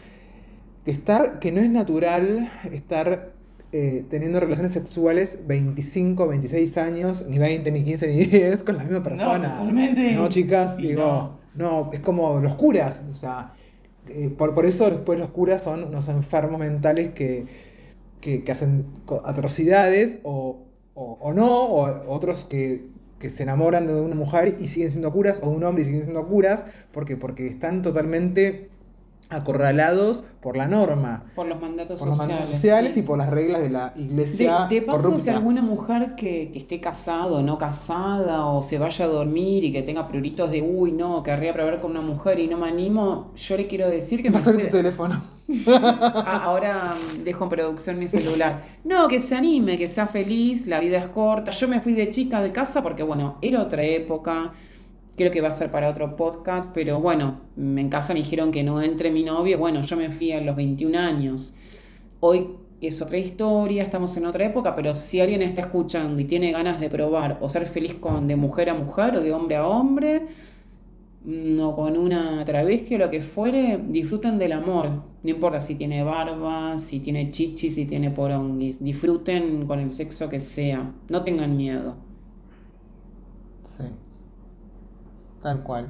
que 0.85 0.91
estar, 0.91 1.39
que 1.39 1.51
no 1.51 1.61
es 1.61 1.69
natural 1.69 2.51
estar 2.71 3.33
eh, 3.71 4.05
teniendo 4.09 4.39
relaciones 4.39 4.73
sexuales 4.73 5.39
25, 5.47 6.27
26 6.27 6.77
años, 6.77 7.25
ni 7.27 7.37
20, 7.39 7.71
ni 7.71 7.83
15, 7.83 8.07
ni 8.07 8.25
10 8.25 8.63
con 8.63 8.77
la 8.77 8.83
misma 8.83 9.03
persona. 9.03 9.49
totalmente. 9.49 10.11
No, 10.11 10.29
chicas, 10.29 10.75
Y 10.77 10.87
digo, 10.89 11.39
no. 11.53 11.89
es 11.91 11.99
como 12.01 12.39
los 12.39 12.55
curas, 12.55 13.01
o 13.09 13.13
sea, 13.15 13.53
eh, 14.07 14.29
por, 14.37 14.53
por 14.53 14.65
eso 14.65 14.89
después 14.89 15.19
los 15.19 15.29
curas 15.31 15.63
son 15.63 15.83
unos 15.85 16.07
enfermos 16.09 16.59
mentales 16.59 17.13
que, 17.13 17.47
que, 18.21 18.43
que 18.43 18.51
hacen 18.51 18.85
atrocidades 19.25 20.19
o, 20.23 20.65
o, 20.93 21.17
o 21.21 21.33
no, 21.33 21.65
o 21.65 22.11
otros 22.13 22.45
que, 22.45 22.87
que 23.19 23.29
se 23.29 23.43
enamoran 23.43 23.87
de 23.87 23.99
una 23.99 24.15
mujer 24.15 24.57
y 24.61 24.67
siguen 24.67 24.91
siendo 24.91 25.11
curas, 25.13 25.39
o 25.43 25.49
de 25.49 25.55
un 25.55 25.63
hombre 25.63 25.83
y 25.83 25.85
siguen 25.85 26.03
siendo 26.03 26.27
curas, 26.27 26.65
porque, 26.91 27.17
porque 27.17 27.47
están 27.47 27.81
totalmente 27.81 28.69
acorralados 29.29 30.25
por 30.41 30.57
la 30.57 30.67
norma, 30.67 31.23
Por 31.36 31.47
los 31.47 31.59
mandatos 31.62 31.97
por 31.99 32.07
los 32.09 32.17
sociales. 32.17 32.39
mandatos 32.41 32.62
sociales 32.62 32.93
sí. 32.93 32.99
y 32.99 33.03
por 33.03 33.17
las 33.17 33.29
reglas 33.29 33.62
de 33.62 33.69
la 33.69 33.93
De, 33.95 34.01
iglesia 34.01 34.67
de 34.69 34.81
paso, 34.81 34.97
corrupta. 34.97 35.19
si 35.23 35.29
alguna 35.29 35.62
mujer 35.62 36.15
que, 36.15 36.49
que 36.51 36.59
esté 36.59 36.79
casada 36.81 37.27
o 37.27 37.41
no 37.41 37.57
casada 37.57 38.45
o 38.47 38.62
se 38.62 38.77
vaya 38.77 39.05
a 39.05 39.07
dormir 39.07 39.63
y 39.63 39.71
que 39.71 39.81
tenga 39.83 40.07
prioritos 40.07 40.51
de 40.51 40.62
uy, 40.62 40.91
no, 40.91 41.23
querría 41.23 41.53
probar 41.53 41.79
con 41.79 41.91
una 41.91 42.01
mujer 42.01 42.39
y 42.39 42.47
no 42.47 42.57
me 42.57 42.67
animo, 42.67 43.31
yo 43.36 43.55
le 43.57 43.67
quiero 43.67 43.89
decir 43.89 44.21
que 44.21 44.29
me 44.29 44.33
Pasar 44.33 44.57
tu 44.57 44.67
teléfono. 44.67 45.23
Ah, 45.67 46.41
ahora 46.45 46.95
mm, 46.95 47.23
dejo 47.23 47.43
en 47.45 47.49
producción 47.49 47.99
mi 47.99 48.07
celular. 48.07 48.63
No, 48.83 49.07
que 49.07 49.19
se 49.19 49.36
anime, 49.36 49.77
que 49.77 49.88
sea 49.88 50.07
feliz, 50.07 50.65
la 50.67 50.79
vida 50.79 50.97
es 50.97 51.07
corta. 51.07 51.51
Yo 51.51 51.67
me 51.67 51.81
fui 51.81 51.93
de 51.93 52.09
chica 52.12 52.41
de 52.41 52.51
casa 52.51 52.81
porque, 52.81 53.03
bueno, 53.03 53.38
era 53.41 53.62
otra 53.62 53.83
época. 53.83 54.53
Creo 55.15 55.32
que 55.32 55.41
va 55.41 55.49
a 55.49 55.52
ser 55.52 55.69
para 55.69 55.89
otro 55.89 56.15
podcast, 56.15 56.69
pero 56.73 56.99
bueno, 56.99 57.41
mm, 57.56 57.78
en 57.78 57.89
casa 57.89 58.13
me 58.13 58.19
dijeron 58.21 58.52
que 58.52 58.63
no 58.63 58.82
entre 58.82 59.12
mi 59.12 59.23
novio. 59.23 59.60
Bueno, 59.60 59.82
yo 59.82 59.95
me 59.95 60.10
fui 60.10 60.32
a 60.32 60.41
los 60.41 60.56
21 60.56 60.95
años. 60.97 61.54
Hoy 62.19 62.47
es 62.82 63.02
otra 63.02 63.17
historia, 63.17 63.84
estamos 63.84 64.17
en 64.17 64.26
otra 64.26 64.45
época, 64.45 64.73
pero 64.76 64.95
si 64.95 65.21
alguien 65.21 65.41
está 65.41 65.62
escuchando 65.62 66.19
y 66.19 66.26
tiene 66.26 66.52
ganas 66.52 66.80
de 66.80 66.89
probar 66.89 67.38
o 67.41 67.49
ser 67.49 67.65
feliz 67.65 67.93
con 67.93 68.28
de 68.28 68.36
mujer 68.36 68.69
a 68.69 68.73
mujer 68.73 69.15
o 69.17 69.21
de 69.21 69.32
hombre 69.34 69.56
a 69.56 69.67
hombre, 69.67 70.23
no 71.26 71.76
con 71.76 71.95
una 71.97 72.43
travesti 72.43 72.95
o 72.95 72.97
lo 72.97 73.10
que 73.10 73.21
fuere, 73.21 73.80
disfruten 73.88 74.39
del 74.39 74.52
amor. 74.54 74.89
No 75.21 75.30
importa 75.30 75.60
si 75.60 75.76
tiene 75.76 76.04
barba, 76.04 76.78
si 76.78 76.99
tiene 76.99 77.32
chichi, 77.32 77.69
si 77.69 77.86
tiene 77.86 78.12
poronguis. 78.12 78.84
Disfruten 78.84 79.65
con 79.67 79.80
el 79.80 79.91
sexo 79.91 80.28
que 80.28 80.39
sea. 80.39 80.91
No 81.10 81.23
tengan 81.23 81.56
miedo. 81.56 81.95
Sí. 83.65 83.84
Tal 85.43 85.62
cual. 85.63 85.88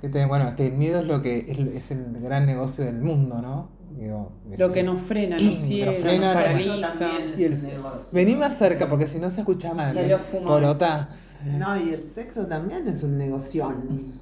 Que 0.00 0.08
te- 0.08 0.26
bueno, 0.26 0.54
que 0.54 0.66
el 0.66 0.74
miedo 0.74 1.00
es 1.00 1.06
lo 1.06 1.22
que 1.22 1.46
es, 1.48 1.58
es 1.58 1.90
el 1.90 2.20
gran 2.20 2.46
negocio 2.46 2.84
del 2.84 3.00
mundo, 3.00 3.40
¿no? 3.40 3.68
Digo, 3.98 4.30
Lo 4.58 4.70
que 4.72 4.82
nos 4.82 5.00
frena, 5.00 5.38
nos 5.38 5.56
ciega, 5.56 5.92
frena, 5.92 6.34
nos 6.34 6.34
nos- 6.34 6.42
paraliza. 6.44 7.08
Y 7.38 7.44
el- 7.44 7.58
Vení 8.12 8.36
más 8.36 8.58
cerca 8.58 8.90
porque 8.90 9.06
si 9.06 9.18
no 9.18 9.30
se 9.30 9.40
escucha 9.40 9.72
mal. 9.72 9.92
Se 9.94 10.06
lo 10.06 10.18
fumó. 10.18 10.48
Porota. 10.48 11.08
No, 11.58 11.78
y 11.80 11.94
el 11.94 12.08
sexo 12.08 12.46
también 12.46 12.88
es 12.88 13.02
un 13.04 13.16
negocio. 13.16 13.72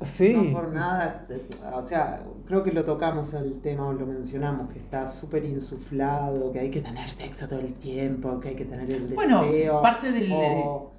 Sí. 0.02 0.34
No 0.52 0.52
por 0.60 0.72
nada. 0.72 1.24
eh, 1.30 1.40
O 1.72 1.84
sea, 1.86 2.20
creo 2.46 2.62
que 2.62 2.70
lo 2.70 2.84
tocamos 2.84 3.32
el 3.34 3.60
tema 3.60 3.86
o 3.88 3.92
lo 3.92 4.04
mencionamos, 4.06 4.70
que 4.72 4.78
está 4.78 5.06
súper 5.06 5.44
insuflado, 5.44 6.52
que 6.52 6.60
hay 6.60 6.70
que 6.70 6.80
tener 6.82 7.08
sexo 7.10 7.48
todo 7.48 7.60
el 7.60 7.72
tiempo, 7.74 8.38
que 8.40 8.50
hay 8.50 8.54
que 8.56 8.64
tener 8.66 8.88
el 8.90 9.08
deseo. 9.08 9.16
Bueno, 9.16 9.82
parte 9.82 10.12
del- 10.12 10.30
o- 10.32 10.92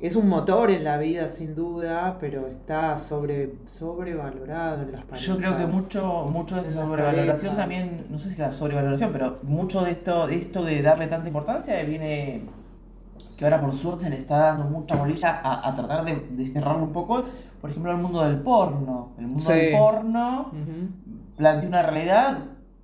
es 0.00 0.16
un 0.16 0.28
motor 0.28 0.70
en 0.70 0.82
la 0.84 0.96
vida, 0.96 1.28
sin 1.28 1.54
duda, 1.54 2.16
pero 2.20 2.46
está 2.46 2.98
sobre, 2.98 3.54
sobrevalorado 3.66 4.82
en 4.82 4.92
las 4.92 5.02
parejas. 5.04 5.26
Yo 5.26 5.36
creo 5.36 5.56
que 5.58 5.66
mucho, 5.66 6.24
mucho 6.30 6.56
de 6.56 6.62
esa 6.70 6.82
sobrevaloración 6.82 7.54
parejas. 7.54 7.56
también, 7.56 8.06
no 8.08 8.18
sé 8.18 8.30
si 8.30 8.40
la 8.40 8.50
sobrevaloración, 8.50 9.10
pero 9.12 9.38
mucho 9.42 9.82
de 9.82 9.90
esto, 9.92 10.26
de 10.26 10.36
esto 10.36 10.64
de 10.64 10.80
darle 10.82 11.06
tanta 11.06 11.26
importancia 11.28 11.82
viene 11.82 12.42
que 13.36 13.44
ahora 13.44 13.60
por 13.60 13.72
suerte 13.74 14.04
se 14.04 14.10
le 14.10 14.16
está 14.18 14.36
dando 14.38 14.64
mucha 14.64 14.96
bolilla 14.96 15.40
a, 15.42 15.68
a 15.68 15.74
tratar 15.74 16.04
de 16.04 16.26
desterrarlo 16.32 16.82
un 16.84 16.92
poco, 16.92 17.24
por 17.60 17.70
ejemplo, 17.70 17.90
al 17.90 17.98
mundo 17.98 18.22
del 18.22 18.38
porno. 18.40 19.10
El 19.18 19.26
mundo 19.28 19.42
Sí. 19.44 19.52
del 19.52 19.72
porno 19.78 20.48
Ujú. 20.52 21.16
plantea 21.36 21.68
una 21.68 21.82
realidad 21.82 22.38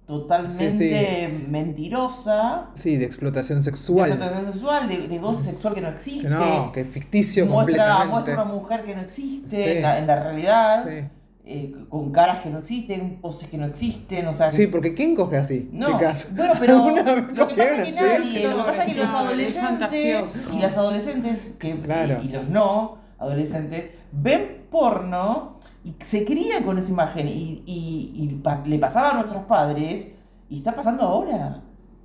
totalmente 0.07 1.29
Sí, 1.29 1.45
mentirosa, 1.49 2.67
Sí, 2.75 2.97
de 2.97 3.05
explotación 3.05 3.59
de 3.59 3.65
sexual. 3.65 4.11
explotación 4.13 4.53
sexual, 4.53 4.89
de, 4.89 5.09
de 5.09 5.19
goce 5.19 5.43
sexual 5.43 5.75
que 5.75 5.81
no 5.81 5.89
existe. 5.89 6.23
Que 6.23 6.29
no, 6.29 6.73
que 6.73 6.81
es 6.83 6.89
ficticio 6.89 7.47
muestra, 7.47 7.77
completamente. 7.99 8.11
muestra 8.13 8.35
una 8.35 8.45
mujer 8.45 8.85
que 8.85 8.95
no 8.95 9.01
existe 9.03 9.63
Sí. 9.63 9.71
en, 9.79 9.83
la, 9.83 9.99
en 9.99 10.07
la 10.07 10.23
realidad, 10.23 10.85
Sí. 10.89 11.05
eh, 11.45 11.75
con 11.89 12.11
caras 12.13 12.41
que 12.41 12.51
no 12.51 12.59
existen, 12.59 13.19
poses 13.21 13.49
que 13.49 13.59
no 13.59 13.67
existen, 13.67 14.27
o 14.29 14.33
sea... 14.33 14.51
Sí, 14.53 14.67
porque 14.69 14.95
¿quién 14.95 15.15
coge 15.15 15.37
así, 15.39 15.69
no, 15.73 15.93
chicas? 15.93 16.29
bueno, 16.35 16.55
pero 16.61 16.77
¿Alguna 16.85 17.03
vez 17.03 17.25
lo 17.37 17.49
que 17.49 17.55
pasa 17.55 17.71
es 17.71 17.77
que 17.77 17.83
así? 17.83 17.93
nadie, 17.95 18.49
lo 18.49 18.57
que 18.59 18.63
pasa 18.63 18.85
es 18.85 18.93
que 18.93 18.99
los 19.01 19.11
adolescentes 19.11 20.49
y 20.53 20.59
las 20.59 20.77
adolescentes 20.77 21.39
que, 21.59 21.79
Claro. 21.81 22.19
y, 22.23 22.27
y 22.27 22.29
los 22.31 22.49
no 22.49 22.99
adolescentes 23.19 23.91
ven 24.13 24.65
porno 24.71 25.56
y 25.87 25.95
se 26.05 26.25
crían 26.25 26.65
con 26.65 26.79
esa 26.79 26.91
imagen 26.91 27.29
y, 27.29 27.63
y- 27.67 28.13
y 28.15 28.29
pa- 28.43 28.63
le 28.67 28.79
pasaba 28.79 29.11
a 29.11 29.15
nuestros 29.15 29.45
padres 29.45 30.09
y 30.51 30.59
está 30.59 30.75
pasando 30.75 31.05
ahora. 31.05 31.63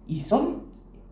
Y 0.07 0.21
son 0.21 0.63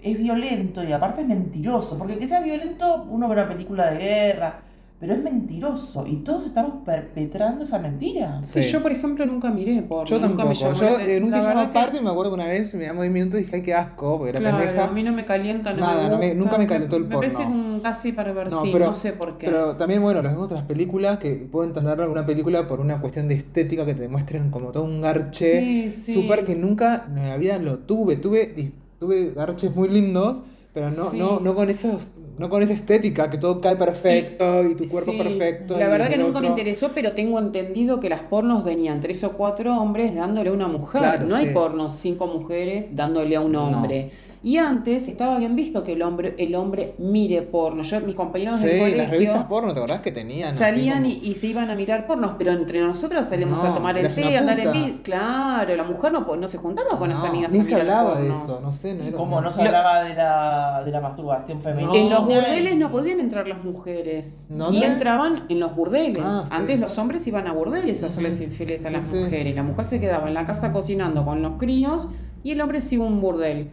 es 0.01 0.17
violento 0.17 0.83
y 0.83 0.93
aparte 0.93 1.21
es 1.21 1.27
mentiroso, 1.27 1.97
porque 1.97 2.17
que 2.17 2.27
sea 2.27 2.41
violento 2.41 3.05
uno 3.09 3.27
ve 3.27 3.33
una 3.33 3.47
película 3.49 3.91
de 3.91 3.97
guerra, 3.99 4.61
pero 4.99 5.13
es 5.13 5.23
mentiroso 5.23 6.05
y 6.05 6.17
todos 6.17 6.45
estamos 6.45 6.83
perpetrando 6.85 7.63
esa 7.63 7.79
mentira. 7.79 8.41
Sí, 8.45 8.63
Sí. 8.63 8.69
yo 8.69 8.81
por 8.81 8.91
ejemplo 8.91 9.25
nunca 9.25 9.49
miré 9.49 9.81
porno. 9.81 10.05
Yo 10.05 10.17
nunca 10.19 10.43
tampoco. 10.43 10.49
me 10.49 10.55
llamó 10.55 10.73
yo 10.79 10.99
eh, 10.99 11.19
nunca 11.21 11.37
La 11.37 11.41
llamaba 11.43 11.59
verdad 11.61 11.71
que- 11.73 11.79
aparte 11.79 11.97
y 11.97 12.01
me 12.01 12.09
acuerdo 12.09 12.31
que 12.31 12.35
una 12.35 12.47
vez 12.47 12.75
me 12.75 12.85
llamó 12.85 13.01
10 13.03 13.13
minutos 13.13 13.39
y 13.39 13.43
dije, 13.43 13.55
ay, 13.55 13.61
qué 13.61 13.73
asco, 13.73 14.17
porque 14.17 14.31
era 14.31 14.39
Claro, 14.39 14.57
pendeja. 14.57 14.83
a 14.85 14.91
mí 14.91 15.03
no 15.03 15.13
me 15.13 15.23
calienta, 15.23 15.73
no 15.73 15.79
Nada, 15.79 16.03
me 16.03 16.09
no 16.09 16.17
me- 16.17 16.35
nunca 16.35 16.57
me 16.57 16.67
calentó 16.67 16.97
el 16.97 17.05
Me 17.05 17.15
parece 17.15 17.37
porno. 17.37 17.51
como 17.51 17.81
casi 17.81 18.11
perversivo, 18.11 18.65
No, 18.65 18.71
pero- 18.73 18.85
no 18.87 18.95
sé 18.95 19.13
por 19.13 19.37
qué. 19.37 19.45
Pero 19.47 19.75
también, 19.77 20.01
bueno, 20.01 20.21
nos 20.21 20.31
vemos 20.33 20.45
otras 20.47 20.63
películas 20.65 21.17
que 21.19 21.31
puedo 21.49 21.65
entender 21.65 22.01
alguna 22.01 22.25
película 22.25 22.67
por 22.67 22.81
una 22.81 22.99
cuestión 22.99 23.29
de 23.29 23.35
estética 23.35 23.85
que 23.85 23.93
te 23.93 24.01
demuestren 24.01 24.51
como 24.51 24.71
todo 24.71 24.83
un 24.83 24.99
garche 24.99 25.61
Sí, 25.61 25.91
sí. 25.91 26.13
súper 26.13 26.43
que 26.43 26.55
nunca 26.55 27.05
en 27.15 27.29
la 27.29 27.37
vida 27.37 27.57
lo 27.57 27.77
tuve. 27.79 28.17
Tuve, 28.17 28.73
tuve 28.99 29.31
garches 29.31 29.73
muy 29.73 29.87
lindos, 29.87 30.41
pero 30.73 30.87
no, 30.89 31.11
Sí. 31.11 31.17
no, 31.17 31.39
no 31.39 31.55
con 31.55 31.69
esos, 31.69 32.11
no 32.39 32.49
con 32.49 32.63
esa 32.63 32.71
estética 32.73 33.29
que 33.29 33.37
todo 33.37 33.59
cae 33.59 33.75
perfecto 33.75 34.63
y 34.63 34.73
tu 34.73 34.87
cuerpo 34.87 35.11
Sí, 35.11 35.17
perfecto. 35.17 35.77
La 35.77 35.89
verdad 35.89 36.07
que 36.09 36.17
nunca 36.17 36.39
me 36.39 36.47
interesó, 36.47 36.91
pero 36.95 37.11
tengo 37.11 37.37
entendido 37.37 37.99
que 37.99 38.07
las 38.07 38.21
pornos 38.21 38.63
venían 38.63 39.01
tres 39.01 39.21
o 39.25 39.33
cuatro 39.33 39.77
hombres 39.77 40.15
dándole 40.15 40.49
a 40.49 40.53
una 40.53 40.69
mujer. 40.69 41.01
Claro, 41.01 41.25
no 41.25 41.35
hay 41.35 41.53
pornos 41.53 41.95
cinco 41.95 42.27
mujeres 42.27 42.95
dándole 42.95 43.35
a 43.35 43.41
un 43.41 43.55
hombre. 43.57 44.11
Y 44.41 44.55
antes 44.55 45.09
estaba 45.09 45.37
bien 45.37 45.57
visto 45.57 45.83
que 45.83 45.91
el 45.93 46.01
hombre, 46.01 46.33
el 46.37 46.55
hombre 46.55 46.95
mire 46.97 47.41
porno. 47.41 47.83
Yo, 47.83 47.99
mis 47.99 48.15
compañeros 48.15 48.61
Sí, 48.61 48.67
del 48.67 48.79
colegio 48.79 48.97
las 48.97 49.11
revistas 49.11 49.43
porno, 49.47 49.73
¿te 49.73 49.79
acordás 49.79 49.99
que 49.99 50.13
tenían? 50.13 50.53
salían 50.53 51.03
como- 51.03 51.07
y, 51.13 51.29
y 51.31 51.35
se 51.35 51.47
iban 51.47 51.69
a 51.69 51.75
mirar 51.75 52.07
pornos, 52.07 52.35
pero 52.37 52.53
entre 52.53 52.79
nosotras 52.79 53.27
salíamos 53.27 53.61
No, 53.61 53.69
a 53.71 53.75
tomar 53.75 53.97
el 53.97 54.15
té, 54.15 54.37
a 54.37 54.39
andar 54.39 54.57
en 54.61 54.71
bici. 54.71 54.99
Claro, 55.03 55.75
la 55.75 55.83
mujer 55.83 56.13
no, 56.13 56.21
no 56.37 56.47
se 56.47 56.57
juntaba 56.57 56.97
con 56.97 57.09
No, 57.09 57.17
amigas 57.25 57.51
Ni 57.51 57.59
a 57.59 57.63
se 57.65 57.75
hablaba 57.75 58.17
de 58.21 58.29
eso, 58.29 58.61
no 58.63 58.71
sé, 58.71 58.93
no 58.93 59.03
era 59.03 59.17
Como 59.17 59.41
no 59.41 59.51
se 59.51 59.61
hablaba 59.61 60.03
de 60.05 60.15
la, 60.15 60.83
de 60.85 60.91
la 60.91 61.01
masturbación 61.01 61.59
femenina. 61.61 61.93
En 61.95 62.09
los 62.09 62.23
burdeles 62.25 62.77
no 62.77 62.91
podían 62.91 63.19
entrar 63.19 63.45
las 63.45 63.61
mujeres. 63.65 64.47
Y 64.71 64.83
entraban 64.83 65.47
en 65.49 65.59
los 65.59 65.75
burdeles. 65.75 66.23
Ah, 66.25 66.43
sí. 66.45 66.49
Antes 66.53 66.79
los 66.79 66.97
hombres 66.97 67.27
iban 67.27 67.45
a 67.45 67.51
burdeles 67.51 68.03
a 68.03 68.05
hacerles 68.07 68.39
infieles 68.39 68.85
a 68.85 68.87
Sí, 68.87 68.93
las 68.93 69.03
sí. 69.05 69.17
mujeres. 69.17 69.53
La 69.53 69.63
mujer 69.63 69.83
se 69.83 69.99
quedaba 69.99 70.29
en 70.29 70.33
la 70.33 70.45
casa 70.45 70.71
cocinando 70.71 71.25
con 71.25 71.41
los 71.41 71.57
críos 71.57 72.07
y 72.41 72.51
el 72.51 72.61
hombre 72.61 72.79
se 72.79 72.95
iba 72.95 73.03
a 73.03 73.07
un 73.09 73.19
burdel. 73.19 73.69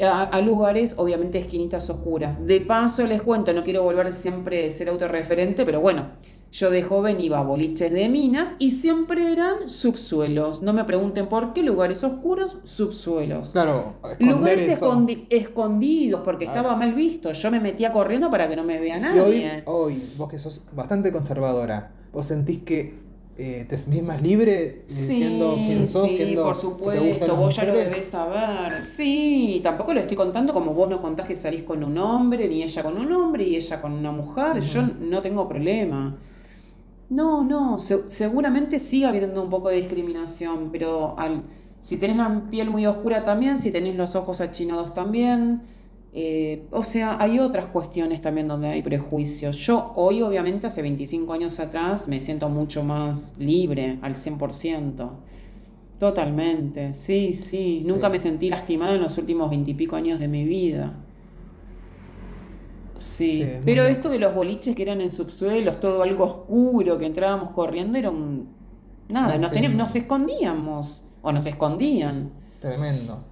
A, 0.00 0.22
a 0.24 0.40
lugares, 0.40 0.94
obviamente, 0.96 1.38
esquinitas 1.38 1.88
oscuras. 1.90 2.44
De 2.46 2.60
paso, 2.60 3.04
les 3.06 3.22
cuento, 3.22 3.52
no 3.52 3.64
quiero 3.64 3.82
volver 3.82 4.12
siempre 4.12 4.66
a 4.66 4.70
ser 4.70 4.88
autorreferente, 4.88 5.64
pero 5.64 5.80
bueno, 5.80 6.10
yo 6.52 6.70
de 6.70 6.82
joven 6.82 7.20
iba 7.20 7.40
a 7.40 7.42
boliches 7.42 7.92
de 7.92 8.08
minas 8.08 8.54
y 8.58 8.70
siempre 8.70 9.32
eran 9.32 9.68
subsuelos. 9.68 10.62
No 10.62 10.72
me 10.72 10.84
pregunten 10.84 11.28
por 11.28 11.52
qué, 11.52 11.62
lugares 11.62 12.04
oscuros, 12.04 12.60
subsuelos. 12.64 13.50
Claro, 13.52 13.94
Lugares 14.20 14.80
escondi- 14.80 15.26
escondidos 15.30 16.22
porque 16.24 16.44
estaba 16.46 16.74
mal 16.76 16.94
visto. 16.94 17.32
Yo 17.32 17.50
me 17.50 17.60
metía 17.60 17.92
corriendo 17.92 18.30
para 18.30 18.48
que 18.48 18.56
no 18.56 18.64
me 18.64 18.78
vea 18.78 18.96
Y 18.98 19.18
hoy, 19.18 19.40
nadie. 19.40 19.62
hoy, 19.66 20.02
vos 20.16 20.28
que 20.30 20.38
sos 20.38 20.62
bastante 20.72 21.12
conservadora, 21.12 21.90
¿vos 22.12 22.26
sentís 22.26 22.60
que 22.60 22.94
eh, 23.38 23.66
te 23.68 23.78
sentís 23.78 24.02
más 24.02 24.20
libre 24.22 24.82
eh, 24.86 24.86
siendo 24.86 25.62
quien 25.62 25.86
sos, 25.86 26.10
sí, 26.10 26.16
siendo 26.16 26.42
por 26.42 26.54
que 26.82 26.90
te 26.90 26.98
gustan 26.98 27.28
supuesto, 27.28 27.36
vos 27.36 27.56
ya 27.56 27.64
lo 27.64 27.74
debés 27.74 28.06
saber. 28.06 28.82
Sí, 28.82 29.60
tampoco 29.62 29.94
lo 29.94 30.00
estoy 30.00 30.16
contando 30.16 30.52
como 30.52 30.74
vos 30.74 30.88
no 30.88 31.00
contás 31.00 31.26
que 31.26 31.34
salís 31.34 31.62
con 31.62 31.82
un 31.84 31.98
hombre, 31.98 32.48
ni 32.48 32.62
ella 32.62 32.82
con 32.82 32.96
un 32.96 33.12
hombre 33.12 33.44
y 33.44 33.56
ella 33.56 33.80
con 33.80 33.92
una 33.92 34.12
mujer. 34.12 34.60
Yo 34.60 34.82
no 34.82 35.22
tengo 35.22 35.48
problema. 35.48 36.16
No, 37.10 37.44
no, 37.44 37.78
se- 37.78 38.08
seguramente 38.10 38.78
sigue 38.78 39.06
habiendo 39.06 39.42
un 39.42 39.50
poco 39.50 39.68
de 39.70 39.76
discriminación, 39.76 40.70
pero 40.72 41.18
al, 41.18 41.42
si 41.80 41.96
tenés 41.98 42.16
la 42.18 42.50
piel 42.50 42.70
muy 42.70 42.86
oscura 42.86 43.24
también, 43.24 43.58
si 43.58 43.70
tenés 43.70 43.96
los 43.96 44.14
ojos 44.16 44.40
achinados 44.40 44.94
también. 44.94 45.62
Eh, 46.12 46.66
o 46.70 46.84
sea, 46.84 47.16
hay 47.20 47.38
otras 47.38 47.66
cuestiones 47.66 48.20
también 48.22 48.48
donde 48.48 48.68
hay 48.68 48.82
prejuicios. 48.82 49.56
Yo 49.58 49.92
hoy, 49.96 50.22
obviamente, 50.22 50.66
hace 50.66 50.82
25 50.82 51.32
años 51.32 51.60
atrás, 51.60 52.08
me 52.08 52.20
siento 52.20 52.48
mucho 52.48 52.82
más 52.84 53.34
libre 53.38 53.98
al 54.02 54.16
100%. 54.16 55.10
Totalmente, 55.98 56.92
sí, 56.92 57.32
sí. 57.32 57.80
Sí. 57.80 57.84
Nunca 57.86 58.08
me 58.08 58.18
sentí 58.18 58.48
lastimada 58.50 58.94
en 58.94 59.02
los 59.02 59.18
últimos 59.18 59.50
veintipico 59.50 59.96
años 59.96 60.20
de 60.20 60.28
mi 60.28 60.44
vida. 60.44 60.94
Sí, 62.98 63.60
pero 63.64 63.84
esto 63.84 64.08
de 64.08 64.18
los 64.18 64.34
boliches 64.34 64.74
que 64.74 64.82
eran 64.82 65.00
en 65.00 65.10
subsuelos, 65.10 65.78
todo 65.80 66.02
algo 66.02 66.24
oscuro, 66.24 66.98
que 66.98 67.06
entrábamos 67.06 67.50
corriendo, 67.52 67.96
era 67.98 68.10
un... 68.10 68.48
Nada, 69.08 69.38
nos, 69.38 69.50
sí. 69.50 69.54
teníamos- 69.54 69.78
nos 69.78 69.94
escondíamos, 69.96 71.04
o 71.22 71.32
nos 71.32 71.46
escondían. 71.46 72.32
Tremendo. 72.60 73.24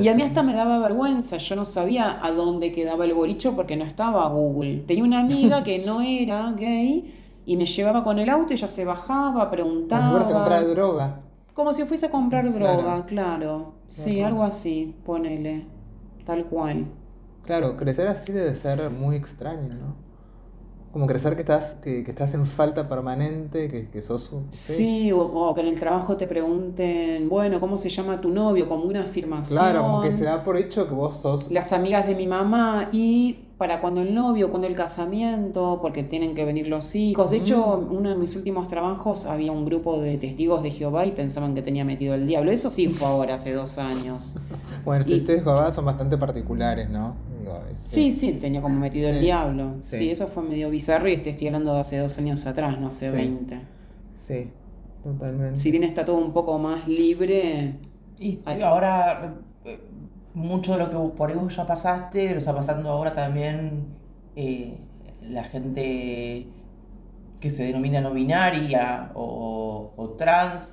Y 0.00 0.08
a 0.08 0.14
mí 0.14 0.22
hasta 0.22 0.42
me 0.42 0.54
daba 0.54 0.78
vergüenza, 0.78 1.36
yo 1.36 1.54
no 1.56 1.64
sabía 1.64 2.18
a 2.24 2.30
dónde 2.32 2.72
quedaba 2.72 3.04
el 3.04 3.14
bolicho 3.14 3.54
porque 3.54 3.76
no 3.76 3.84
estaba 3.84 4.28
Google. 4.28 4.84
Tenía 4.86 5.04
una 5.04 5.20
amiga 5.20 5.62
que 5.64 5.78
no 5.84 6.00
era 6.00 6.50
gay 6.52 7.14
y 7.46 7.56
me 7.56 7.66
llevaba 7.66 8.02
con 8.02 8.18
el 8.18 8.28
auto, 8.28 8.52
ella 8.54 8.66
se 8.66 8.84
bajaba, 8.84 9.32
Como 9.32 9.44
si 9.44 9.50
preguntaba. 9.50 10.10
fueras 10.10 10.30
a 10.30 10.34
comprar 10.34 10.66
droga. 10.68 11.20
Como 11.54 11.74
si 11.74 11.84
fuese 11.84 12.06
a 12.06 12.10
comprar 12.10 12.44
Claro. 12.52 12.82
droga, 12.82 13.06
claro. 13.06 13.72
Sí, 13.88 14.20
algo 14.20 14.42
así, 14.42 14.94
ponele. 15.04 15.64
Tal 16.24 16.44
cual. 16.44 16.86
Claro, 17.44 17.76
crecer 17.76 18.06
así 18.08 18.32
debe 18.32 18.54
ser 18.54 18.90
muy 18.90 19.16
extraño, 19.16 19.74
¿no? 19.74 20.07
Como 20.92 21.06
crecer 21.06 21.34
que 21.34 21.42
estás, 21.42 21.76
que, 21.82 22.02
que 22.02 22.10
estás 22.10 22.32
en 22.34 22.46
falta 22.46 22.88
permanente, 22.88 23.68
que, 23.68 23.88
que 23.88 24.02
sos 24.02 24.32
un... 24.32 24.46
Sí, 24.50 25.12
o, 25.12 25.20
o 25.20 25.54
que 25.54 25.60
en 25.60 25.68
el 25.68 25.78
trabajo 25.78 26.16
te 26.16 26.26
pregunten, 26.26 27.28
bueno, 27.28 27.60
¿cómo 27.60 27.76
se 27.76 27.88
llama 27.88 28.20
tu 28.20 28.30
novio? 28.30 28.68
Como 28.68 28.84
una 28.84 29.02
afirmación. 29.02 29.58
Claro, 29.58 29.82
como 29.82 30.02
que 30.02 30.12
se 30.12 30.24
da 30.24 30.42
por 30.42 30.56
hecho 30.56 30.88
que 30.88 30.94
vos 30.94 31.18
sos... 31.18 31.50
Las 31.50 31.72
amigas 31.72 32.06
de 32.06 32.14
mi 32.14 32.26
mamá 32.26 32.88
y 32.92 33.44
para 33.58 33.80
cuando 33.80 34.02
el 34.02 34.14
novio, 34.14 34.50
cuando 34.50 34.68
el 34.68 34.76
casamiento, 34.76 35.80
porque 35.82 36.04
tienen 36.04 36.34
que 36.34 36.44
venir 36.44 36.68
los 36.68 36.94
hijos. 36.94 37.28
De 37.28 37.38
hecho, 37.38 37.86
uno 37.90 38.08
de 38.08 38.14
mis 38.14 38.36
últimos 38.36 38.68
trabajos 38.68 39.26
había 39.26 39.50
un 39.50 39.64
grupo 39.64 40.00
de 40.00 40.16
testigos 40.16 40.62
de 40.62 40.70
Jehová 40.70 41.06
y 41.06 41.10
pensaban 41.10 41.56
que 41.56 41.62
tenía 41.62 41.84
metido 41.84 42.14
el 42.14 42.26
diablo. 42.26 42.52
Eso 42.52 42.70
sí 42.70 42.86
fue 42.88 43.08
ahora, 43.08 43.34
hace 43.34 43.52
dos 43.52 43.76
años. 43.78 44.36
Bueno, 44.84 45.04
ustedes 45.04 45.26
de 45.26 45.40
Jehová 45.42 45.70
son 45.70 45.84
bastante 45.84 46.16
particulares, 46.16 46.88
¿no? 46.88 47.14
Sí, 47.84 48.12
sí, 48.12 48.32
tenía 48.40 48.60
como 48.62 48.78
metido 48.78 49.10
Sí, 49.10 49.16
el 49.16 49.22
diablo. 49.22 49.74
Sí. 49.84 49.96
sí. 49.98 50.10
eso 50.10 50.26
fue 50.26 50.42
medio 50.42 50.70
bizarro 50.70 51.08
y 51.08 51.16
te 51.18 51.30
estoy 51.30 51.48
hablando 51.48 51.74
de 51.74 51.80
hace 51.80 51.98
dos 51.98 52.16
años 52.18 52.44
atrás, 52.46 52.78
no 52.80 52.88
hace 52.88 53.10
Sí. 53.10 53.16
20. 53.16 53.58
Sí, 54.18 54.50
totalmente. 55.02 55.56
Si 55.58 55.70
bien 55.70 55.84
está 55.84 56.04
todo 56.04 56.16
un 56.18 56.32
poco 56.32 56.58
más 56.58 56.86
libre, 56.88 57.74
Y 58.18 58.38
ahora, 58.62 59.34
eh, 59.64 59.78
mucho 60.34 60.72
de 60.72 60.78
lo 60.80 60.90
que 60.90 60.96
vos- 60.96 61.12
por 61.12 61.32
vos 61.34 61.54
ya 61.54 61.66
pasaste, 61.66 62.32
lo 62.32 62.38
está 62.40 62.54
pasando 62.54 62.90
ahora 62.90 63.14
también 63.14 63.86
eh, 64.36 64.76
la 65.22 65.44
gente 65.44 66.46
que 67.40 67.50
se 67.50 67.62
denomina 67.64 68.00
no 68.00 68.12
binaria 68.12 69.10
o, 69.14 69.92
o 69.96 70.08
trans, 70.10 70.70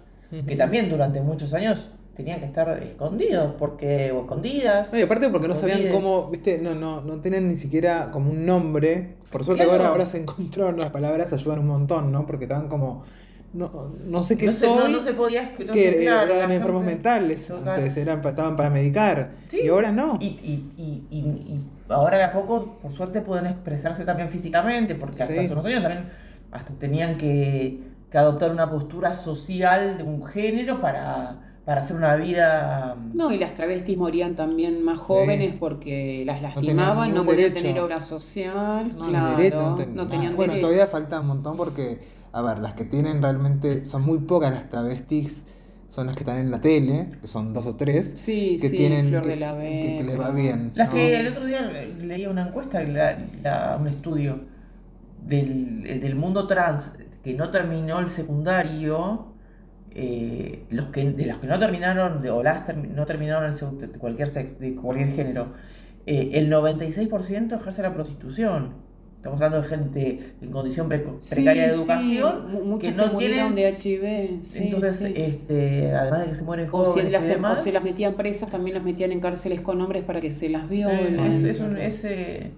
que 0.47 0.55
también 0.55 0.89
durante 0.89 1.21
muchos 1.21 1.53
años 1.53 1.89
tenían 2.15 2.39
que 2.39 2.45
estar 2.45 2.81
escondidos 2.81 3.53
porque 3.59 4.11
o 4.11 4.21
escondidas. 4.21 4.91
No, 4.93 4.99
y 4.99 5.01
aparte 5.01 5.29
porque 5.29 5.47
no 5.47 5.55
sabían 5.55 5.91
cómo, 5.91 6.29
viste, 6.29 6.57
no, 6.59 6.73
no, 6.75 7.01
no 7.01 7.19
tienen 7.21 7.49
ni 7.49 7.57
siquiera 7.57 8.11
como 8.11 8.31
un 8.31 8.45
nombre. 8.45 9.15
Por 9.31 9.43
suerte 9.43 9.63
Claro. 9.63 9.79
ahora, 9.79 9.89
ahora 9.91 10.05
se 10.05 10.17
encontraron 10.19 10.79
las 10.79 10.91
palabras, 10.91 11.33
ayudan 11.33 11.59
un 11.59 11.67
montón, 11.67 12.11
¿no? 12.11 12.25
Porque 12.25 12.45
estaban 12.45 12.69
como, 12.69 13.03
no, 13.53 13.91
no 14.05 14.23
sé 14.23 14.37
qué 14.37 14.45
no, 14.47 14.51
se, 14.51 14.59
soy, 14.67 14.77
no, 14.77 14.87
no 14.97 15.03
se 15.03 15.13
podía 15.13 15.53
no 15.65 15.73
que 15.73 15.91
se- 15.91 16.01
claro, 16.01 16.33
eran 16.33 16.51
enfermos 16.51 16.83
mentales, 16.83 17.49
antes 17.51 17.95
eran, 17.97 18.25
estaban 18.25 18.55
para 18.55 18.69
medicar, 18.69 19.31
Sí. 19.49 19.61
y 19.63 19.67
ahora 19.69 19.91
no. 19.91 20.17
Y, 20.21 20.25
y, 20.25 20.71
y, 20.77 21.03
y, 21.09 21.19
y 21.19 21.61
ahora 21.89 22.17
de 22.17 22.23
a 22.23 22.31
poco, 22.33 22.77
por 22.81 22.91
suerte, 22.93 23.21
pueden 23.21 23.45
expresarse 23.47 24.03
también 24.05 24.29
físicamente, 24.29 24.95
porque 24.95 25.21
hasta 25.23 25.33
Sí. 25.35 25.39
hace 25.41 25.53
unos 25.53 25.65
años 25.65 25.81
también 25.81 26.05
hasta 26.51 26.73
tenían 26.75 27.17
que, 27.17 27.79
que 28.11 28.17
adoptar 28.17 28.51
una 28.51 28.69
postura 28.69 29.13
social 29.13 29.97
de 29.97 30.03
un 30.03 30.25
género 30.25 30.79
para, 30.79 31.54
para 31.65 31.81
hacer 31.81 31.95
una 31.97 32.15
vida... 32.15 32.95
no, 33.13 33.31
y 33.31 33.37
las 33.39 33.55
travestis 33.55 33.97
morían 33.97 34.35
también 34.35 34.83
más 34.83 34.99
jóvenes 34.99 35.55
porque 35.59 36.23
las 36.25 36.41
lastimaban, 36.41 37.09
no, 37.09 37.15
ningún 37.15 37.25
podían 37.25 37.49
derecho. 37.49 37.63
tener 37.63 37.81
obra 37.81 38.01
social, 38.01 38.95
No, 38.95 39.07
claro, 39.09 39.37
derecho, 39.37 39.61
no, 39.61 39.75
ten- 39.75 40.09
tenían 40.09 40.35
Bueno, 40.35 40.53
derecho. 40.53 40.67
todavía 40.67 40.87
falta 40.87 41.19
un 41.21 41.27
montón 41.27 41.57
porque, 41.57 41.99
a 42.31 42.41
ver, 42.43 42.59
las 42.59 42.75
que 42.75 42.85
tienen 42.85 43.19
realmente, 43.21 43.85
son 43.85 44.03
muy 44.03 44.19
pocas 44.19 44.51
las 44.53 44.69
travestis, 44.69 45.43
son 45.89 46.05
las 46.07 46.15
que 46.15 46.23
están 46.23 46.37
en 46.37 46.51
la 46.51 46.61
tele, 46.61 47.09
que 47.21 47.25
son 47.27 47.51
dos 47.53 47.65
o 47.65 47.75
tres, 47.75 48.11
Sí, 48.15 48.57
que 48.61 48.69
sí, 48.69 48.77
tienen 48.77 49.07
Flor 49.07 49.23
que, 49.23 49.29
de 49.29 49.35
la 49.37 49.57
que- 49.57 49.95
que 49.97 50.03
les 50.03 50.19
va 50.19 50.29
bien. 50.29 50.71
Las 50.75 50.89
¿no? 50.89 50.95
que 50.95 51.19
el 51.19 51.27
otro 51.29 51.45
día 51.45 51.61
leía 51.99 52.29
una 52.29 52.47
encuesta, 52.47 52.83
la- 52.83 53.17
la- 53.41 53.77
un 53.81 53.87
estudio 53.87 54.39
del, 55.25 55.81
del 56.01 56.15
mundo 56.15 56.45
trans 56.47 56.91
que 57.23 57.33
no 57.33 57.49
terminó 57.49 57.97
el 57.99 58.09
secundario, 58.09 59.33
eh, 59.95 60.63
los 60.69 60.87
que, 60.87 61.09
de 61.09 61.25
los 61.25 61.37
que 61.37 61.47
no 61.47 61.57
terminaron, 61.57 62.21
de, 62.21 62.29
o 62.29 62.43
las 62.43 62.63
no 62.75 63.05
terminaron 63.05 63.49
el 63.51 63.79
de 63.79 63.87
cualquier, 63.97 64.27
sex- 64.27 64.59
de 64.59 64.75
cualquier 64.75 65.09
género, 65.13 65.47
eh, 66.05 66.31
el 66.33 66.49
96% 66.51 67.55
ejerce 67.59 67.81
la 67.81 67.93
prostitución. 67.93 68.83
Estamos 69.17 69.41
hablando 69.41 69.63
de 69.63 69.67
gente 69.75 70.33
en 70.39 70.51
condición 70.51 70.87
pre- 70.87 71.03
Sí, 71.21 71.33
precaria 71.35 71.63
de 71.63 71.73
educación. 71.73 72.51
mu- 72.51 72.61
muchos 72.63 72.95
que 72.95 73.01
no 73.01 73.09
se 73.11 73.17
tienen- 73.17 73.55
de 73.55 73.69
HIV. 73.69 74.43
sí, 74.43 74.59
entonces, 74.65 75.01
este, 75.15 75.91
además 75.95 76.19
de 76.21 76.25
que 76.27 76.35
se 76.35 76.43
mueren 76.43 76.67
o, 76.67 76.71
jóvenes 76.85 77.05
si 77.05 77.09
las, 77.09 77.53
o 77.53 77.57
se 77.57 77.71
las 77.71 77.83
metían 77.83 78.13
presas, 78.13 78.51
también 78.51 78.75
las 78.75 78.83
metían 78.83 79.11
en 79.11 79.19
cárceles 79.21 79.61
con 79.61 79.81
hombres 79.81 80.03
para 80.03 80.21
que 80.21 80.29
se 80.29 80.47
las 80.49 80.65
eh, 80.65 80.67
violen. 80.69 81.19
es, 81.21 81.43
es 81.43 81.59
un, 81.59 81.75
es, 81.77 82.05
eh, 82.05 82.51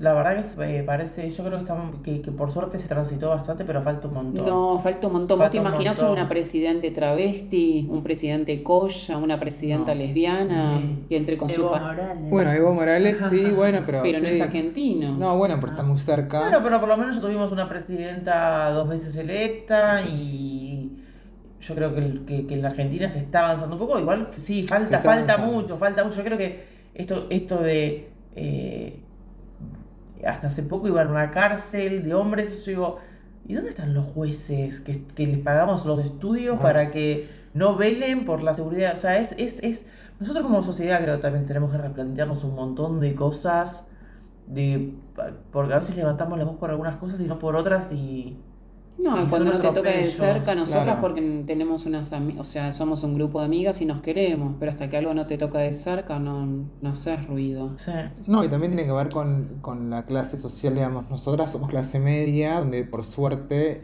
La 0.00 0.14
verdad 0.14 0.34
que 0.36 0.40
es- 0.40 0.56
eh, 0.58 0.82
parece, 0.86 1.30
yo 1.30 1.44
creo 1.44 1.58
que, 1.58 1.62
estamos, 1.64 1.96
que, 2.02 2.22
que 2.22 2.30
por 2.32 2.50
suerte 2.50 2.78
se 2.78 2.88
transitó 2.88 3.28
bastante, 3.28 3.64
pero 3.64 3.82
falta 3.82 4.08
un 4.08 4.14
montón. 4.14 4.46
No, 4.46 4.78
falta 4.78 5.06
un 5.06 5.12
montón. 5.12 5.38
¿Vos 5.38 5.50
te 5.50 5.58
Falta 5.58 5.68
un 5.68 5.74
imaginás 5.84 6.02
una 6.02 6.28
presidente 6.28 6.90
travesti, 6.90 7.86
un 7.90 8.02
presidente 8.02 8.62
colla, 8.62 9.18
una 9.18 9.38
presidenta 9.38 9.94
No. 9.94 10.00
lesbiana 10.00 10.78
Sí. 10.80 11.04
que 11.10 11.16
entre 11.18 11.36
con. 11.36 11.50
Evo 11.50 11.70
Morales. 11.70 12.30
Bueno, 12.30 12.52
Evo 12.52 12.72
Morales 12.74 13.20
sí, 13.30 13.44
bueno, 13.54 13.82
pero. 13.84 14.02
Pero 14.02 14.18
no 14.20 14.26
es 14.28 14.40
argentino. 14.40 15.16
No, 15.18 15.36
bueno, 15.36 15.56
pero 15.60 15.72
está 15.72 15.82
muy 15.82 15.98
cerca. 15.98 16.40
Bueno, 16.40 16.60
pero 16.62 16.80
por 16.80 16.88
lo 16.88 16.96
menos 16.96 17.14
ya 17.16 17.20
tuvimos 17.20 17.52
una 17.52 17.68
presidenta 17.68 18.70
dos 18.70 18.88
veces 18.88 19.14
electa 19.16 20.00
y 20.02 20.90
yo 21.60 21.74
creo 21.74 21.94
que, 21.94 22.24
que, 22.26 22.46
que 22.46 22.54
en 22.54 22.62
la 22.62 22.68
Argentina 22.68 23.06
se 23.08 23.18
está 23.18 23.40
avanzando 23.44 23.76
un 23.76 23.78
poco. 23.80 23.98
Igual 23.98 24.30
sí, 24.36 24.66
falta, 24.66 25.00
falta 25.00 25.34
avanzando. 25.34 25.52
mucho, 25.52 25.76
falta 25.76 26.02
mucho. 26.02 26.16
Yo 26.16 26.24
creo 26.24 26.38
que 26.38 26.64
esto, 26.94 27.26
esto 27.30 27.58
de 27.58 28.08
eh, 28.34 28.98
hasta 30.26 30.48
hace 30.48 30.62
poco 30.62 30.88
iba 30.88 31.02
a 31.02 31.06
una 31.06 31.30
cárcel 31.30 32.04
de 32.04 32.14
hombres, 32.14 32.64
yo 32.64 32.70
digo, 32.70 32.98
¿y 33.46 33.54
dónde 33.54 33.70
están 33.70 33.94
los 33.94 34.06
jueces 34.06 34.80
que, 34.80 35.04
que 35.04 35.26
les 35.26 35.38
pagamos 35.38 35.84
los 35.84 36.00
estudios 36.00 36.60
para 36.60 36.90
que 36.90 37.28
no 37.54 37.76
velen 37.76 38.24
por 38.24 38.42
la 38.42 38.54
seguridad? 38.54 38.94
O 38.94 39.00
sea, 39.00 39.18
es, 39.18 39.34
es, 39.38 39.58
es. 39.62 39.82
Nosotros 40.20 40.44
como 40.44 40.62
sociedad 40.62 41.02
creo 41.02 41.16
que 41.16 41.22
también 41.22 41.46
tenemos 41.46 41.72
que 41.72 41.78
replantearnos 41.78 42.44
un 42.44 42.54
montón 42.54 43.00
de 43.00 43.14
cosas 43.14 43.84
de 44.46 44.94
porque 45.52 45.72
a 45.72 45.78
veces 45.78 45.96
levantamos 45.96 46.38
la 46.38 46.44
voz 46.44 46.56
por 46.56 46.70
algunas 46.70 46.96
cosas 46.96 47.20
y 47.20 47.24
no 47.24 47.38
por 47.38 47.56
otras 47.56 47.92
y 47.92 48.36
No, 48.98 49.22
y 49.22 49.26
cuando 49.26 49.52
no 49.52 49.60
te 49.60 49.68
toca 49.68 49.90
de 49.90 50.06
cerca, 50.06 50.54
nosotras 50.54 50.84
claro. 50.84 51.00
porque 51.00 51.42
tenemos 51.46 51.86
unas 51.86 52.12
amigas, 52.12 52.40
o 52.40 52.44
sea, 52.44 52.72
somos 52.72 53.02
un 53.02 53.14
grupo 53.14 53.40
de 53.40 53.46
amigas 53.46 53.80
y 53.80 53.84
nos 53.84 54.00
queremos, 54.00 54.54
pero 54.60 54.70
hasta 54.70 54.88
que 54.88 54.96
algo 54.96 55.12
no 55.14 55.26
te 55.26 55.38
toca 55.38 55.58
de 55.58 55.72
cerca 55.72 56.18
no, 56.18 56.46
no 56.80 56.90
haces 56.90 57.26
ruido. 57.26 57.76
sí. 57.78 57.90
No, 58.26 58.44
y 58.44 58.48
también 58.48 58.72
tiene 58.72 58.86
que 58.86 58.92
ver 58.92 59.08
con, 59.08 59.58
con 59.60 59.90
la 59.90 60.04
clase 60.06 60.36
social, 60.36 60.74
digamos. 60.74 61.10
Nosotras 61.10 61.50
somos 61.50 61.68
clase 61.68 61.98
media, 61.98 62.60
donde 62.60 62.84
por 62.84 63.04
suerte, 63.04 63.82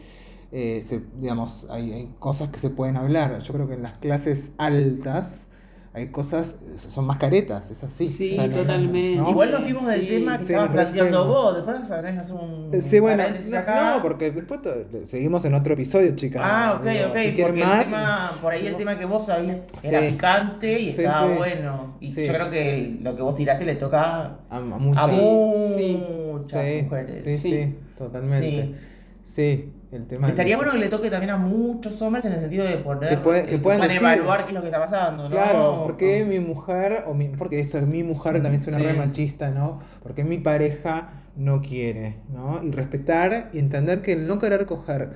eh, 0.51 0.81
se, 0.81 1.01
digamos, 1.19 1.67
hay, 1.69 1.91
hay 1.91 2.15
cosas 2.19 2.49
que 2.49 2.59
se 2.59 2.69
pueden 2.69 2.95
hablar. 2.95 3.39
Yo 3.39 3.53
creo 3.53 3.67
que 3.67 3.73
en 3.73 3.83
las 3.83 3.97
clases 3.97 4.51
altas 4.57 5.48
hay 5.91 6.07
cosas, 6.09 6.55
son 6.75 7.05
más 7.05 7.17
caretas, 7.17 7.71
es 7.71 7.83
así. 7.83 8.05
Sí, 8.07 8.37
no- 8.37 8.47
totalmente. 8.47 9.15
¿no? 9.17 9.29
Igual 9.31 9.51
nos 9.51 9.63
fuimos 9.63 9.87
del 9.87 10.01
Sí. 10.01 10.07
tema 10.07 10.37
que 10.37 10.45
Sí, 10.45 10.53
estabas 10.53 10.71
planteando 10.71 11.27
vos, 11.27 11.55
después 11.55 11.77
que 11.77 11.93
hacer 12.19 12.35
un 12.35 12.69
Eh, 12.71 12.81
Sí, 12.81 12.99
bueno, 12.99 13.23
no, 13.49 13.57
acá. 13.57 13.95
no, 13.95 14.01
porque 14.03 14.29
después 14.31 14.59
seguimos 15.05 15.43
en 15.45 15.55
otro 15.55 15.73
episodio, 15.73 16.15
chicas. 16.15 16.41
Ah, 16.45 16.77
ok, 16.79 16.87
Digo, 16.87 17.05
ok, 17.09 17.17
si 17.17 17.41
porque 17.41 17.63
más, 17.65 17.79
el 17.79 17.85
tema, 17.85 18.31
por 18.41 18.53
ahí 18.53 18.67
el 18.67 18.75
tema 18.77 18.99
que 18.99 19.05
vos 19.05 19.25
sabías 19.25 19.57
era 19.81 19.99
Sí. 20.01 20.11
picante 20.11 20.79
y 20.79 20.83
Sí, 20.93 21.01
estaba 21.01 21.31
sí. 21.31 21.37
bueno. 21.37 21.97
Y 21.99 22.11
Sí. 22.11 22.23
yo 22.25 22.33
creo 22.33 22.49
que 22.51 22.99
lo 23.01 23.15
que 23.15 23.21
vos 23.23 23.35
tiraste 23.35 23.65
le 23.65 23.75
toca 23.75 24.37
a, 24.49 24.57
a 24.57 24.59
muchas- 24.61 25.03
a 25.05 25.07
Sí, 25.09 26.03
muchas 26.31 26.65
sí, 26.67 26.81
mujeres. 26.83 27.23
sí, 27.23 27.37
sí, 27.37 27.49
Sí. 27.51 27.75
totalmente. 27.97 28.75
Sí, 29.23 29.73
el 29.91 30.05
tema 30.05 30.27
Estaría 30.27 30.53
es- 30.53 30.57
bueno 30.57 30.71
que 30.73 30.77
le 30.79 30.87
toque 30.87 31.09
también 31.09 31.31
a 31.31 31.37
muchos 31.37 31.99
hombres 32.01 32.23
en 32.25 32.33
el 32.33 32.39
sentido 32.41 32.65
de 32.65 32.77
poner 32.77 33.09
Que 33.09 33.17
puede- 33.17 33.45
que 33.45 33.57
puedan 33.57 33.81
decir. 33.81 33.97
evaluar 33.97 34.43
qué 34.43 34.49
es 34.49 34.53
lo 34.53 34.61
que 34.61 34.67
está 34.67 34.79
pasando, 34.79 35.23
¿no? 35.23 35.29
Claro, 35.29 35.81
porque 35.85 36.25
mi 36.25 36.39
mujer, 36.39 37.03
o 37.07 37.13
mi, 37.13 37.29
porque 37.29 37.59
esto 37.59 37.77
es 37.79 37.87
mi 37.87 38.03
mujer, 38.03 38.33
también 38.41 38.61
suena 38.61 38.77
Sí. 38.79 38.85
re 38.85 38.93
machista, 38.93 39.49
¿no? 39.49 39.79
Porque 40.03 40.23
mi 40.23 40.37
pareja 40.37 41.09
no 41.35 41.61
quiere, 41.61 42.17
¿no? 42.31 42.61
Y 42.63 42.71
respetar 42.71 43.49
y 43.53 43.59
entender 43.59 44.01
que 44.01 44.13
el 44.13 44.27
no 44.27 44.37
querer 44.39 44.65
coger 44.67 45.09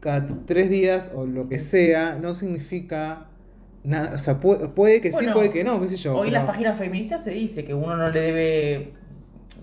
cada 0.00 0.26
tres 0.46 0.68
días 0.70 1.10
o 1.14 1.24
lo 1.26 1.48
que 1.48 1.58
sea 1.58 2.18
no 2.20 2.34
significa 2.34 3.26
nada, 3.84 4.12
o 4.14 4.18
sea, 4.18 4.40
puede, 4.40 4.68
puede 4.68 5.00
que 5.00 5.10
sí, 5.12 5.26
puede 5.32 5.50
que 5.50 5.64
no, 5.64 5.80
qué 5.80 5.88
sé 5.88 5.96
yo. 5.96 6.12
Hoy 6.16 6.28
en 6.28 6.34
pero- 6.34 6.44
las 6.44 6.50
páginas 6.52 6.78
feministas 6.78 7.24
se 7.24 7.30
dice 7.30 7.64
que 7.64 7.72
uno 7.74 7.96
no 7.96 8.10
le 8.10 8.20
debe, 8.20 8.92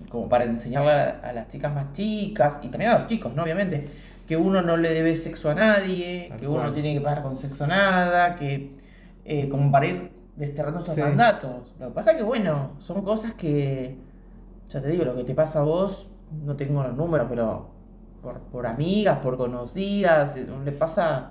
como 0.08 0.28
para 0.28 0.44
enseñarle 0.44 0.90
a, 0.90 1.20
a 1.22 1.32
las 1.32 1.48
chicas 1.48 1.72
más 1.74 1.92
chicas, 1.92 2.58
y 2.62 2.68
también 2.68 2.90
a 2.90 2.98
los 2.98 3.08
chicos, 3.08 3.32
¿no? 3.34 3.42
Obviamente, 3.44 3.84
que 4.26 4.36
uno 4.36 4.62
no 4.62 4.76
le 4.76 4.90
debe 4.92 5.14
sexo 5.16 5.50
a 5.50 5.54
nadie, 5.54 6.26
Tal 6.30 6.40
que 6.40 6.46
uno 6.46 6.56
cual. 6.56 6.68
no 6.68 6.72
tiene 6.74 6.94
que 6.94 7.00
pagar 7.00 7.22
con 7.22 7.36
sexo 7.36 7.66
nada, 7.66 8.36
que 8.36 8.76
eh, 9.24 9.48
como 9.48 9.70
para 9.72 9.86
ir 9.86 10.12
desterrando 10.36 10.80
esos 10.80 10.94
Sí. 10.94 11.00
mandatos. 11.00 11.74
Lo 11.80 11.88
que 11.88 11.94
pasa 11.94 12.10
es 12.12 12.16
que, 12.18 12.22
bueno, 12.22 12.72
son 12.78 13.02
cosas 13.02 13.34
que, 13.34 13.96
ya 14.68 14.80
te 14.82 14.88
digo, 14.88 15.04
lo 15.04 15.16
que 15.16 15.24
te 15.24 15.34
pasa 15.34 15.60
a 15.60 15.62
vos, 15.62 16.08
no 16.44 16.56
tengo 16.56 16.82
los 16.82 16.94
números, 16.96 17.26
pero 17.30 17.70
por, 18.22 18.40
por 18.40 18.66
amigas, 18.66 19.18
por 19.20 19.36
conocidas, 19.36 20.36
eh, 20.36 20.46
le 20.64 20.72
pasa 20.72 21.30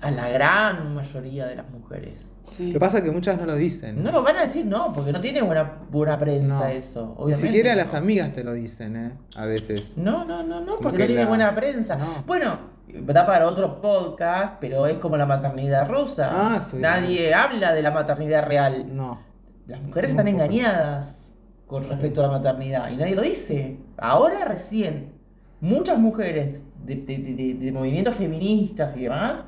a 0.00 0.10
la 0.10 0.28
gran 0.30 0.94
mayoría 0.94 1.46
de 1.46 1.56
las 1.56 1.68
mujeres. 1.70 2.30
Sí. 2.42 2.68
Lo 2.68 2.72
que 2.74 2.80
pasa 2.80 2.98
es 2.98 3.04
que 3.04 3.10
muchas 3.10 3.38
no 3.38 3.44
lo 3.46 3.54
dicen. 3.54 4.02
No 4.02 4.10
lo 4.10 4.22
van 4.22 4.36
a 4.36 4.42
decir, 4.46 4.64
no, 4.64 4.92
porque 4.94 5.12
no 5.12 5.20
tiene 5.20 5.42
buena, 5.42 5.78
buena 5.90 6.18
prensa 6.18 6.58
No. 6.60 6.66
eso. 6.66 7.16
Ni 7.26 7.34
siquiera 7.34 7.72
no. 7.72 7.76
las 7.76 7.92
amigas 7.94 8.32
te 8.32 8.42
lo 8.42 8.54
dicen, 8.54 8.96
¿eh? 8.96 9.12
A 9.36 9.44
veces. 9.44 9.98
No, 9.98 10.24
no, 10.24 10.42
no, 10.42 10.60
no, 10.60 10.78
porque 10.78 10.96
que 10.96 11.02
no 11.02 11.06
tiene 11.08 11.22
la- 11.22 11.28
buena 11.28 11.54
prensa. 11.54 11.96
No. 11.96 12.24
Bueno, 12.26 12.58
da 12.88 13.26
para 13.26 13.46
otro 13.46 13.80
podcast, 13.82 14.54
pero 14.60 14.86
es 14.86 14.96
como 14.98 15.16
la 15.18 15.26
maternidad 15.26 15.88
rusa. 15.88 16.30
Ah, 16.32 16.60
sí. 16.62 16.78
Nadie 16.78 17.34
habla 17.34 17.74
de 17.74 17.82
la 17.82 17.90
maternidad 17.90 18.46
real. 18.46 18.86
No. 18.96 19.20
Las 19.66 19.82
mujeres 19.82 20.10
Muy 20.14 20.18
están 20.20 20.32
poco. 20.34 20.44
engañadas 20.44 21.16
con 21.66 21.88
respecto 21.88 22.20
a 22.24 22.26
la 22.28 22.32
maternidad 22.38 22.90
y 22.90 22.96
nadie 22.96 23.14
lo 23.14 23.22
dice. 23.22 23.76
Ahora 23.98 24.46
recién, 24.46 25.12
muchas 25.60 25.98
mujeres 25.98 26.58
de, 26.84 26.94
de- 26.96 27.18
de- 27.18 27.34
de- 27.34 27.54
de 27.54 27.72
movimientos 27.72 28.14
feministas 28.16 28.96
y 28.96 29.02
demás 29.02 29.44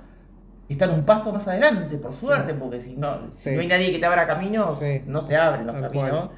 están 0.72 0.90
un 0.90 1.04
paso 1.04 1.32
más 1.32 1.46
adelante, 1.48 1.96
por 1.96 2.10
Sí. 2.10 2.26
suerte, 2.26 2.54
porque 2.54 2.80
si 2.80 2.96
no, 2.96 3.30
si 3.30 3.50
no 3.54 3.60
hay 3.60 3.66
nadie 3.68 3.92
que 3.92 3.98
te 3.98 4.06
abra 4.06 4.26
caminos, 4.26 4.78
Sí. 4.78 5.02
no 5.06 5.22
se 5.22 5.36
abren 5.36 5.66
los 5.66 5.74
Tal 5.80 5.84
caminos. 5.90 6.10
cual. 6.10 6.30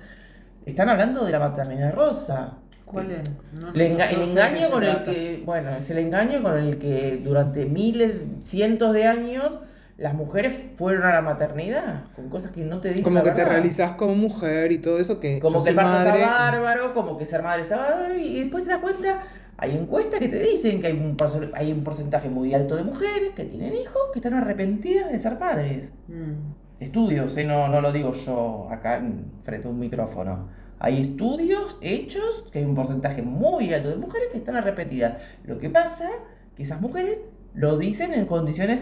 Están 0.67 0.89
hablando 0.89 1.25
de 1.25 1.33
la 1.33 1.39
maternidad 1.41 1.93
rosa. 1.95 2.55
¿Cuál 2.85 3.11
es? 3.11 3.23
No, 3.59 3.71
Le 3.73 3.91
enga- 3.97 4.11
no 4.13 4.23
el 4.23 4.31
engaño 4.31 4.71
con 4.71 4.85
el 4.85 5.05
que, 5.05 5.43
bueno, 5.45 5.71
es 5.71 5.91
el 5.91 5.99
engaño 5.99 6.43
con 6.43 6.57
el 6.59 6.79
que 6.79 7.21
durante 7.25 7.65
miles, 7.67 8.13
cientos 8.43 8.93
de 8.93 9.07
años 9.07 9.59
las 9.97 10.13
mujeres 10.15 10.55
fueron 10.77 11.05
a 11.05 11.13
la 11.13 11.21
maternidad, 11.21 12.05
con 12.17 12.29
cosas 12.29 12.51
que 12.51 12.63
no 12.63 12.81
te 12.81 12.89
dicen 12.89 13.05
Como 13.05 13.17
la 13.17 13.23
que 13.25 13.31
te 13.31 13.37
verdad. 13.37 13.53
realizas 13.53 13.93
como 13.93 14.15
mujer 14.17 14.73
y 14.73 14.79
todo 14.79 14.99
eso 14.99 15.21
que 15.21 15.39
Como 15.41 15.63
que 15.63 15.71
el 15.71 15.77
parto 15.77 15.91
madre. 15.91 16.21
está 16.21 16.33
bárbaro, 16.33 16.95
como 16.95 17.17
que 17.19 17.27
ser 17.27 17.43
madre 17.43 17.63
está 17.63 17.77
bárbaro, 17.77 18.15
y 18.17 18.41
después 18.43 18.65
te 18.65 18.71
das 18.71 18.79
cuenta, 18.81 19.23
hay 19.57 19.77
encuestas 19.77 20.21
que 20.21 20.29
te 20.29 20.39
dicen 20.41 20.81
que 20.81 20.89
hay 20.89 20.93
un, 20.95 21.17
hay 21.55 21.73
un 21.73 21.85
porcentaje 21.85 22.29
muy 22.29 22.53
alto 22.55 22.77
de 22.77 22.83
mujeres 22.85 23.31
que 23.37 23.45
tienen 23.45 23.75
hijos 23.75 24.03
que 24.13 24.19
están 24.19 24.35
arrepentidas 24.35 25.11
de 25.13 25.19
ser 25.19 25.39
padres. 25.39 25.89
Mm. 26.09 26.81
Estudios, 26.81 27.37
¿eh? 27.37 27.45
no, 27.45 27.69
no 27.69 27.81
lo 27.81 27.93
digo 27.93 28.13
yo 28.13 28.69
acá 28.71 28.97
en- 28.99 29.27
frente 29.43 29.69
a 29.69 29.71
un 29.71 29.79
micrófono. 29.79 30.49
Hay 30.81 31.01
estudios 31.01 31.79
hechos 31.81 32.47
que 32.53 32.59
hay 32.59 32.65
un 32.65 32.75
porcentaje 32.75 33.23
muy 33.23 33.73
alto 33.73 33.89
de 33.91 33.97
mujeres 33.97 34.29
que 34.33 34.39
están 34.39 34.57
arrepentidas. 34.57 35.15
Lo 35.45 35.59
que 35.59 35.71
pasa 35.71 36.11
que 36.57 36.65
esas 36.65 36.81
mujeres 36.81 37.19
lo 37.55 37.79
dicen 37.79 38.13
en 38.13 38.27
condiciones 38.27 38.81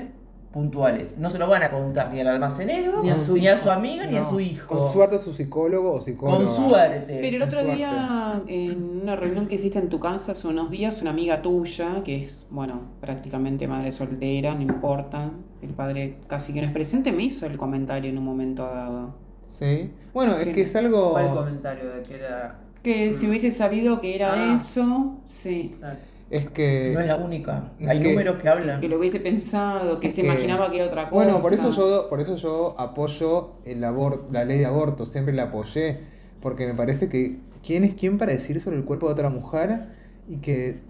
puntuales. 0.53 1.17
No 1.19 1.31
se 1.31 1.39
lo 1.39 1.49
van 1.49 1.63
a 1.63 1.71
contar 1.71 2.13
ni 2.13 2.21
al 2.21 2.29
almacenero, 2.29 3.03
Ni 3.03 3.11
a 3.11 3.19
su 3.19 3.37
ni 3.37 3.49
a 3.49 3.57
su 3.57 3.71
amiga, 3.71 4.07
ni 4.07 4.17
a 4.17 4.25
su 4.25 4.39
hijo. 4.39 4.69
Con 4.79 4.83
suerte 4.93 5.17
a 5.17 5.19
su 5.19 5.33
psicólogo 5.33 5.95
o 5.95 6.01
psicóloga. 6.01 6.39
Con 6.45 6.69
suerte. 6.69 7.19
Pero 7.21 7.37
el 7.37 7.43
otro 7.43 7.61
suerte. 7.61 7.77
día, 7.77 8.43
en 8.47 9.01
una 9.03 9.17
reunión 9.17 9.47
que 9.49 9.55
hiciste 9.57 9.79
en 9.79 9.89
tu 9.89 9.99
casa 9.99 10.33
hace 10.33 10.47
unos 10.49 10.71
días, 10.71 11.01
una 11.01 11.11
amiga 11.11 11.43
tuya, 11.43 12.03
que 12.05 12.27
es, 12.27 12.47
bueno, 12.51 12.81
prácticamente 13.01 13.67
madre 13.67 13.91
soltera, 13.93 14.55
no 14.55 14.63
importa, 14.63 15.31
el 15.63 15.71
padre 15.71 16.19
casi 16.27 16.53
que 16.53 16.61
no 16.61 16.67
es 16.67 16.73
presente, 16.73 17.13
me 17.13 17.23
hizo 17.25 17.47
el 17.47 17.57
comentario 17.57 18.11
en 18.11 18.19
un 18.19 18.25
momento 18.25 18.63
dado. 18.65 19.15
Sí. 19.49 19.91
Bueno, 20.15 20.37
es 20.37 20.49
que 20.55 20.63
es 20.63 20.77
algo. 20.77 21.13
¿Cuál 21.13 21.31
comentario 21.35 21.91
de 21.95 22.03
que 22.03 22.15
era? 22.17 22.59
Que 22.83 23.13
si 23.13 23.29
hubiese 23.29 23.51
sabido 23.53 24.01
que 24.01 24.15
era 24.17 24.33
Ah. 24.35 24.55
eso, 24.55 25.17
sí. 25.27 25.75
Claro. 25.79 25.99
Es 26.33 26.49
que. 26.49 26.93
No 26.95 27.01
es 27.01 27.07
la 27.07 27.17
única. 27.17 27.73
Hay 27.87 28.01
que- 28.01 28.09
números 28.09 28.37
que 28.41 28.49
hablan. 28.49 28.81
Que 28.81 28.89
lo 28.89 28.99
hubiese 28.99 29.21
pensado, 29.21 30.01
que 30.01 30.09
Es 30.09 30.15
se 30.15 30.23
que- 30.23 30.29
imaginaba 30.29 30.71
que 30.71 30.77
era 30.79 30.87
otra 30.87 31.11
cosa. 31.11 31.15
Bueno, 31.15 31.41
por 31.41 31.53
eso 31.53 31.71
yo, 31.71 32.09
por 32.09 32.21
eso 32.21 32.37
yo 32.37 32.75
apoyo 32.79 33.51
el 33.67 33.85
abor- 33.85 34.25
la 34.31 34.45
ley 34.47 34.59
de 34.59 34.65
aborto, 34.67 35.05
siempre 35.05 35.35
la 35.35 35.45
apoyé, 35.45 36.01
porque 36.41 36.67
me 36.67 36.73
parece 36.75 37.11
que 37.11 37.39
quién 37.65 37.85
es 37.85 37.95
quién 37.95 38.17
para 38.17 38.33
decir 38.33 38.61
sobre 38.63 38.79
el 38.79 38.85
cuerpo 38.85 39.09
de 39.09 39.13
otra 39.13 39.29
mujer 39.29 39.89
y 40.27 40.37
que, 40.39 40.81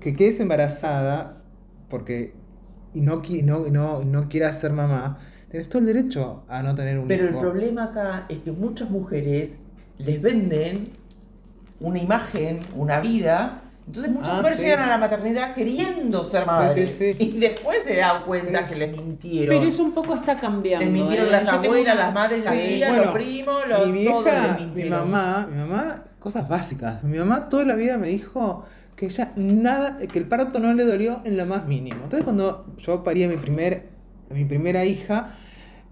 que 0.00 0.14
quedes 0.14 0.38
embarazada 0.38 1.38
porque 1.88 2.34
y 2.92 3.00
no, 3.00 3.22
no, 3.44 3.66
y 3.66 3.70
no, 3.70 4.02
y 4.02 4.04
no 4.06 4.28
quieras 4.28 4.60
ser 4.60 4.72
mamá, 4.74 5.18
tenés 5.48 5.68
todo 5.70 5.78
el 5.80 5.86
derecho 5.86 6.42
a 6.48 6.62
no 6.62 6.74
tener 6.74 6.98
un 6.98 7.08
Pero 7.08 7.24
el 7.26 7.34
problema 7.36 7.84
acá 7.84 8.26
es 8.28 8.40
que 8.40 8.52
muchas 8.52 8.90
mujeres 8.90 9.50
les 9.98 10.20
venden 10.20 10.90
una 11.80 11.98
imagen, 12.00 12.60
una 12.76 13.00
vida. 13.00 13.62
Entonces 13.90 14.12
muchas 14.12 14.28
Ah, 14.28 14.36
mujeres 14.36 14.58
sí. 14.60 14.64
llegan 14.66 14.80
a 14.82 14.86
la 14.86 14.98
maternidad 14.98 15.52
queriendo 15.54 16.24
ser 16.24 16.42
Sí, 16.42 16.46
madres. 16.46 16.90
sí, 16.96 17.12
sí. 17.12 17.16
Y 17.24 17.38
después 17.40 17.78
se 17.84 17.96
dan 17.96 18.22
cuenta 18.22 18.60
Sí. 18.60 18.64
que 18.68 18.76
les 18.76 18.96
mintieron. 18.96 19.48
Pero 19.56 19.68
eso 19.68 19.82
un 19.82 19.92
poco 19.92 20.14
está 20.14 20.38
cambiando. 20.38 20.84
les 20.84 20.94
mintieron 20.94 21.26
¿eh? 21.26 21.30
las 21.32 21.44
Yo 21.46 21.50
tengo 21.60 21.64
abuelas, 21.74 21.94
una- 21.94 22.04
las 22.04 22.14
madres, 22.14 22.44
las 22.44 22.54
tías, 22.54 22.88
bueno, 22.90 23.04
los 23.06 23.12
primos, 23.14 23.68
los 23.68 23.88
mi 23.88 24.04
todos 24.04 24.24
vieja, 24.24 24.46
les 24.46 24.58
mi 24.60 24.64
mintieron. 24.66 25.10
mamá, 25.10 25.48
mi 25.50 25.58
mamá, 25.58 26.04
cosas 26.20 26.48
básicas. 26.48 27.02
Mi 27.02 27.18
mamá 27.18 27.48
toda 27.48 27.64
la 27.64 27.74
vida 27.74 27.98
me 27.98 28.06
dijo 28.08 28.64
que 28.94 29.06
ella 29.06 29.32
nada, 29.34 29.96
que 29.98 30.18
el 30.20 30.26
parto 30.26 30.60
no 30.60 30.72
le 30.72 30.84
dolió 30.84 31.20
en 31.24 31.36
lo 31.36 31.44
más 31.46 31.66
mínimo. 31.66 31.96
Entonces 32.04 32.22
cuando 32.22 32.66
yo 32.78 33.02
parí 33.02 33.24
a 33.24 33.28
mi 33.28 33.38
primer, 33.38 33.88
a 34.30 34.34
mi 34.34 34.44
primera 34.44 34.84
hija, 34.84 35.30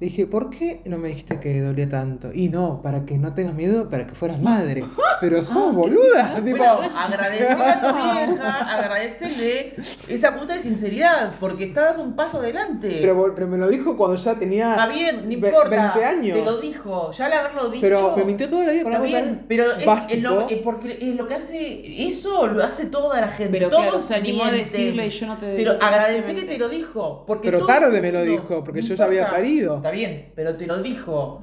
Le 0.01 0.07
dije, 0.07 0.27
¿por 0.27 0.49
qué 0.49 0.81
no 0.85 0.97
me 0.97 1.09
dijiste 1.09 1.41
que 1.41 1.61
dolía 1.61 1.89
tanto? 1.89 2.31
Y 2.33 2.49
no, 2.49 2.81
para 2.83 3.05
que 3.05 3.19
no 3.19 3.35
tengas 3.35 3.53
miedo, 3.53 3.89
para 3.89 4.07
que 4.07 4.15
fueras 4.15 4.41
madre. 4.41 4.85
Pero 5.21 5.43
sos 5.43 5.75
boluda. 5.75 6.37
tipo, 6.37 6.59
Bueno, 6.59 6.97
agradecerle 6.97 7.65
a 7.65 7.81
tu 7.81 7.95
vieja, 7.97 8.59
agradecerle 8.79 9.75
esa 10.07 10.37
puta 10.37 10.55
de 10.55 10.63
sinceridad, 10.63 11.33
porque 11.41 11.65
está 11.65 11.87
dando 11.87 12.05
un 12.05 12.15
paso 12.15 12.39
adelante. 12.39 12.99
pero, 13.01 13.35
pero 13.35 13.49
me 13.49 13.59
lo 13.59 13.67
dijo 13.67 13.97
cuando 13.97 14.17
ya 14.17 14.37
tenía 14.37 14.71
está 14.71 14.87
bien, 14.87 15.27
no 15.27 15.33
importa. 15.33 15.69
20 15.69 16.05
años. 16.05 16.39
Te 16.39 16.45
lo 16.45 16.61
dijo, 16.61 17.11
ya 17.11 17.27
al 17.27 17.33
haberlo 17.33 17.69
dicho. 17.69 17.83
Pero 17.83 18.17
me 18.17 18.25
mintió 18.25 18.49
toda 18.49 18.67
la 18.67 18.73
vida 18.73 18.85
con 18.85 18.93
algo 18.93 19.07
bien, 19.07 19.25
tan 19.25 19.45
pero 19.49 19.73
es, 19.73 19.85
básico. 19.85 20.15
es 20.17 20.23
lo, 20.23 20.49
es 20.49 20.59
porque 20.59 20.99
es 21.01 21.17
lo 21.17 21.27
que 21.27 21.35
hace 21.35 22.07
eso 22.07 22.47
lo 22.47 22.63
hace 22.63 22.87
toda 22.87 23.21
la 23.21 23.29
gente. 23.29 23.59
Pero 23.59 23.69
Todos 23.69 23.83
claro, 23.83 24.01
se 24.01 24.15
animó 24.15 24.45
a 24.45 24.53
decirle 24.53 25.09
y 25.09 25.11
yo 25.11 25.27
no 25.27 25.39
te 25.39 25.57
Pero 25.57 25.77
quise 25.77 26.35
que 26.37 26.43
te 26.43 26.57
lo 26.57 26.69
dijo. 26.69 27.25
Porque 27.27 27.51
Pero 27.51 27.67
tarde 27.67 28.01
me 28.01 28.13
lo 28.13 28.23
dijo, 28.23 28.63
porque 28.63 28.81
yo 28.81 28.95
ya 28.95 29.05
había 29.05 29.29
parido. 29.29 29.83
Está 29.88 29.96
bien, 29.96 30.33
pero 30.35 30.55
te 30.57 30.66
lo 30.66 30.83
dijo. 30.83 31.40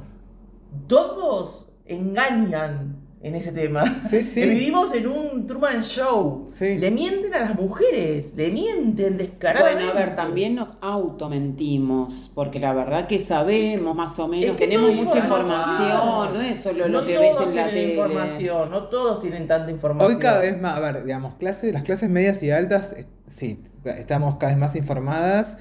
Todos 0.87 1.67
engañan 1.87 2.97
en 3.23 3.33
ese 3.33 3.51
tema. 3.51 3.97
Sí, 4.07 4.21
sí. 4.21 4.41
Vivimos 4.47 4.93
en 4.93 5.07
un 5.07 5.47
Truman 5.47 5.81
Show. 5.81 6.47
Sí. 6.53 6.77
Le 6.77 6.91
mienten 6.91 7.33
a 7.33 7.39
las 7.39 7.55
mujeres, 7.55 8.27
le 8.35 8.51
mienten 8.51 9.17
descaradamente. 9.17 9.83
Bueno, 9.85 9.99
a 9.99 10.05
ver, 10.05 10.15
también 10.15 10.53
nos 10.53 10.77
automentimos, 10.79 12.31
porque 12.35 12.59
la 12.59 12.73
verdad 12.73 13.07
que 13.07 13.19
sabemos 13.19 13.95
más 13.95 14.19
o 14.19 14.27
menos, 14.27 14.51
Es 14.51 14.57
que 14.57 14.65
tenemos 14.67 14.93
mucha 14.93 15.17
información. 15.17 16.33
no 16.35 16.41
es 16.41 16.59
solo 16.59 16.87
No 16.87 17.01
lo 17.01 17.07
que 17.07 17.17
ves 17.17 17.35
todos 17.35 17.49
en 17.49 17.55
la 17.55 17.63
tienen 17.71 17.73
tele. 17.89 17.93
información, 17.95 18.69
no 18.69 18.83
todos 18.83 19.21
tienen 19.21 19.47
tanta 19.47 19.71
información. 19.71 20.13
Hoy 20.13 20.19
cada 20.21 20.41
vez 20.41 20.61
más, 20.61 20.77
a 20.77 20.79
ver, 20.81 21.03
digamos, 21.03 21.33
clases, 21.35 21.73
las 21.73 21.81
clases 21.81 22.11
medias 22.11 22.43
y 22.43 22.51
altas, 22.51 22.93
eh, 22.95 23.07
sí, 23.25 23.63
estamos 23.85 24.35
cada 24.35 24.51
vez 24.51 24.59
más 24.59 24.75
informadas 24.75 25.57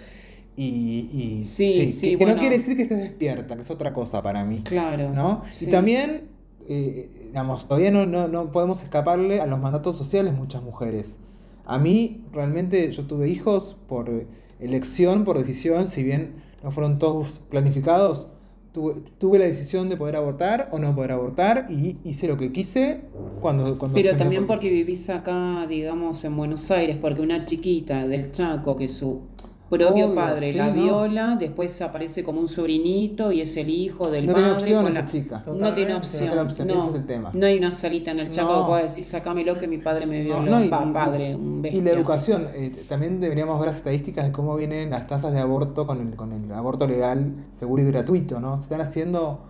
y, 0.57 1.41
y 1.41 1.45
Sí, 1.45 1.87
sí, 1.89 2.11
que, 2.11 2.19
que 2.19 2.25
bueno. 2.25 2.35
no 2.35 2.41
quiere 2.41 2.59
decir 2.59 2.77
que 2.77 2.83
estés 2.83 2.99
despierta, 2.99 3.57
que 3.57 3.63
es 3.63 3.71
otra 3.71 3.93
cosa 3.93 4.23
para 4.23 4.45
mí. 4.45 4.63
Claro. 4.65 5.11
¿no? 5.13 5.43
sí. 5.51 5.67
Y 5.67 5.71
también, 5.71 6.29
eh, 6.69 7.11
digamos, 7.29 7.67
todavía 7.69 7.91
no, 7.91 8.07
no, 8.07 8.29
no 8.29 8.53
podemos 8.53 8.83
escaparle 8.83 9.41
a 9.41 9.47
los 9.47 9.61
mandatos 9.61 9.97
sociales 9.97 10.35
muchas 10.35 10.63
mujeres. 10.63 11.19
A 11.67 11.79
mí, 11.79 12.25
realmente, 12.33 12.91
yo 12.93 13.05
tuve 13.05 13.29
hijos 13.29 13.77
por 13.89 14.27
elección, 14.61 15.25
por 15.25 15.39
decisión, 15.39 15.89
si 15.89 16.03
bien 16.03 16.43
no 16.63 16.71
fueron 16.71 16.99
todos 16.99 17.41
planificados, 17.51 18.29
tuve, 18.73 18.95
tuve 19.19 19.39
la 19.39 19.47
decisión 19.47 19.89
de 19.89 19.97
poder 19.97 20.17
abortar 20.17 20.69
o 20.73 20.79
no 20.79 20.95
poder 20.95 21.13
abortar 21.13 21.67
y 21.71 21.99
hice 22.05 22.29
lo 22.29 22.37
que 22.37 22.53
quise 22.53 23.03
cuando... 23.41 23.79
cuando 23.79 23.95
Pero 23.95 24.17
también 24.17 24.45
ocurrió. 24.45 24.47
porque 24.47 24.71
vivís 24.71 25.09
acá, 25.11 25.67
digamos, 25.69 26.25
en 26.25 26.37
Buenos 26.37 26.71
Aires, 26.71 26.97
porque 27.01 27.23
una 27.23 27.45
chiquita 27.45 28.07
del 28.07 28.33
Chaco 28.33 28.77
que 28.77 28.89
su 28.89 29.23
propio 29.71 29.89
Obvio, 30.07 30.15
padre 30.15 30.53
sí, 30.53 30.59
la 30.59 30.67
¿no? 30.69 30.75
viola, 30.75 31.37
después 31.41 31.81
aparece 31.83 32.23
como 32.23 32.39
un 32.41 32.49
sobrinito 32.49 33.33
y 33.33 33.41
es 33.41 33.57
el 33.57 33.71
hijo 33.71 34.11
del 34.11 34.27
No 34.27 34.33
padre. 34.35 34.45
tiene 34.45 34.57
opción 34.59 34.83
con 34.85 34.93
esa 34.93 35.01
la- 35.01 35.07
chica. 35.07 35.43
No 35.47 35.73
tiene 35.75 35.95
opción. 35.95 36.25
No 36.25 36.31
tiene 36.31 36.43
opción, 36.43 36.69
no, 36.69 36.75
ese 36.75 36.89
es 36.91 36.95
el 36.97 37.07
tema. 37.07 37.31
no 37.33 37.47
hay 37.47 37.59
una 37.59 37.73
salita 37.73 38.11
en 38.11 38.21
el 38.21 38.31
Chaco 38.31 38.53
No. 38.53 38.61
que 38.63 38.67
pueda 38.69 38.83
decir, 38.83 39.05
sacámelo 39.05 39.59
que 39.59 39.67
mi 39.67 39.79
padre 39.79 40.07
me 40.07 40.23
violó. 40.23 40.43
no, 40.51 40.63
y- 40.65 40.69
Pa- 40.69 40.85
y- 40.89 40.93
padre, 40.93 41.35
un 41.35 41.59
Y 41.59 41.63
bestia. 41.63 41.83
la 41.83 41.91
educación, 41.91 42.49
eh, 42.55 42.85
también 42.89 43.21
deberíamos 43.21 43.59
ver 43.59 43.69
las 43.69 43.77
estadísticas 43.79 44.27
de 44.27 44.33
cómo 44.33 44.55
vienen 44.57 44.91
las 44.91 45.07
tasas 45.07 45.33
de 45.33 45.41
aborto 45.41 45.87
con 45.87 46.01
el, 46.01 46.15
con 46.15 46.33
el 46.33 46.53
aborto 46.53 46.87
legal, 46.87 47.33
seguro 47.59 47.83
y 47.83 47.87
gratuito, 47.87 48.41
¿no? 48.41 48.57
Se 48.59 48.65
están 48.65 48.81
haciendo 48.83 49.41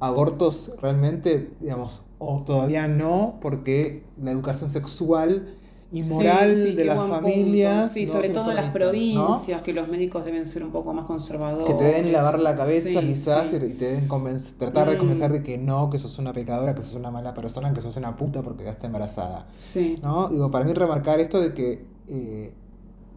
abortos 0.00 0.72
realmente, 0.82 1.50
digamos, 1.60 2.02
o 2.18 2.42
todavía 2.44 2.86
no, 2.88 3.38
porque 3.40 4.02
la 4.22 4.30
educación 4.30 4.68
sexual 4.70 5.54
y 5.94 6.02
moral 6.02 6.52
sí, 6.52 6.72
de 6.74 6.84
las 6.84 7.08
familias. 7.08 7.92
Sí, 7.92 8.04
no 8.06 8.12
sobre 8.12 8.28
todo 8.30 8.50
en 8.50 8.56
las 8.56 8.72
provincias, 8.72 9.62
que 9.62 9.72
los 9.72 9.88
médicos 9.88 10.24
deben 10.24 10.44
ser 10.46 10.64
un 10.64 10.70
poco 10.72 10.92
más 10.92 11.06
conservadores. 11.06 11.66
Que 11.66 11.74
te 11.74 11.84
deben 11.84 12.12
lavar 12.12 12.38
la 12.40 12.56
cabeza 12.56 13.00
quizás 13.00 13.46
y 13.52 13.58
te 13.58 13.84
deben 13.84 14.08
convencer- 14.08 14.54
tratar 14.58 14.88
de 14.90 14.96
Mm. 14.96 14.98
convencer 14.98 15.32
de 15.32 15.42
que 15.42 15.56
no, 15.58 15.90
que 15.90 15.98
sos 15.98 16.18
una 16.18 16.32
pecadora, 16.32 16.74
que 16.74 16.82
sos 16.82 16.94
una 16.96 17.10
mala 17.10 17.32
persona, 17.34 17.72
que 17.72 17.80
sos 17.80 17.96
una 17.96 18.16
puta 18.16 18.42
porque 18.42 18.64
quedaste 18.64 18.86
embarazada. 18.86 19.46
Sí. 19.58 19.98
¿no? 20.02 20.28
Digo, 20.28 20.50
para 20.50 20.64
mí 20.64 20.72
remarcar 20.74 21.20
esto 21.20 21.40
de 21.40 21.54
que, 21.54 21.84
eh, 22.08 22.52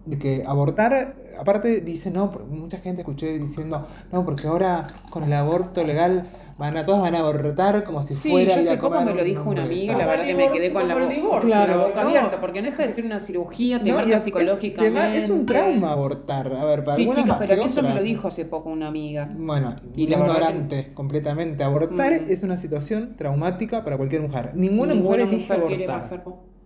de 0.07 0.17
que 0.17 0.43
abortar, 0.47 1.15
aparte 1.39 1.81
dice, 1.81 2.09
no, 2.11 2.31
mucha 2.49 2.77
gente 2.77 3.01
escuché 3.01 3.37
diciendo, 3.39 3.83
no, 4.11 4.25
porque 4.25 4.47
ahora 4.47 4.87
con 5.09 5.23
el 5.23 5.33
aborto 5.33 5.83
legal 5.83 6.27
van 6.57 6.75
a 6.75 6.87
todos 6.87 7.01
van 7.01 7.13
a 7.13 7.19
abortar 7.19 7.83
como 7.83 8.01
si 8.01 8.15
Sí, 8.15 8.31
fuera 8.31 8.59
yo 8.59 8.75
poco 8.77 8.95
comer 8.95 9.05
me 9.13 9.13
lo 9.13 9.23
dijo 9.23 9.47
una 9.47 9.61
amiga 9.63 9.93
y 9.93 9.95
la 9.95 10.07
verdad 10.07 10.25
que 10.25 10.33
me 10.33 10.49
quedé 10.49 10.73
con 10.73 10.87
la, 10.87 10.95
como 10.95 11.05
el 11.05 11.09
bo- 11.11 11.21
divorcio. 11.21 11.49
con 11.51 11.67
la 11.67 11.77
boca 11.77 12.01
no. 12.01 12.07
abierta, 12.07 12.41
porque 12.41 12.61
no 12.63 12.69
deja 12.71 12.81
de 12.83 12.89
ser 12.89 13.05
una 13.05 13.19
cirugía, 13.19 13.77
te 13.79 13.89
No, 13.89 13.95
marca 13.97 14.09
es- 14.09 14.15
es- 14.17 14.23
psicológicamente. 14.23 15.31
un 15.31 15.45
trauma 15.45 15.91
abortar. 15.91 16.47
A 16.51 16.65
ver, 16.65 16.83
para 16.83 16.95
Sí, 16.95 17.03
algunas 17.03 17.23
chicas, 17.23 17.37
pero 17.37 17.55
que 17.61 17.63
eso 17.67 17.83
me 17.83 17.93
lo 17.93 18.01
dijo 18.01 18.27
hace 18.29 18.45
poco 18.45 18.69
una 18.71 18.87
amiga. 18.87 19.29
Bueno, 19.37 19.75
Y 19.95 20.07
la 20.07 20.17
ignorante 20.17 20.93
completamente. 20.95 21.63
Abortar 21.63 22.21
Mm. 22.21 22.29
es 22.31 22.41
una 22.41 22.57
situación 22.57 23.15
traumática 23.15 23.83
para 23.83 23.97
cualquier 23.97 24.21
mujer. 24.23 24.51
Ninguna, 24.55 24.93
Ninguna 24.95 24.95
mujer 24.95 25.19
elige 25.27 25.53
mujer 25.53 25.67
quiere 25.67 25.83
abortar. 25.83 26.01
pasar 26.01 26.23
por- 26.23 26.56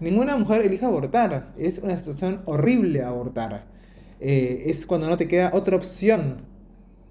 Ninguna 0.00 0.36
mujer 0.36 0.62
elige 0.62 0.84
abortar. 0.86 1.52
Es 1.58 1.78
una 1.78 1.96
situación 1.96 2.40
horrible 2.46 3.02
abortar. 3.02 3.64
Eh, 4.20 4.64
es 4.66 4.86
cuando 4.86 5.08
no 5.08 5.16
te 5.16 5.28
queda 5.28 5.50
otra 5.54 5.76
opción. 5.76 6.38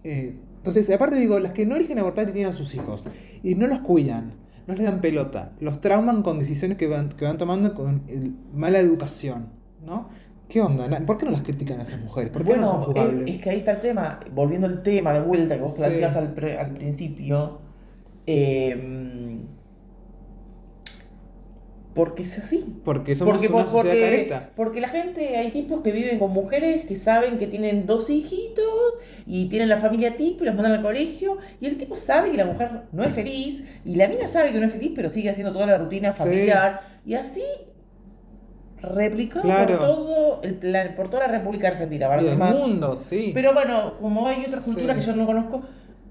Eh, 0.04 0.36
entonces, 0.58 0.90
aparte 0.90 1.16
digo, 1.18 1.40
las 1.40 1.54
que 1.54 1.66
no 1.66 1.76
eligen 1.76 2.00
abortar 2.00 2.30
y 2.30 2.32
tienen 2.34 2.52
a 2.52 2.56
sus 2.56 2.74
hijos 2.76 3.08
y 3.44 3.56
no 3.56 3.68
los 3.68 3.80
cuidan, 3.80 4.34
no 4.68 4.74
les 4.76 4.84
dan 4.84 5.02
pelota, 5.02 5.54
los 5.60 5.82
trauman 5.82 6.22
con 6.22 6.38
decisiones 6.40 6.78
que 6.78 6.88
van, 6.88 7.10
que 7.10 7.26
van 7.26 7.38
tomando 7.38 7.74
con 7.74 8.04
el- 8.08 8.34
mala 8.54 8.80
educación, 8.80 9.48
¿no? 9.86 10.10
¿Qué 10.48 10.62
onda? 10.62 10.88
¿Por 11.06 11.18
qué 11.18 11.26
no 11.26 11.32
las 11.32 11.44
critican 11.44 11.80
a 11.80 11.84
esas 11.84 12.00
mujeres? 12.02 12.32
¿Por 12.32 12.44
qué 12.44 12.58
no 12.58 12.68
son 12.68 12.76
Bueno, 12.78 12.86
jugables? 12.86 13.30
es, 13.30 13.36
es 13.38 13.42
que 13.44 13.50
ahí 13.52 13.60
está 13.60 13.72
el 13.74 13.82
tema. 13.82 14.20
Volviendo 14.34 14.68
al 14.68 14.82
tema 14.84 15.14
de 15.14 15.22
vuelta 15.22 15.56
que 15.56 15.62
vos 15.62 15.76
Sí. 15.76 15.84
al, 15.84 16.04
al 16.60 16.72
principio. 16.74 17.60
eh, 18.26 19.38
porque 22.00 22.24
es 22.24 22.38
así. 22.40 22.64
Porque 22.86 23.14
somos 23.14 23.34
Porque, 23.34 23.48
una 23.52 23.66
sociedad 23.66 23.84
porque, 23.84 24.00
careta. 24.02 24.50
porque 24.56 24.80
la 24.80 24.88
gente, 24.88 25.36
hay 25.36 25.52
tipos 25.52 25.82
que 25.82 25.92
viven 25.92 26.18
con 26.18 26.32
mujeres 26.32 26.86
que 26.86 26.96
saben 26.96 27.38
que 27.38 27.46
tienen 27.46 27.86
dos 27.86 28.10
hijitos 28.10 28.98
y 29.26 29.50
tienen 29.50 29.68
la 29.68 29.80
familia 29.80 30.16
tipo 30.16 30.44
y 30.44 30.48
los 30.48 30.56
mandan 30.56 30.72
al 30.76 30.82
colegio 30.82 31.40
y 31.60 31.66
el 31.66 31.78
tipo 31.78 31.98
sabe 31.98 32.32
que 32.32 32.38
la 32.38 32.46
mujer 32.46 32.84
no 32.94 33.04
es 33.04 33.12
feliz 33.12 33.66
y 33.84 33.96
la 33.96 34.08
mina 34.08 34.30
sabe 34.30 34.54
que 34.54 34.60
no 34.62 34.66
es 34.68 34.72
feliz 34.72 34.94
pero 34.96 35.10
sigue 35.10 35.30
haciendo 35.30 35.52
toda 35.52 35.66
la 35.66 35.78
rutina 35.78 36.14
Sí. 36.14 36.20
familiar 36.20 36.80
y 37.06 37.16
así 37.16 37.44
replicado 38.82 39.42
Claro. 39.44 39.78
por 39.78 39.86
todo 39.86 40.40
el 40.44 40.54
plan, 40.56 40.94
por 40.96 41.10
toda 41.10 41.28
la 41.28 41.34
República 41.38 41.68
Argentina, 41.68 42.08
Y 42.22 42.36
Más- 42.38 42.56
mundo, 42.56 42.96
sí. 42.96 43.32
pero 43.34 43.54
bueno, 43.54 43.96
como 44.00 44.26
hay 44.26 44.46
otras 44.46 44.64
culturas 44.64 44.96
Sí. 44.96 45.02
que 45.02 45.08
yo 45.08 45.16
no 45.18 45.26
conozco, 45.26 45.64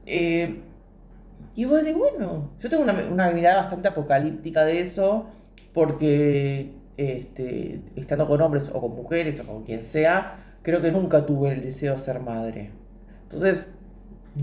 eh, 0.05 0.61
y 1.55 1.65
vos 1.65 1.83
decís, 1.83 1.97
bueno, 1.97 2.51
yo 2.61 2.69
tengo 2.69 2.83
una, 2.83 2.93
una 3.11 3.31
mirada 3.31 3.63
bastante 3.63 3.89
apocalíptica 3.89 4.65
de 4.67 4.81
eso, 4.83 5.27
porque 5.79 6.73
este, 6.97 7.81
estando 7.95 8.27
con 8.27 8.41
hombres 8.43 8.69
o 8.73 8.81
con 8.81 8.97
mujeres 8.97 9.39
o 9.39 9.45
con 9.45 9.63
quien 9.63 9.83
sea, 9.85 10.57
creo 10.63 10.83
que 10.83 10.91
nunca 10.91 11.25
tuve 11.25 11.53
el 11.53 11.63
deseo 11.63 11.93
de 11.95 12.01
ser 12.01 12.19
madre. 12.19 12.73
Entonces, 13.23 13.71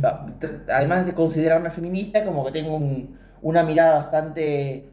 a- 0.02 0.28
tr- 0.40 0.62
además 0.72 1.06
de 1.06 1.14
considerarme 1.14 1.72
feminista, 1.72 2.24
como 2.24 2.46
que 2.46 2.54
tengo 2.54 2.78
un- 2.78 3.18
una 3.42 3.64
mirada 3.64 3.96
bastante 3.98 4.86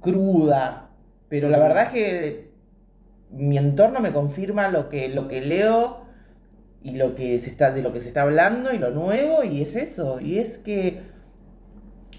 cruda, 0.00 0.88
pero 1.28 1.50
la 1.50 1.58
verdad 1.58 1.82
es 1.84 1.88
que 1.90 2.50
mi 3.30 3.58
entorno 3.58 4.00
me 4.00 4.12
confirma 4.12 4.68
lo 4.68 4.88
que, 4.88 5.08
lo 5.10 5.28
que 5.28 5.42
leo 5.42 6.06
y 6.82 6.96
lo 6.96 7.14
que 7.14 7.38
se 7.38 7.50
está, 7.50 7.70
de 7.70 7.82
lo 7.82 7.92
que 7.92 8.00
se 8.00 8.08
está 8.08 8.22
hablando 8.22 8.72
y 8.72 8.78
lo 8.78 8.90
nuevo, 8.92 9.44
y 9.44 9.60
es 9.60 9.76
eso, 9.76 10.20
y 10.20 10.38
es 10.38 10.56
que 10.56 11.02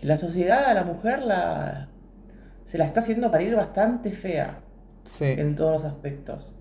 la 0.04 0.18
sociedad 0.20 0.66
a 0.66 0.74
la 0.76 0.84
mujer 0.84 1.24
la, 1.24 1.88
se 2.74 2.80
la 2.80 2.86
está 2.86 3.02
haciendo 3.02 3.30
parir 3.30 3.56
bastante 3.56 4.10
fea 4.10 4.58
Sí. 5.12 5.26
en 5.26 5.56
todos 5.56 5.74
los 5.74 5.84
aspectos. 5.84 6.52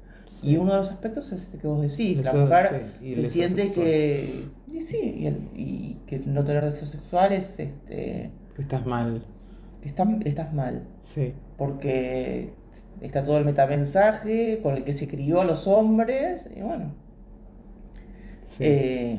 Y 0.43 0.59
uno 0.59 0.73
de 0.73 0.79
los 0.81 0.91
aspectos 0.91 1.33
es 1.33 1.41
este 1.41 1.57
que 1.57 1.67
vos 1.67 1.81
decís, 1.81 2.23
la 2.23 2.35
mujer 2.35 2.91
sí, 3.01 3.15
se 3.15 3.31
siente 3.31 3.63
sexual. 3.65 3.87
que... 3.87 4.45
Y 4.75 4.81
sí, 4.83 5.15
y, 5.21 5.27
el- 5.27 5.49
y 5.55 5.97
que 6.07 6.19
no 6.19 6.45
tener 6.45 6.67
deseos 6.67 6.91
sexuales, 6.91 7.59
este, 7.59 8.31
Estás 8.59 8.85
mal. 8.85 9.25
que 9.81 9.89
están, 9.89 10.21
estás 10.27 10.53
mal. 10.53 10.83
Sí. 11.03 11.33
Porque 11.57 12.53
está 13.01 13.25
todo 13.25 13.39
el 13.39 13.47
metamensaje 13.47 14.61
con 14.63 14.77
el 14.77 14.85
que 14.85 14.93
se 14.93 15.09
crió 15.09 15.41
a 15.41 15.45
los 15.47 15.67
hombres, 15.67 16.47
y 16.55 16.61
bueno. 16.61 16.93
sí. 18.51 18.65
eh, 18.67 19.19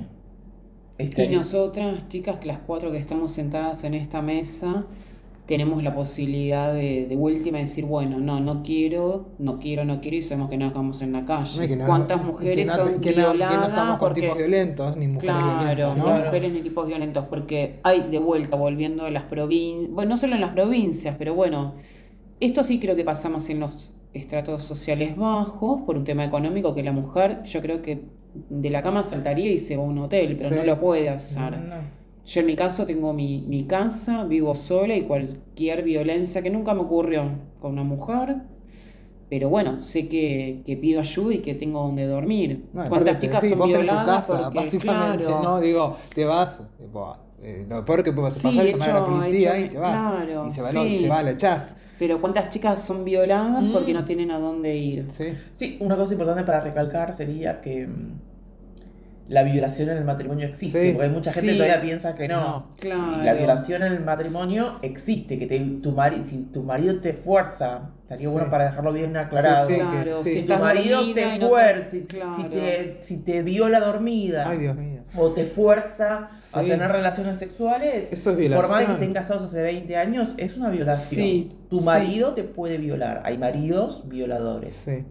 está- 0.99 1.23
Y 1.23 1.35
nosotras, 1.35 2.07
chicas, 2.07 2.37
que 2.37 2.45
las 2.49 2.59
cuatro 2.59 2.91
que 2.91 2.99
estamos 2.99 3.31
sentadas 3.31 3.83
en 3.83 3.95
esta 3.95 4.21
mesa, 4.21 4.85
tenemos 5.45 5.83
la 5.83 5.93
posibilidad 5.93 6.73
de, 6.73 7.05
de 7.05 7.15
última 7.17 7.57
decir, 7.57 7.83
bueno, 7.85 8.17
no, 8.19 8.39
no 8.39 8.63
quiero, 8.63 9.29
no 9.39 9.59
quiero, 9.59 9.83
no 9.83 9.99
quiero, 9.99 10.15
y 10.17 10.21
sabemos 10.21 10.49
que 10.49 10.57
no 10.57 10.67
acabamos 10.67 11.01
en 11.01 11.11
la 11.11 11.25
calle. 11.25 11.59
No, 11.61 11.67
que 11.67 11.85
¿Cuántas 11.85 12.21
que 12.21 12.25
mujeres 12.27 12.67
no- 12.67 12.73
son 12.75 13.01
que 13.01 13.09
que 13.13 13.21
no 13.21 13.29
violadas? 13.33 13.67
estamos 13.69 13.97
con 13.97 14.07
porque- 14.07 14.21
tipos 14.21 14.37
violentos, 14.37 14.95
ni 14.97 15.07
mujeres 15.07 15.35
Claro, 15.35 15.59
violentas, 15.65 15.97
¿no? 15.97 16.03
Claro. 16.05 16.25
mujeres 16.25 16.53
ni 16.53 16.61
tipos 16.61 16.87
violentos, 16.87 17.25
porque 17.29 17.79
hay 17.83 18.09
de 18.09 18.19
vuelta, 18.19 18.55
volviendo 18.55 19.03
de 19.03 19.11
las 19.11 19.23
provincias, 19.23 19.91
bueno, 19.91 20.09
no 20.11 20.17
solo 20.17 20.35
en 20.35 20.41
las 20.41 20.51
provincias, 20.53 21.15
pero 21.19 21.33
bueno, 21.35 21.75
esto 22.39 22.63
sí 22.63 22.79
creo 22.79 22.95
que 22.95 23.03
pasa 23.03 23.27
más 23.27 23.49
en 23.49 23.59
los 23.59 23.93
estratos 24.13 24.63
sociales 24.63 25.17
bajos, 25.17 25.81
por 25.85 25.97
un 25.97 26.05
tema 26.05 26.23
económico, 26.23 26.73
que 26.73 26.83
la 26.83 26.91
mujer, 26.93 27.43
yo 27.43 27.61
creo 27.61 27.81
que 27.81 28.03
de 28.49 28.69
la 28.69 28.81
cama 28.81 29.03
saltaría 29.03 29.51
y 29.51 29.57
se 29.57 29.75
va 29.75 29.83
a 29.83 29.85
un 29.87 29.97
hotel, 29.97 30.37
pero 30.37 30.49
Sí. 30.49 30.55
no 30.55 30.63
lo 30.63 30.79
puede 30.79 31.09
hacer. 31.09 31.53
Yo 32.25 32.39
en 32.39 32.45
mi 32.45 32.55
caso 32.55 32.85
tengo 32.85 33.13
mi, 33.13 33.41
mi 33.47 33.65
casa, 33.65 34.23
vivo 34.23 34.55
sola 34.55 34.95
y 34.95 35.01
cualquier 35.03 35.83
violencia 35.83 36.41
que 36.41 36.49
nunca 36.49 36.73
me 36.73 36.81
ocurrió 36.81 37.29
con 37.59 37.73
una 37.73 37.83
mujer. 37.83 38.37
Pero 39.29 39.49
bueno, 39.49 39.81
sé 39.81 40.07
que, 40.07 40.61
que 40.65 40.77
pido 40.77 40.99
ayuda 40.99 41.33
y 41.33 41.39
que 41.39 41.55
tengo 41.55 41.81
donde 41.81 42.05
dormir. 42.05 42.65
No, 42.71 42.87
¿Cuántas 42.87 43.19
chicas 43.19 43.41
sí, 43.41 43.49
son 43.49 43.59
vos 43.59 43.67
tenés 43.67 43.87
tu 43.87 43.87
violadas? 43.93 44.25
casa, 44.27 44.43
porque, 44.43 44.57
básicamente, 44.59 45.25
claro, 45.25 45.41
no, 45.43 45.59
digo, 45.59 45.97
te 46.13 46.25
vas, 46.25 46.61
tipo, 46.77 47.17
eh, 47.41 47.65
lo 47.67 47.83
peor 47.83 48.03
que 48.03 48.11
puede 48.13 48.31
Sí, 48.31 48.43
pasar 48.43 48.65
es 48.67 48.71
llamar 48.73 48.89
a 48.91 48.93
la 48.93 49.05
policía 49.05 49.57
hecho- 49.57 49.65
y 49.65 49.69
te 49.69 49.77
vas. 49.79 49.91
claro, 49.91 50.47
y 50.47 50.51
se 50.51 50.61
va, 50.61 50.69
sí. 50.69 50.75
no, 50.77 50.85
y 50.85 50.95
se 50.95 51.07
va, 51.09 51.23
la 51.23 51.31
echás. 51.31 51.75
Pero 51.97 52.21
¿cuántas 52.21 52.49
chicas 52.49 52.85
son 52.85 53.03
violadas 53.03 53.63
Mm. 53.63 53.71
porque 53.73 53.93
no 53.93 54.05
tienen 54.05 54.29
a 54.31 54.39
dónde 54.39 54.75
ir? 54.77 55.05
Sí. 55.09 55.25
Sí, 55.55 55.77
una 55.79 55.95
cosa 55.95 56.13
importante 56.13 56.43
para 56.43 56.59
recalcar 56.61 57.13
sería 57.15 57.59
que 57.59 57.87
mm, 57.87 58.19
la 59.29 59.43
violación 59.43 59.89
en 59.89 59.97
el 59.97 60.03
matrimonio 60.03 60.47
existe, 60.47 60.85
Sí. 60.87 60.91
porque 60.93 61.07
mucha 61.09 61.31
gente 61.31 61.51
Sí. 61.53 61.57
todavía 61.57 61.81
piensa 61.81 62.13
que 62.13 62.27
no. 62.27 62.41
No. 62.41 62.67
Claro. 62.77 63.23
La 63.23 63.33
violación 63.33 63.81
en 63.83 63.93
el 63.93 64.01
matrimonio 64.01 64.79
existe, 64.81 65.39
que 65.39 65.45
te, 65.47 65.59
tu 65.81 65.93
mari, 65.93 66.23
si 66.23 66.37
tu 66.53 66.61
marido 66.63 66.99
te 66.99 67.13
fuerza, 67.13 67.91
estaría 68.01 68.27
Sí. 68.27 68.33
bueno 68.33 68.49
para 68.49 68.65
dejarlo 68.65 68.91
bien 68.91 69.15
aclarado. 69.15 69.65
Sí, 69.67 69.75
sí, 69.75 69.79
Claro, 69.79 70.03
que- 70.03 70.13
si 70.15 70.23
sí. 70.23 70.33
Si 70.33 70.39
estás 70.39 70.57
tu 70.57 70.63
marido 70.65 71.13
te 71.13 71.39
no 71.39 71.47
fuerza, 71.49 71.89
si, 71.91 72.01
Claro. 72.01 72.35
si 72.35 72.43
te, 72.43 72.97
si 72.99 73.17
te 73.17 73.41
viola 73.43 73.79
dormida, 73.79 74.49
Ay, 74.49 74.57
Dios 74.57 74.75
mío. 74.75 75.01
o 75.17 75.29
te 75.29 75.45
fuerza 75.45 76.29
a 76.53 76.61
tener 76.61 76.91
relaciones 76.91 77.37
sexuales, 77.37 78.09
Eso 78.11 78.31
es 78.31 78.35
por 78.35 78.35
más 78.35 78.35
de 78.35 78.37
que 78.37 78.41
violación. 78.49 78.91
estén 78.93 79.13
casados 79.13 79.43
hace 79.43 79.61
20 79.61 79.95
años, 79.95 80.33
es 80.37 80.57
una 80.57 80.69
violación. 80.69 81.21
Sí, 81.21 81.51
tu 81.69 81.79
sí. 81.79 81.85
marido 81.85 82.33
te 82.33 82.43
puede 82.43 82.77
violar. 82.77 83.21
Hay 83.23 83.37
maridos 83.37 84.07
violadores. 84.09 84.75
Sí. 84.75 85.05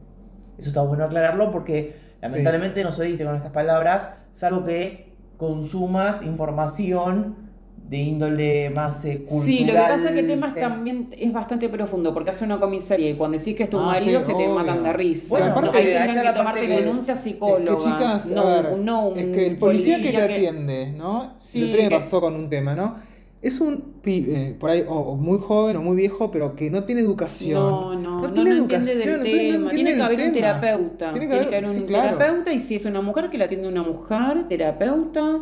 Eso 0.59 0.69
está 0.69 0.83
bueno 0.83 1.05
aclararlo 1.05 1.51
porque 1.51 2.02
lamentablemente 2.23 2.83
no 2.85 2.93
se 2.93 3.05
dice 3.05 3.25
con 3.25 3.37
estas 3.37 3.53
palabras, 3.53 4.09
salvo 4.35 4.65
que 4.65 5.13
consumas 5.37 6.23
información 6.23 7.51
de 7.89 7.97
índole 7.99 8.71
más 8.71 9.05
eh, 9.05 9.19
cultural. 9.29 9.45
Sí, 9.45 9.65
lo 9.65 9.73
que 9.75 9.79
pasa 9.81 10.09
es 10.09 10.13
que 10.13 10.21
el 10.21 10.27
tema 10.27 10.47
es 10.49 10.55
también 10.55 11.09
es 11.19 11.31
bastante 11.33 11.69
profundo, 11.69 12.15
porque 12.15 12.31
hace 12.31 12.45
una 12.45 12.59
comisaría 12.59 13.11
y 13.11 13.17
cuando 13.17 13.37
decís 13.37 13.55
que 13.55 13.65
es 13.65 13.71
tu 13.71 13.79
Ah, 13.81 13.87
marido 13.87 14.19
sí, 14.21 14.27
se 14.27 14.33
te 14.33 14.45
obvio. 14.45 14.55
matan 14.55 14.83
de 14.83 14.93
risa. 14.95 15.29
Bueno, 15.29 15.47
ahí 15.75 15.85
tendrán 15.85 16.09
está 16.09 16.21
que 16.23 16.25
la 16.29 16.35
tomarte 16.35 16.67
denuncias 16.69 17.19
Es 17.19 17.25
que 17.25 17.31
psicólogas. 17.31 17.85
chicas, 17.85 18.27
no, 18.27 18.45
ver, 18.47 18.79
no 18.79 19.09
un 19.09 19.19
es 19.19 19.25
que 19.37 19.47
el 19.49 19.59
policía, 19.59 20.01
que 20.01 20.11
te 20.13 20.23
atiende, 20.23 20.93
¿no? 20.97 21.35
Sí, 21.39 21.61
me 21.61 21.71
que- 21.89 21.91
pasó 21.91 22.21
con 22.21 22.35
un 22.35 22.49
tema, 22.49 22.75
¿no? 22.75 22.97
Es 23.43 23.61
un 23.61 23.95
pibe, 24.03 24.57
por 24.59 24.71
ahí, 24.71 24.85
o, 24.89 24.95
o 24.95 25.17
muy 25.17 25.39
joven 25.39 25.77
o 25.77 25.83
muy 25.83 25.97
viejo, 25.97 26.31
pero 26.31 26.55
que 26.55 26.71
no 26.71 26.85
tiene 26.85 27.01
educación. 27.01 27.61
No, 27.61 27.95
no, 27.97 28.21
no, 28.23 28.33
tiene 28.33 28.51
no 28.55 28.57
entiende 28.63 28.95
del 28.95 29.09
entonces 29.09 29.19
no 29.19 29.25
tema. 29.25 29.71
entiende 29.71 29.75
Tiene 29.75 29.95
que 29.97 30.03
haber 30.03 30.19
un 30.21 30.33
tema. 30.33 30.35
terapeuta. 30.61 31.11
Tiene 31.13 31.29
que 31.29 31.35
haber, 31.35 31.65
un 31.67 31.83
claro. 31.87 32.17
terapeuta 32.19 32.53
y 32.53 32.61
si 32.61 32.77
es 32.77 32.85
una 32.85 33.01
mujer 33.01 33.31
que 33.31 33.39
la 33.39 33.47
atiende 33.47 33.67
una 33.69 33.83
mujer, 33.83 34.47
terapeuta. 34.49 35.41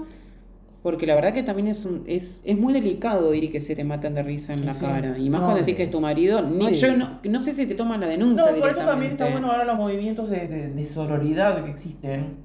Porque 0.83 1.07
la 1.07 1.15
verdad 1.15 1.35
que 1.35 1.43
también 1.43 1.69
es, 1.69 1.85
un, 1.85 2.05
es, 2.07 2.41
es 2.43 2.57
muy 2.57 2.73
delicado 2.73 3.35
ir 3.35 3.45
y 3.45 3.49
que 3.51 3.61
se 3.61 3.77
te 3.77 3.85
maten 3.85 4.15
de 4.15 4.23
risa 4.23 4.55
en 4.55 4.65
la 4.65 4.73
Sí. 4.73 4.81
cara. 4.81 5.19
Y 5.19 5.29
más 5.29 5.43
No, 5.43 5.47
cuando 5.49 5.61
decís 5.61 5.77
que 5.77 5.83
es 5.83 5.91
tu 5.91 6.01
marido. 6.01 6.41
Ni, 6.41 6.57
no, 6.57 6.71
yo 6.71 6.97
no, 6.97 7.19
no 7.23 7.39
sé 7.39 7.53
si 7.53 7.67
te 7.67 7.75
toman 7.75 8.01
la 8.01 8.07
No, 8.07 8.13
denuncia 8.13 8.47
por 8.59 8.71
eso 8.71 8.79
también 8.79 9.13
está 9.13 9.29
bueno 9.31 9.53
ahora 9.53 9.67
los 9.67 9.77
movimientos 9.77 10.31
de, 10.31 10.49
de, 10.49 10.69
de 10.71 10.87
sororidad 10.87 11.63
que 11.67 11.71
existen. 11.71 12.37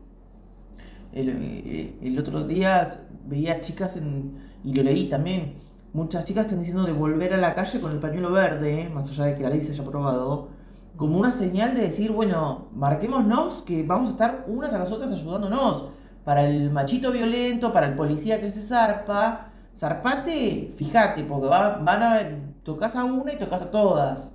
El, 1.14 1.30
eh, 1.30 1.94
el 2.02 2.20
otro 2.20 2.46
día 2.46 3.04
veía 3.26 3.62
chicas 3.62 3.96
en, 3.96 4.34
y 4.66 4.74
lo 4.74 4.84
leí 4.84 5.06
también. 5.10 5.54
Muchas 5.94 6.26
chicas 6.26 6.46
están 6.46 6.60
diciendo 6.60 6.84
de 6.84 6.92
volver 6.92 7.34
a 7.34 7.38
la 7.38 7.54
calle 7.56 7.80
con 7.80 7.92
el 7.92 8.00
pañuelo 8.00 8.32
verde, 8.32 8.90
más 8.94 9.10
allá 9.12 9.26
de 9.26 9.36
que 9.38 9.44
la 9.44 9.50
ley 9.50 9.62
se 9.62 9.72
haya 9.72 9.84
aprobado, 9.84 10.50
como 10.98 11.18
una 11.18 11.32
señal 11.32 11.76
de 11.76 11.82
decir, 11.82 12.12
bueno, 12.12 12.68
marquémonos 12.74 13.64
que 13.64 13.84
vamos 13.84 14.10
a 14.10 14.12
estar 14.12 14.46
unas 14.48 14.74
a 14.74 14.80
las 14.80 14.92
otras 14.92 15.12
ayudándonos. 15.12 15.90
Para 16.26 16.46
el 16.48 16.72
machito 16.72 17.12
violento, 17.12 17.72
para 17.72 17.88
el 17.88 17.96
policía 17.96 18.42
que 18.42 18.52
se 18.52 18.62
zarpa, 18.62 19.52
zarpate, 19.78 20.74
fíjate, 20.76 21.24
porque 21.24 21.48
va- 21.48 21.78
van 21.78 22.04
a 22.04 22.20
tocas 22.64 22.96
a 22.96 23.04
una 23.04 23.34
y 23.34 23.38
tocas 23.38 23.62
a 23.62 23.72
todas. 23.72 24.34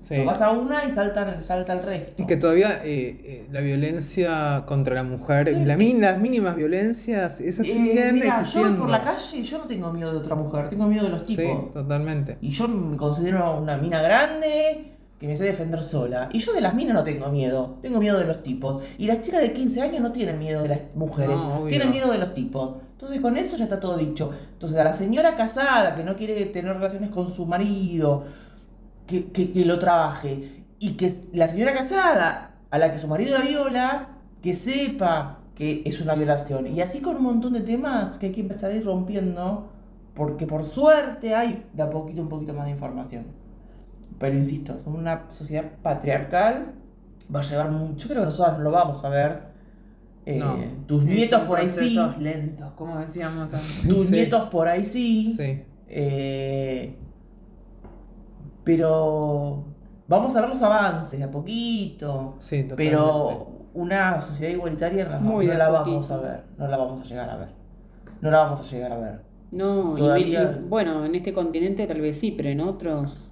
Sí. 0.00 0.14
A 0.40 0.50
una 0.52 0.84
y 0.86 0.92
salta, 0.92 1.40
salta 1.42 1.74
el 1.74 1.82
resto. 1.82 2.22
Y 2.22 2.26
que 2.26 2.36
todavía 2.38 2.80
eh, 2.82 3.20
eh, 3.24 3.46
la 3.52 3.60
violencia 3.60 4.64
contra 4.66 4.94
la 4.94 5.02
mujer, 5.02 5.48
Sí. 5.48 5.54
la 5.64 5.76
las 5.76 6.18
mínimas 6.18 6.56
violencias, 6.56 7.40
esas 7.40 7.66
Eh, 7.66 7.72
siguen 7.74 8.14
mira, 8.14 8.26
yo 8.26 8.32
voy 8.32 8.40
existiendo. 8.40 8.80
por 8.80 8.90
la 8.90 9.02
calle 9.02 9.36
y 9.38 9.42
yo 9.42 9.58
no 9.58 9.64
tengo 9.64 9.92
miedo 9.92 10.12
de 10.12 10.18
otra 10.18 10.34
mujer, 10.34 10.70
tengo 10.70 10.86
miedo 10.86 11.04
de 11.04 11.10
los 11.10 11.26
Sí, 11.26 11.36
tipos. 11.36 11.72
totalmente. 11.74 12.38
Y 12.40 12.50
yo 12.50 12.68
me 12.68 12.96
considero 12.96 13.60
una 13.60 13.76
mina 13.76 14.00
grande 14.00 14.92
que 15.20 15.26
me 15.26 15.36
sé 15.36 15.44
defender 15.44 15.82
sola. 15.82 16.28
Y 16.32 16.38
yo 16.38 16.52
de 16.52 16.60
las 16.60 16.74
minas 16.74 16.94
no 16.94 17.02
tengo 17.04 17.28
miedo, 17.28 17.76
tengo 17.82 17.98
miedo 18.00 18.18
de 18.18 18.24
los 18.24 18.42
tipos. 18.42 18.82
Y 18.98 19.06
las 19.06 19.20
chicas 19.22 19.40
de 19.42 19.52
15 19.52 19.82
años 19.82 20.00
no 20.00 20.12
tienen 20.12 20.38
miedo 20.38 20.62
de 20.62 20.68
las 20.68 20.80
mujeres, 20.94 21.36
No, 21.36 21.64
tienen 21.68 21.90
miedo 21.90 22.10
de 22.12 22.18
los 22.18 22.34
tipos. 22.34 22.76
Entonces 22.92 23.20
con 23.20 23.36
eso 23.36 23.56
ya 23.56 23.64
está 23.64 23.78
todo 23.80 23.96
dicho. 23.96 24.30
Entonces 24.54 24.78
a 24.78 24.84
la 24.84 24.94
señora 24.94 25.36
casada 25.36 25.94
que 25.96 26.02
no 26.04 26.16
quiere 26.16 26.46
tener 26.46 26.72
relaciones 26.74 27.10
con 27.10 27.30
su 27.32 27.46
marido, 27.46 28.24
que, 29.08 29.32
que, 29.32 29.50
que 29.52 29.64
lo 29.64 29.78
trabaje. 29.80 30.64
Y 30.78 30.92
que 30.92 31.12
la 31.32 31.48
señora 31.48 31.74
casada, 31.74 32.52
a 32.70 32.78
la 32.78 32.92
que 32.92 32.98
su 33.00 33.08
marido 33.08 33.36
la 33.36 33.44
viola, 33.44 34.08
que 34.40 34.54
sepa 34.54 35.38
que 35.56 35.82
es 35.84 36.00
una 36.00 36.14
violación. 36.14 36.68
Y 36.68 36.80
así 36.80 37.00
con 37.00 37.16
un 37.16 37.24
montón 37.24 37.54
de 37.54 37.62
temas 37.62 38.16
que 38.18 38.26
hay 38.26 38.32
que 38.32 38.42
empezar 38.42 38.70
a 38.70 38.74
ir 38.74 38.84
rompiendo, 38.84 39.70
porque 40.14 40.46
por 40.46 40.62
suerte 40.62 41.34
hay 41.34 41.64
de 41.72 41.82
a 41.82 41.90
poquito 41.90 42.22
un 42.22 42.28
poquito 42.28 42.54
más 42.54 42.66
de 42.66 42.70
información. 42.72 43.24
Pero 44.20 44.36
insisto, 44.36 44.80
una 44.86 45.24
sociedad 45.30 45.64
patriarcal, 45.82 46.72
va 47.34 47.40
a 47.40 47.42
llevar 47.42 47.70
mucho, 47.72 48.06
yo 48.06 48.14
creo 48.14 48.22
que 48.22 48.26
nosotros 48.30 48.58
no 48.58 48.64
lo 48.64 48.70
vamos 48.70 49.04
a 49.04 49.08
ver. 49.08 49.42
Eh, 50.26 50.38
No. 50.38 50.56
Tus 50.86 51.02
nietos 51.04 51.40
por 51.42 51.58
ahí 51.58 51.68
sí, 51.70 51.98
lentos, 52.20 52.70
como 52.72 52.98
decíamos 52.98 53.44
antes. 53.52 53.82
tus 53.88 54.06
Sí. 54.06 54.12
nietos 54.12 54.42
por 54.50 54.68
ahí 54.68 54.84
sí. 54.84 55.34
Sí. 55.36 55.62
Eh, 55.88 56.96
pero 58.68 59.64
vamos 60.06 60.36
a 60.36 60.40
ver 60.42 60.50
los 60.50 60.62
avances 60.62 61.18
de 61.18 61.24
a 61.24 61.30
poquito. 61.30 62.34
Sí, 62.38 62.62
totalmente. 62.64 62.90
Pero 62.90 63.48
una 63.74 64.20
sociedad 64.20 64.52
igualitaria 64.52 65.04
no 65.06 65.10
la, 65.12 65.18
Muy 65.20 65.46
no 65.46 65.54
la 65.54 65.68
vamos 65.70 66.10
a 66.10 66.16
ver. 66.18 66.44
No 66.58 66.68
la 66.68 66.76
vamos 66.76 67.00
a 67.00 67.04
llegar 67.04 67.30
a 67.30 67.36
ver. 67.36 67.48
No 68.20 68.30
la 68.30 68.38
vamos 68.40 68.60
a 68.60 68.62
llegar 68.64 68.92
a 68.92 68.98
ver. 68.98 69.20
No, 69.52 69.94
y- 69.94 70.00
Todavía- 70.00 70.58
y, 70.60 70.68
bueno, 70.68 71.04
en 71.06 71.14
este 71.14 71.32
continente 71.32 71.86
tal 71.86 72.00
vez 72.02 72.20
sí, 72.20 72.32
pero 72.36 72.50
en 72.50 72.60
otros. 72.60 73.27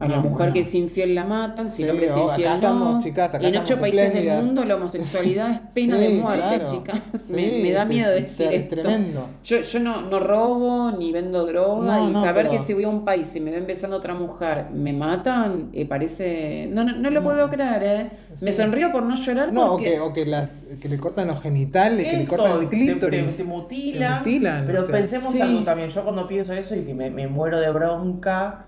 A 0.00 0.08
la 0.08 0.16
No, 0.16 0.22
mujer 0.22 0.36
bueno. 0.38 0.52
que 0.54 0.60
es 0.60 0.74
infiel 0.74 1.14
la 1.14 1.24
matan, 1.24 1.68
si 1.68 1.76
Sí, 1.76 1.82
el 1.82 1.90
hombre 1.90 2.06
es 2.06 2.12
oh, 2.12 2.24
acá 2.24 2.32
infiel 2.32 2.48
no. 2.48 2.54
estamos, 2.56 3.04
chicas, 3.04 3.34
acá 3.34 3.44
y 3.44 3.46
en 3.48 3.56
ocho 3.58 3.78
países 3.78 4.14
del 4.14 4.44
mundo 4.44 4.64
la 4.64 4.76
homosexualidad 4.76 5.50
es 5.50 5.60
pena 5.74 5.96
Sí, 5.98 6.02
de 6.02 6.22
muerte, 6.22 6.42
claro. 6.56 6.72
chicas. 6.72 7.00
Sí, 7.20 7.32
me, 7.34 7.62
me 7.62 7.72
da 7.72 7.82
sí, 7.82 7.88
miedo 7.90 8.14
sí, 8.16 8.22
decir 8.22 8.46
es 8.46 8.60
esto. 8.62 8.76
tremendo. 8.76 9.28
Yo, 9.44 9.60
yo 9.60 9.78
no, 9.80 10.00
no 10.00 10.18
robo 10.20 10.90
ni 10.92 11.12
vendo 11.12 11.44
droga 11.44 11.98
No, 11.98 12.08
y 12.08 12.12
no, 12.12 12.20
saber 12.22 12.46
pero- 12.48 12.58
que 12.58 12.64
si 12.64 12.72
voy 12.72 12.84
a 12.84 12.88
un 12.88 13.04
país 13.04 13.36
y 13.36 13.40
me 13.40 13.50
ven 13.50 13.66
besando 13.66 13.96
a 13.96 13.98
otra 13.98 14.14
mujer, 14.14 14.70
me 14.72 14.94
matan, 14.94 15.68
eh, 15.74 15.84
parece... 15.86 16.66
No, 16.72 16.82
no, 16.82 16.92
no 16.96 17.10
lo 17.10 17.22
puedo 17.22 17.50
creer, 17.50 17.82
¿eh? 17.82 18.10
Me 18.40 18.52
sonrío 18.52 18.90
por 18.92 19.02
no 19.02 19.14
llorar 19.16 19.52
No, 19.52 19.74
o 19.74 19.76
que, 19.76 20.00
o 20.00 20.14
que, 20.14 20.24
las, 20.24 20.64
que 20.80 20.88
le 20.88 20.96
cortan 20.96 21.26
los 21.28 21.42
genitales, 21.42 22.08
que 22.08 22.16
le 22.16 22.26
cortan 22.26 22.62
el 22.62 22.68
clítoris. 22.70 23.36
Te, 23.36 23.42
te 23.42 23.48
mutilan. 23.48 24.22
Te 24.22 24.30
mutilan, 24.30 24.64
pero 24.66 24.80
o 24.82 24.86
sea. 24.86 24.92
pensemos 24.92 25.32
Sí. 25.34 25.40
algo 25.42 25.60
también. 25.60 25.90
Yo 25.90 26.02
cuando 26.02 26.26
pienso 26.26 26.54
eso 26.54 26.74
y 26.74 26.84
que 26.84 26.94
me, 26.94 27.10
me 27.10 27.28
muero 27.28 27.60
de 27.60 27.70
bronca, 27.70 28.64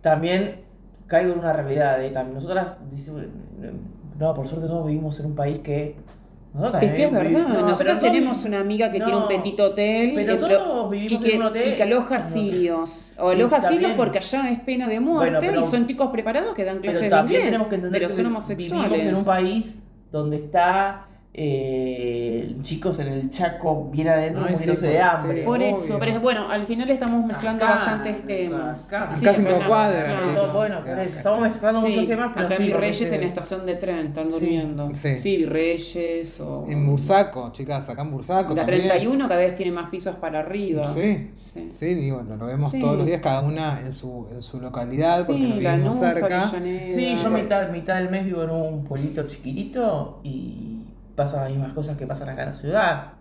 también 0.00 0.69
caigo 1.10 1.32
en 1.32 1.40
una 1.40 1.52
realidad. 1.52 2.02
¿eh? 2.02 2.10
También 2.10 2.34
nosotras, 2.36 2.76
no, 4.18 4.34
por 4.34 4.46
suerte 4.46 4.68
todos 4.68 4.86
vivimos 4.86 5.18
en 5.18 5.26
un 5.26 5.34
país 5.34 5.58
que... 5.58 5.96
nosotros 6.54 6.82
Es 6.82 6.92
que 6.92 7.04
es 7.04 7.12
verdad, 7.12 7.48
no, 7.48 7.68
nosotros 7.68 7.98
tenemos 7.98 8.44
una 8.44 8.60
amiga 8.60 8.90
que 8.92 8.98
tiene 8.98 9.16
un 9.16 9.26
petit 9.28 9.58
hotel 9.60 10.12
pero 10.14 10.36
todos 10.38 10.90
vivimos 10.90 11.20
y, 11.20 11.24
que, 11.24 11.34
en 11.34 11.40
un 11.40 11.46
hotel. 11.48 11.68
y 11.68 11.76
que 11.76 11.82
aloja 11.82 12.20
sirios. 12.20 13.12
O 13.18 13.28
aloja 13.30 13.60
sirios 13.60 13.92
porque 13.96 14.18
allá 14.18 14.50
es 14.50 14.60
pena 14.60 14.88
de 14.88 15.00
muerte 15.00 15.36
Bueno, 15.36 15.52
pero- 15.52 15.60
y 15.60 15.64
son 15.70 15.86
chicos 15.86 16.10
preparados 16.10 16.54
que 16.54 16.64
dan 16.64 16.78
clases 16.78 17.10
de 17.10 17.18
inglés, 17.18 17.44
tenemos 17.44 17.68
que 17.68 17.74
entender 17.74 18.00
pero 18.00 18.08
que 18.08 18.16
son 18.16 18.26
homosexuales. 18.26 18.92
vivimos 18.92 19.12
en 19.12 19.16
un 19.16 19.24
país 19.24 19.74
donde 20.12 20.36
está 20.36 21.06
eh, 21.32 22.56
chicos 22.62 22.98
en 22.98 23.06
el 23.08 23.30
Chaco 23.30 23.88
bien 23.90 24.08
adentro 24.08 24.44
sí, 24.46 24.52
muriéndose 24.52 24.86
de 24.88 25.00
hambre. 25.00 25.38
sí. 25.40 25.44
Por 25.46 25.58
Obvio. 25.58 25.66
eso, 25.68 25.96
pero 25.98 26.10
es- 26.12 26.20
bueno, 26.20 26.50
al 26.50 26.66
final 26.66 26.90
estamos 26.90 27.24
mezclando 27.24 27.64
Acá, 27.64 27.74
bastantes 27.76 28.16
acá, 28.16 28.26
temas. 28.26 28.84
acá. 28.86 29.04
Acá 29.04 29.34
cinco 29.34 29.54
cuadras, 29.66 30.24
claro. 30.24 30.46
No, 30.48 30.52
bueno, 30.52 30.78
estamos 31.00 31.40
mezclando 31.42 31.80
Sí, 31.82 31.86
muchos 31.88 32.06
temas, 32.08 32.30
pero 32.34 32.46
acá 32.46 32.56
sí, 32.56 32.62
Virreyes 32.64 33.12
en 33.12 33.22
estación 33.22 33.66
de 33.66 33.74
tren 33.76 34.06
están 34.06 34.24
Sí. 34.26 34.30
durmiendo. 34.32 34.90
Sí. 34.94 35.16
Sí, 35.16 35.36
Virreyes 35.38 36.40
o... 36.40 36.66
En 36.68 36.86
Bursaco, 36.86 37.52
chicas, 37.52 37.88
acá 37.88 38.02
en 38.02 38.10
Bursaco 38.10 38.54
La 38.54 38.62
también. 38.62 38.88
31 38.88 39.28
cada 39.28 39.40
vez 39.40 39.56
tiene 39.56 39.72
más 39.72 39.88
pisos 39.88 40.16
para 40.16 40.40
arriba. 40.40 40.92
Sí, 40.94 41.30
Sí. 41.36 41.70
sí, 41.78 41.94
digo, 41.94 42.22
lo, 42.28 42.36
lo 42.36 42.46
vemos 42.46 42.72
Sí. 42.72 42.80
todos 42.80 42.96
los 42.96 43.06
días, 43.06 43.20
cada 43.22 43.40
una 43.42 43.80
en 43.80 43.92
su, 43.92 44.26
en 44.32 44.42
su 44.42 44.60
localidad, 44.60 45.24
porque 45.26 45.42
Sí, 45.42 45.48
nos 45.48 45.62
la 45.62 45.72
vivimos 45.76 45.96
Nusa, 45.96 46.12
cerca. 46.12 46.50
Sí, 46.50 47.16
yo 47.22 47.30
mitad, 47.30 47.70
mitad 47.70 47.96
del 47.98 48.10
mes 48.10 48.24
vivo 48.24 48.42
en 48.42 48.50
un 48.50 48.84
pueblito 48.84 49.22
chiquitito 49.28 50.20
y 50.24 50.79
pasan 51.14 51.42
las 51.42 51.50
mismas 51.50 51.72
cosas 51.72 51.96
que 51.96 52.06
pasan 52.06 52.28
acá 52.28 52.42
en 52.42 52.48
la 52.50 52.54
ciudad. 52.54 53.12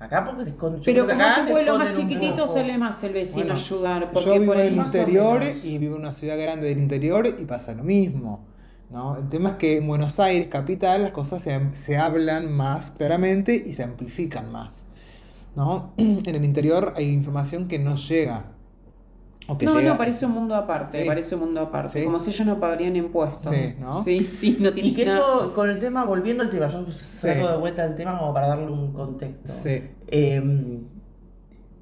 Acá 0.00 0.24
porque 0.24 0.44
se 0.44 0.50
esconde. 0.50 0.80
Pero 0.84 1.06
como 1.06 1.20
acá 1.20 1.32
es 1.32 1.38
un 1.38 1.48
pueblo 1.48 1.78
más 1.78 1.96
chiquitito, 1.96 2.46
sale 2.46 2.78
más 2.78 3.02
el 3.02 3.12
vecino 3.12 3.46
Bueno, 3.46 3.60
ayudar. 3.60 4.12
Porque 4.12 4.28
Yo 4.28 4.40
vivo 4.40 4.52
por 4.52 4.60
en 4.60 4.66
el 4.66 4.76
interior 4.76 5.42
y 5.64 5.78
vivo 5.78 5.96
en 5.96 6.02
una 6.02 6.12
ciudad 6.12 6.38
grande 6.38 6.68
del 6.68 6.78
interior 6.78 7.26
y 7.26 7.44
pasa 7.44 7.74
lo 7.74 7.82
mismo. 7.82 8.46
¿no? 8.90 9.16
El 9.16 9.28
tema 9.28 9.50
es 9.50 9.56
que 9.56 9.78
en 9.78 9.86
Buenos 9.86 10.20
Aires, 10.20 10.48
capital, 10.48 11.02
las 11.02 11.12
cosas 11.12 11.42
se, 11.42 11.60
se 11.74 11.98
hablan 11.98 12.52
más 12.52 12.92
claramente 12.92 13.54
y 13.66 13.72
se 13.72 13.82
amplifican 13.82 14.52
más. 14.52 14.84
¿no? 15.56 15.92
En 15.96 16.34
el 16.34 16.44
interior 16.44 16.94
hay 16.96 17.06
información 17.06 17.66
que 17.66 17.78
no 17.78 17.96
llega. 17.96 18.44
O 19.48 19.56
que 19.58 19.66
No, 19.66 19.74
llega- 19.76 19.92
no, 19.92 19.98
parece 19.98 20.26
un 20.26 20.32
mundo 20.32 20.54
aparte, 20.54 21.00
Sí. 21.02 21.06
parece 21.08 21.34
un 21.34 21.40
mundo 21.40 21.60
aparte. 21.62 21.98
Sí. 22.00 22.04
Como 22.04 22.20
si 22.20 22.30
ellos 22.30 22.46
no 22.46 22.60
pagarían 22.60 22.94
impuestos. 22.96 23.52
Sí, 23.54 23.74
¿no? 23.80 24.00
Sí, 24.02 24.24
sí, 24.24 24.58
no 24.60 24.72
tiene 24.72 24.90
Y 24.90 24.94
que 24.94 25.06
nada. 25.06 25.18
eso, 25.18 25.54
con 25.54 25.70
el 25.70 25.78
tema, 25.78 26.04
volviendo 26.04 26.42
al 26.44 26.50
tema, 26.50 26.68
yo 26.68 26.84
saco 26.92 27.48
de 27.48 27.56
vuelta 27.56 27.84
el 27.84 27.96
tema 27.96 28.18
como 28.18 28.32
para 28.34 28.48
darle 28.48 28.70
un 28.70 28.92
contexto. 28.92 29.52
Sí. 29.62 29.82
Eh, 30.06 30.80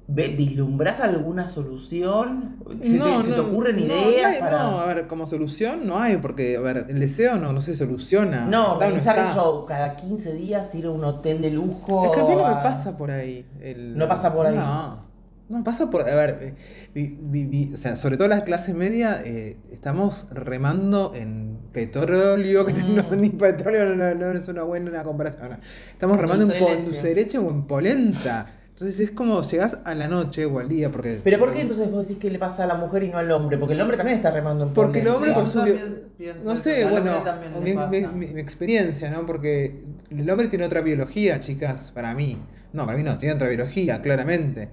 ve- 0.09 0.29
¿Vislumbras 0.29 1.01
alguna 1.01 1.49
solución? 1.49 2.55
¿Se, 2.81 2.91
No, 2.97 3.17
te, 3.21 3.23
se 3.25 3.31
te 3.31 3.37
no, 3.41 3.47
ocurren 3.47 3.75
no, 3.75 3.81
ideas 3.83 4.21
no 4.21 4.27
hay- 4.29 4.39
para.? 4.39 4.63
No, 4.63 4.79
a 4.79 4.85
ver, 4.85 5.07
como 5.07 5.25
solución 5.25 5.85
no 5.85 5.99
hay, 5.99 6.15
porque, 6.17 6.55
a 6.55 6.61
ver, 6.61 6.85
el 6.87 6.99
deseo 7.01 7.37
no, 7.37 7.51
no 7.51 7.59
se 7.59 7.75
soluciona. 7.75 8.45
No, 8.45 8.75
organizar 8.75 9.17
el 9.19 9.33
show 9.35 9.65
cada 9.65 9.97
15 9.97 10.33
días, 10.33 10.73
ir 10.75 10.85
a 10.85 10.91
un 10.91 11.03
hotel 11.03 11.41
de 11.41 11.51
lujo. 11.51 12.05
Es 12.05 12.11
que 12.11 12.19
a 12.21 12.23
mí 12.23 12.35
no 12.35 12.47
me 12.47 12.53
pasa 12.63 12.97
por 12.97 13.11
ahí. 13.11 13.45
el- 13.61 13.97
No 13.97 14.07
pasa 14.07 14.33
por 14.33 14.45
ahí. 14.45 14.55
No, 14.55 15.06
no 15.49 15.63
pasa 15.63 15.89
por. 15.89 16.01
A 16.09 16.15
ver, 16.15 16.37
eh, 16.41 16.53
vi- 16.93 17.17
vi- 17.19 17.45
vi- 17.45 17.73
o 17.73 17.77
sea, 17.77 17.95
sobre 17.95 18.17
todo 18.17 18.27
las 18.27 18.43
clases 18.43 18.75
media, 18.75 19.21
eh, 19.23 19.57
estamos 19.71 20.27
remando 20.31 21.13
en 21.15 21.57
petróleo, 21.71 22.65
que 22.65 22.73
no, 22.73 23.03
Mm. 23.03 23.19
ni 23.21 23.29
petróleo 23.29 23.95
no, 23.95 24.13
no 24.15 24.31
es 24.31 24.47
una 24.47 24.63
buena 24.63 25.03
comparación. 25.03 25.49
no. 25.51 25.57
Estamos 25.91 26.17
remando 26.19 26.45
en 26.45 26.51
leche. 26.51 26.81
dulce 26.83 27.07
de 27.07 27.15
leche 27.15 27.37
o 27.37 27.49
en 27.49 27.63
polenta. 27.67 28.53
Entonces 28.69 28.99
es 28.99 29.09
como 29.09 29.41
llegás 29.41 29.75
a 29.85 29.95
la 29.95 30.07
noche 30.07 30.45
o 30.45 30.59
al 30.59 30.69
día, 30.69 30.91
porque. 30.91 31.19
Pero 31.23 31.39
¿por 31.39 31.51
qué 31.51 31.61
entonces 31.61 31.89
vos 31.89 32.07
decís 32.07 32.21
que 32.21 32.29
le 32.29 32.37
pasa 32.37 32.63
a 32.65 32.67
la 32.67 32.75
mujer 32.75 33.01
y 33.03 33.07
no 33.09 33.17
al 33.17 33.31
hombre? 33.31 33.57
Porque 33.57 33.73
el 33.73 33.81
hombre 33.81 33.97
también 33.97 34.17
está 34.17 34.29
remando 34.29 34.65
en 34.65 34.73
Porque 34.73 34.99
el 34.99 35.07
hombre 35.07 35.33
por 35.33 35.47
su... 35.47 35.63
No 36.43 36.55
sé, 36.55 36.85
bueno, 36.85 37.23
mi- 37.59 37.73
mi- 38.05 38.27
mi 38.33 38.39
experiencia, 38.39 39.09
¿no? 39.09 39.25
Porque 39.25 39.81
el 40.11 40.29
hombre 40.29 40.47
tiene 40.47 40.65
otra 40.65 40.81
biología, 40.81 41.39
chicas, 41.39 41.91
para 41.91 42.13
mí. 42.13 42.37
No, 42.73 42.85
para 42.85 42.97
mí 42.99 43.03
no, 43.03 43.17
tiene 43.17 43.33
otra 43.33 43.47
biología, 43.49 43.99
claramente. 44.01 44.69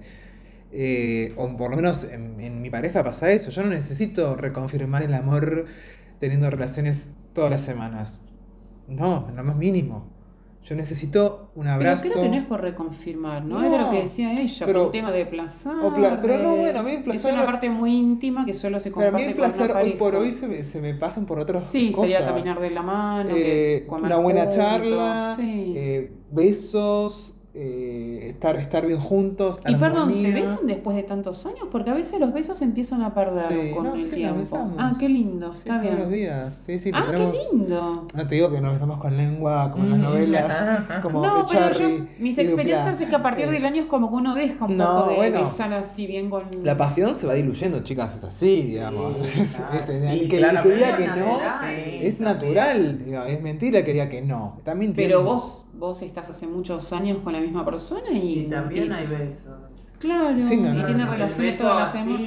Eh, 0.77 1.33
o 1.37 1.55
por 1.55 1.69
lo 1.71 1.77
menos 1.77 2.03
en, 2.03 2.39
en 2.41 2.61
mi 2.61 2.69
pareja 2.69 3.01
pasa 3.03 3.31
eso. 3.31 3.49
Yo 3.49 3.63
no 3.63 3.69
necesito 3.69 4.35
reconfirmar 4.35 5.03
el 5.03 5.13
amor 5.13 5.65
teniendo 6.19 6.49
relaciones 6.49 7.07
todas 7.33 7.49
las 7.49 7.61
semanas. 7.61 8.21
No, 8.87 9.27
en 9.29 9.35
lo 9.37 9.43
más 9.43 9.55
mínimo. 9.55 10.13
Yo 10.65 10.75
necesito 10.75 11.51
un 11.55 11.63
Pero 11.65 11.75
abrazo. 11.75 12.09
creo 12.09 12.23
que 12.23 12.29
no 12.29 12.35
es 12.35 12.43
por 12.45 12.59
reconfirmar, 12.59 13.45
¿no? 13.45 13.59
No, 13.61 13.65
Era 13.67 13.83
lo 13.83 13.91
que 13.91 14.01
decía 14.01 14.33
ella, 14.33 14.65
pero- 14.65 14.79
por 14.79 14.85
un 14.87 14.91
tema 14.93 15.11
de 15.11 15.25
placer. 15.27 15.71
pla- 15.95 16.19
pero 16.19 16.39
no, 16.39 16.55
bueno, 16.55 16.79
a 16.79 16.83
mí 16.83 16.91
el 16.91 17.03
placer- 17.03 17.29
Es 17.31 17.37
una 17.37 17.45
parte 17.45 17.69
muy 17.69 17.93
íntima 17.95 18.45
que 18.45 18.53
solo 18.55 18.79
se 18.79 18.89
Pero 18.91 19.09
a 19.09 19.11
mí 19.11 19.25
comparte 19.27 19.29
el 19.31 19.35
placer 19.69 19.75
hoy 19.77 19.91
por 19.93 20.15
hoy 20.15 20.31
se 20.31 20.47
me, 20.47 20.63
se 20.63 20.81
me 20.81 20.95
pasan 20.95 21.25
por 21.27 21.37
otras 21.39 21.67
Sí, 21.69 21.91
cosas. 21.91 22.01
sería 22.11 22.25
caminar 22.25 22.59
de 22.59 22.71
la 22.71 22.81
mano, 22.81 23.29
Eh, 23.35 23.85
comer 23.87 24.05
una 24.07 24.17
buena 24.17 24.41
juntos, 24.41 24.55
charla, 24.57 25.33
sí. 25.39 25.73
eh, 25.77 26.11
besos, 26.31 27.34
eh, 27.57 28.27
estar, 28.29 28.57
estar 28.57 28.85
bien 28.85 28.99
juntos. 28.99 29.61
Y 29.65 29.75
perdón, 29.75 30.11
¿se 30.11 30.29
besan 30.31 30.67
después 30.67 30.95
de 30.97 31.03
tantos 31.03 31.45
años? 31.45 31.67
Porque 31.71 31.89
a 31.89 31.93
veces 31.93 32.19
los 32.19 32.33
besos 32.33 32.57
se 32.57 32.65
empiezan 32.65 33.01
a 33.01 33.13
perder 33.13 33.47
Sí, 33.47 33.71
con 33.73 33.85
no, 33.85 33.93
el 33.95 34.01
sí, 34.01 34.07
nos 34.07 34.15
tiempo. 34.15 34.39
besamos. 34.39 34.75
Ah, 34.77 34.93
qué 34.99 35.07
lindo, 35.07 35.53
Sí, 35.53 35.59
está 35.59 35.81
todos 35.81 35.99
los 35.99 36.09
bien. 36.09 36.19
días. 36.19 36.55
Sí, 36.65 36.79
sí, 36.79 36.91
Ah, 36.93 37.05
tenemos- 37.09 37.31
qué 37.37 37.55
lindo. 37.57 38.07
No 38.13 38.27
te 38.27 38.35
digo 38.35 38.51
que 38.51 38.59
nos 38.61 38.73
besamos 38.73 38.99
con 38.99 39.15
lengua 39.15 39.71
como 39.71 39.85
en 39.85 39.89
las 39.91 39.99
Mm, 39.99 40.03
novelas, 40.03 40.45
como 41.01 41.25
No, 41.25 41.45
pero 41.49 41.71
yo, 41.71 41.89
mis 42.19 42.37
experiencias 42.37 42.99
es 43.01 43.07
que 43.09 43.15
a 43.15 43.23
partir 43.23 43.47
Eh, 43.47 43.51
del 43.51 43.65
año 43.65 43.81
es 43.83 43.87
como 43.87 44.09
que 44.09 44.15
uno 44.15 44.35
deja 44.35 44.65
un 44.65 44.75
No, 44.77 44.95
poco 44.97 45.09
de 45.11 45.15
bueno. 45.15 45.39
besar 45.41 45.71
así 45.73 46.07
bien 46.07 46.29
con... 46.29 46.43
La 46.63 46.75
pasión 46.75 47.15
se 47.15 47.25
va 47.25 47.33
diluyendo, 47.35 47.81
chicas, 47.83 48.15
es 48.17 48.23
así, 48.23 48.63
digamos. 48.63 49.15
Sí, 49.27 49.39
Es- 49.73 49.89
el 49.89 50.27
que, 50.29 50.37
claro, 50.37 50.57
el 50.59 50.63
que 50.63 50.75
diga 50.75 50.87
pero 50.87 50.97
que 50.97 51.03
es 51.03 51.09
no 51.09 51.25
natural, 51.25 51.69
es 52.01 52.19
natural, 52.19 53.05
es 53.27 53.41
mentira 53.41 53.83
que 53.83 53.93
diga 53.93 54.09
que 54.09 54.21
no. 54.21 54.57
Mintiendo. 54.75 54.95
Pero 54.95 55.23
vos, 55.23 55.64
vos 55.77 56.01
estás 56.01 56.29
hace 56.29 56.47
muchos 56.47 56.91
años 56.93 57.19
con 57.23 57.33
la 57.33 57.39
misma 57.39 57.63
persona 57.65 58.11
y... 58.11 58.39
Y 58.41 58.43
también 58.49 58.87
y- 58.87 58.91
hay 58.93 59.07
besos. 59.07 59.53
Claro, 59.97 60.35
Sí, 60.45 60.57
no, 60.57 60.73
y 60.73 60.77
no, 60.77 60.85
tiene 60.85 61.05
no, 61.05 61.11
relaciones 61.11 61.53
beso 61.53 61.63
todas 61.63 61.79
las 61.79 61.91
semanas. 61.93 62.21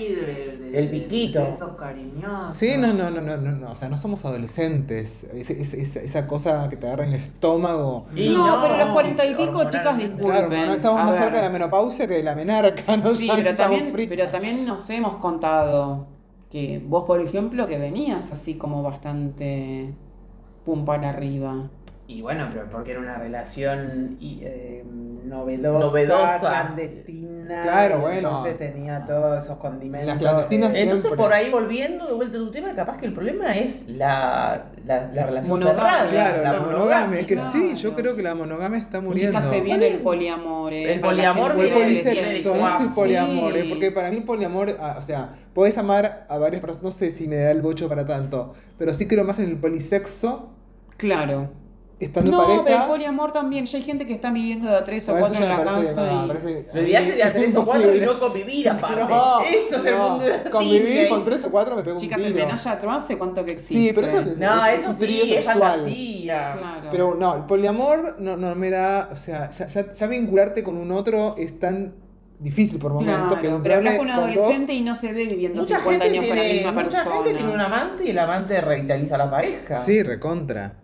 El 0.73 0.91
piquito. 0.91 1.45
Besos 1.45 1.71
cariñosos. 1.79 2.57
Sí, 2.57 2.77
no, 2.79 2.93
no, 2.95 3.11
no, 3.11 3.21
no, 3.21 3.37
no, 3.37 3.53
no, 3.53 3.71
o 3.71 3.77
sea, 3.77 3.89
no 3.91 3.97
somos 3.99 4.25
adolescentes. 4.25 5.25
Es- 5.35 5.51
es- 5.51 5.75
es- 5.75 5.97
esa 5.97 6.27
cosa 6.27 6.69
que 6.71 6.77
te 6.77 6.87
agarra 6.87 7.05
en 7.05 7.11
el 7.11 7.17
estómago. 7.17 8.07
Y 8.17 8.31
no, 8.31 8.59
pero 8.63 8.77
los 8.79 8.89
cuarenta 8.89 9.25
y 9.27 9.35
pico, 9.35 9.65
chicas, 9.71 9.99
disculpen. 9.99 10.49
Claro, 10.49 10.67
no 10.67 10.73
estamos 10.75 11.01
A 11.01 11.05
más 11.05 11.13
ver. 11.15 11.23
cerca 11.25 11.37
de 11.37 11.43
la 11.45 11.51
menopausia 11.51 12.07
que 12.09 12.15
de 12.15 12.23
la 12.23 12.35
menarca, 12.35 12.97
¿no? 12.97 13.15
Sí, 13.15 13.31
pero 13.37 13.55
también, 13.57 13.93
fritas. 13.93 14.17
pero 14.17 14.31
también 14.31 14.65
nos 14.65 14.89
hemos 14.91 15.17
contado 15.19 16.07
que 16.51 16.83
vos, 16.85 17.05
por 17.05 17.21
ejemplo, 17.21 17.67
que 17.67 17.79
venías 17.79 18.33
así 18.33 18.55
como 18.55 18.83
bastante 18.83 19.93
pum 20.65 20.85
para 20.87 21.11
arriba. 21.11 21.69
Y 22.09 22.23
bueno, 22.23 22.49
pero 22.51 22.67
porque 22.71 22.93
era 22.93 23.01
una 23.01 23.19
relación 23.19 24.17
y, 24.19 24.41
eh, 24.43 24.83
novedosa, 25.27 25.79
Novedosa. 25.87 26.39
clandestina. 26.41 27.63
Claro, 27.63 27.99
bueno. 28.01 28.29
Entonces 28.29 28.57
tenía 28.59 29.05
todos 29.07 29.45
esos 29.45 29.59
condimentos. 29.59 30.07
Las 30.09 30.17
clandestinas 30.19 30.73
de- 30.73 30.81
Entonces, 30.83 31.13
por 31.13 31.31
ahí 31.35 31.51
volviendo 31.51 32.07
de 32.07 32.15
vuelta 32.15 32.39
a 32.39 32.41
tu 32.41 32.51
tema, 32.51 32.75
capaz 32.75 32.97
que 32.97 33.05
el 33.05 33.13
problema 33.13 33.55
es 33.59 33.87
la, 33.87 34.69
la, 34.87 35.11
la 35.13 35.27
relación 35.27 35.59
Monogamia. 35.59 35.83
cerrada. 36.09 36.09
Claro, 36.09 36.43
la, 36.43 36.61
monogamia. 36.61 37.21
Es 37.21 37.27
que 37.27 37.35
claro. 37.35 37.53
sí, 37.53 37.75
yo 37.77 37.95
creo 37.95 38.17
que 38.17 38.23
la 38.23 38.35
monogamia 38.35 38.79
está 38.79 39.03
muriendo. 39.03 39.39
Chicas, 39.39 39.51
se 39.51 39.61
viene 39.61 39.87
el 39.89 39.99
poliamor. 39.99 40.73
eh, 40.73 40.95
El 40.95 41.01
la 41.03 41.07
poliamor 41.09 41.51
el 41.51 41.57
viene 41.59 41.71
decía- 41.81 42.13
polisexo, 42.15 42.55
el 42.55 42.89
sí. 42.89 42.95
poliamor, 42.95 43.55
eh, 43.55 43.67
porque 43.69 43.93
para 43.93 44.09
mí 44.11 44.17
el 44.17 44.25
poliamor, 44.25 44.79
ah, 44.81 44.95
o 44.99 45.03
sea, 45.03 45.35
podés 45.53 45.77
amar 45.77 46.25
a 46.27 46.39
varias 46.39 46.63
personas, 46.63 46.85
no 46.85 46.91
sé 46.91 47.11
si 47.11 47.29
me 47.29 47.37
da 47.37 47.51
el 47.51 47.61
bocho 47.61 47.87
para 47.87 48.07
tanto, 48.07 48.55
pero 48.79 48.95
sí 48.95 49.07
creo 49.07 49.25
más 49.25 49.39
en 49.41 49.45
el 49.51 49.57
polisexo, 49.59 50.55
Claro. 50.97 51.51
Estando 52.01 52.31
No, 52.31 52.41
en 52.43 52.47
pareja. 52.47 52.65
pero 52.65 52.81
el 52.83 52.89
poliamor 52.89 53.33
también. 53.33 53.67
Ya 53.67 53.79
hay 53.79 53.85
gente 53.85 54.07
que 54.07 54.13
está 54.15 54.31
viviendo 54.31 54.69
de 54.71 54.77
a 54.77 54.85
tres 54.85 55.09
o 55.09 55.17
cuatro 55.17 55.43
en 55.43 55.49
la 55.49 55.65
casa. 55.65 56.05
no, 56.27 56.27
Lo 56.75 56.83
ideal 56.83 57.05
sería 57.07 57.33
tres 57.33 57.57
o 57.57 57.65
cuatro 57.65 57.95
y 57.95 58.01
no 58.01 58.21
convivir 58.21 58.69
aparte. 58.69 59.05
No, 59.05 59.41
eso 59.43 59.77
es 59.77 59.85
el 59.85 59.97
no, 59.97 60.09
mundo 60.11 60.25
de 60.25 60.51
Convivir 60.51 60.83
Disney. 60.87 61.09
con 61.09 61.25
tres 61.25 61.45
o 61.45 61.51
cuatro 61.51 61.77
me 61.77 61.83
pego 61.83 61.97
un 61.97 62.01
Chicas, 62.01 62.21
el 62.21 62.33
tiro. 62.33 62.47
menage 62.47 62.69
a 62.69 62.79
trois, 62.79 62.97
¿hace 63.05 63.19
cuánto 63.19 63.45
que 63.45 63.53
existe? 63.53 63.75
Sí, 63.75 63.93
pero 63.95 64.07
eso 64.07 64.21
es- 64.21 64.39
No, 64.39 64.67
es 64.67 64.81
eso 64.81 64.91
un 64.91 64.99
trío 64.99 65.25
sí, 65.25 65.35
es 65.35 65.45
sexual. 65.45 65.71
fantasía. 65.73 66.53
Claro. 66.59 66.89
Pero 66.91 67.15
no, 67.15 67.35
el 67.37 67.43
poliamor 67.45 68.17
no, 68.21 68.37
no 68.37 68.55
me 68.55 68.71
da, 68.71 69.09
o 69.13 69.17
sea, 69.17 69.51
ya, 69.51 69.67
ya, 69.67 69.93
ya 69.93 70.07
vincularte 70.07 70.63
con 70.63 70.77
un 70.77 70.93
otro 70.93 71.35
es 71.37 71.59
tan 71.59 71.95
difícil 72.39 72.79
por 72.79 72.93
momentos 72.93 73.35
que 73.39 73.49
Claro, 73.49 73.61
pero 73.63 73.75
hablas 73.75 73.95
con 73.97 74.07
un 74.09 74.15
dos- 74.15 74.25
adolescente 74.25 74.73
y 74.73 74.81
no 74.83 74.95
se 74.95 75.13
ve 75.13 75.25
viviendo 75.27 75.61
Mucha 75.63 75.79
50 75.79 76.05
gente, 76.05 76.19
años 76.19 76.29
con 76.29 76.37
la 76.37 76.43
tiene, 76.45 76.55
misma 76.59 76.73
mucha 76.73 76.85
persona. 76.85 77.17
gente 77.17 77.35
tiene 77.35 77.53
un 77.53 77.61
amante 77.61 78.05
y 78.05 78.11
el 78.11 78.19
amante 78.21 78.61
revitaliza 78.61 79.15
a 79.17 79.19
la 79.19 79.31
pareja. 79.31 79.85
Sí, 79.85 80.03
recontra. 80.05 80.75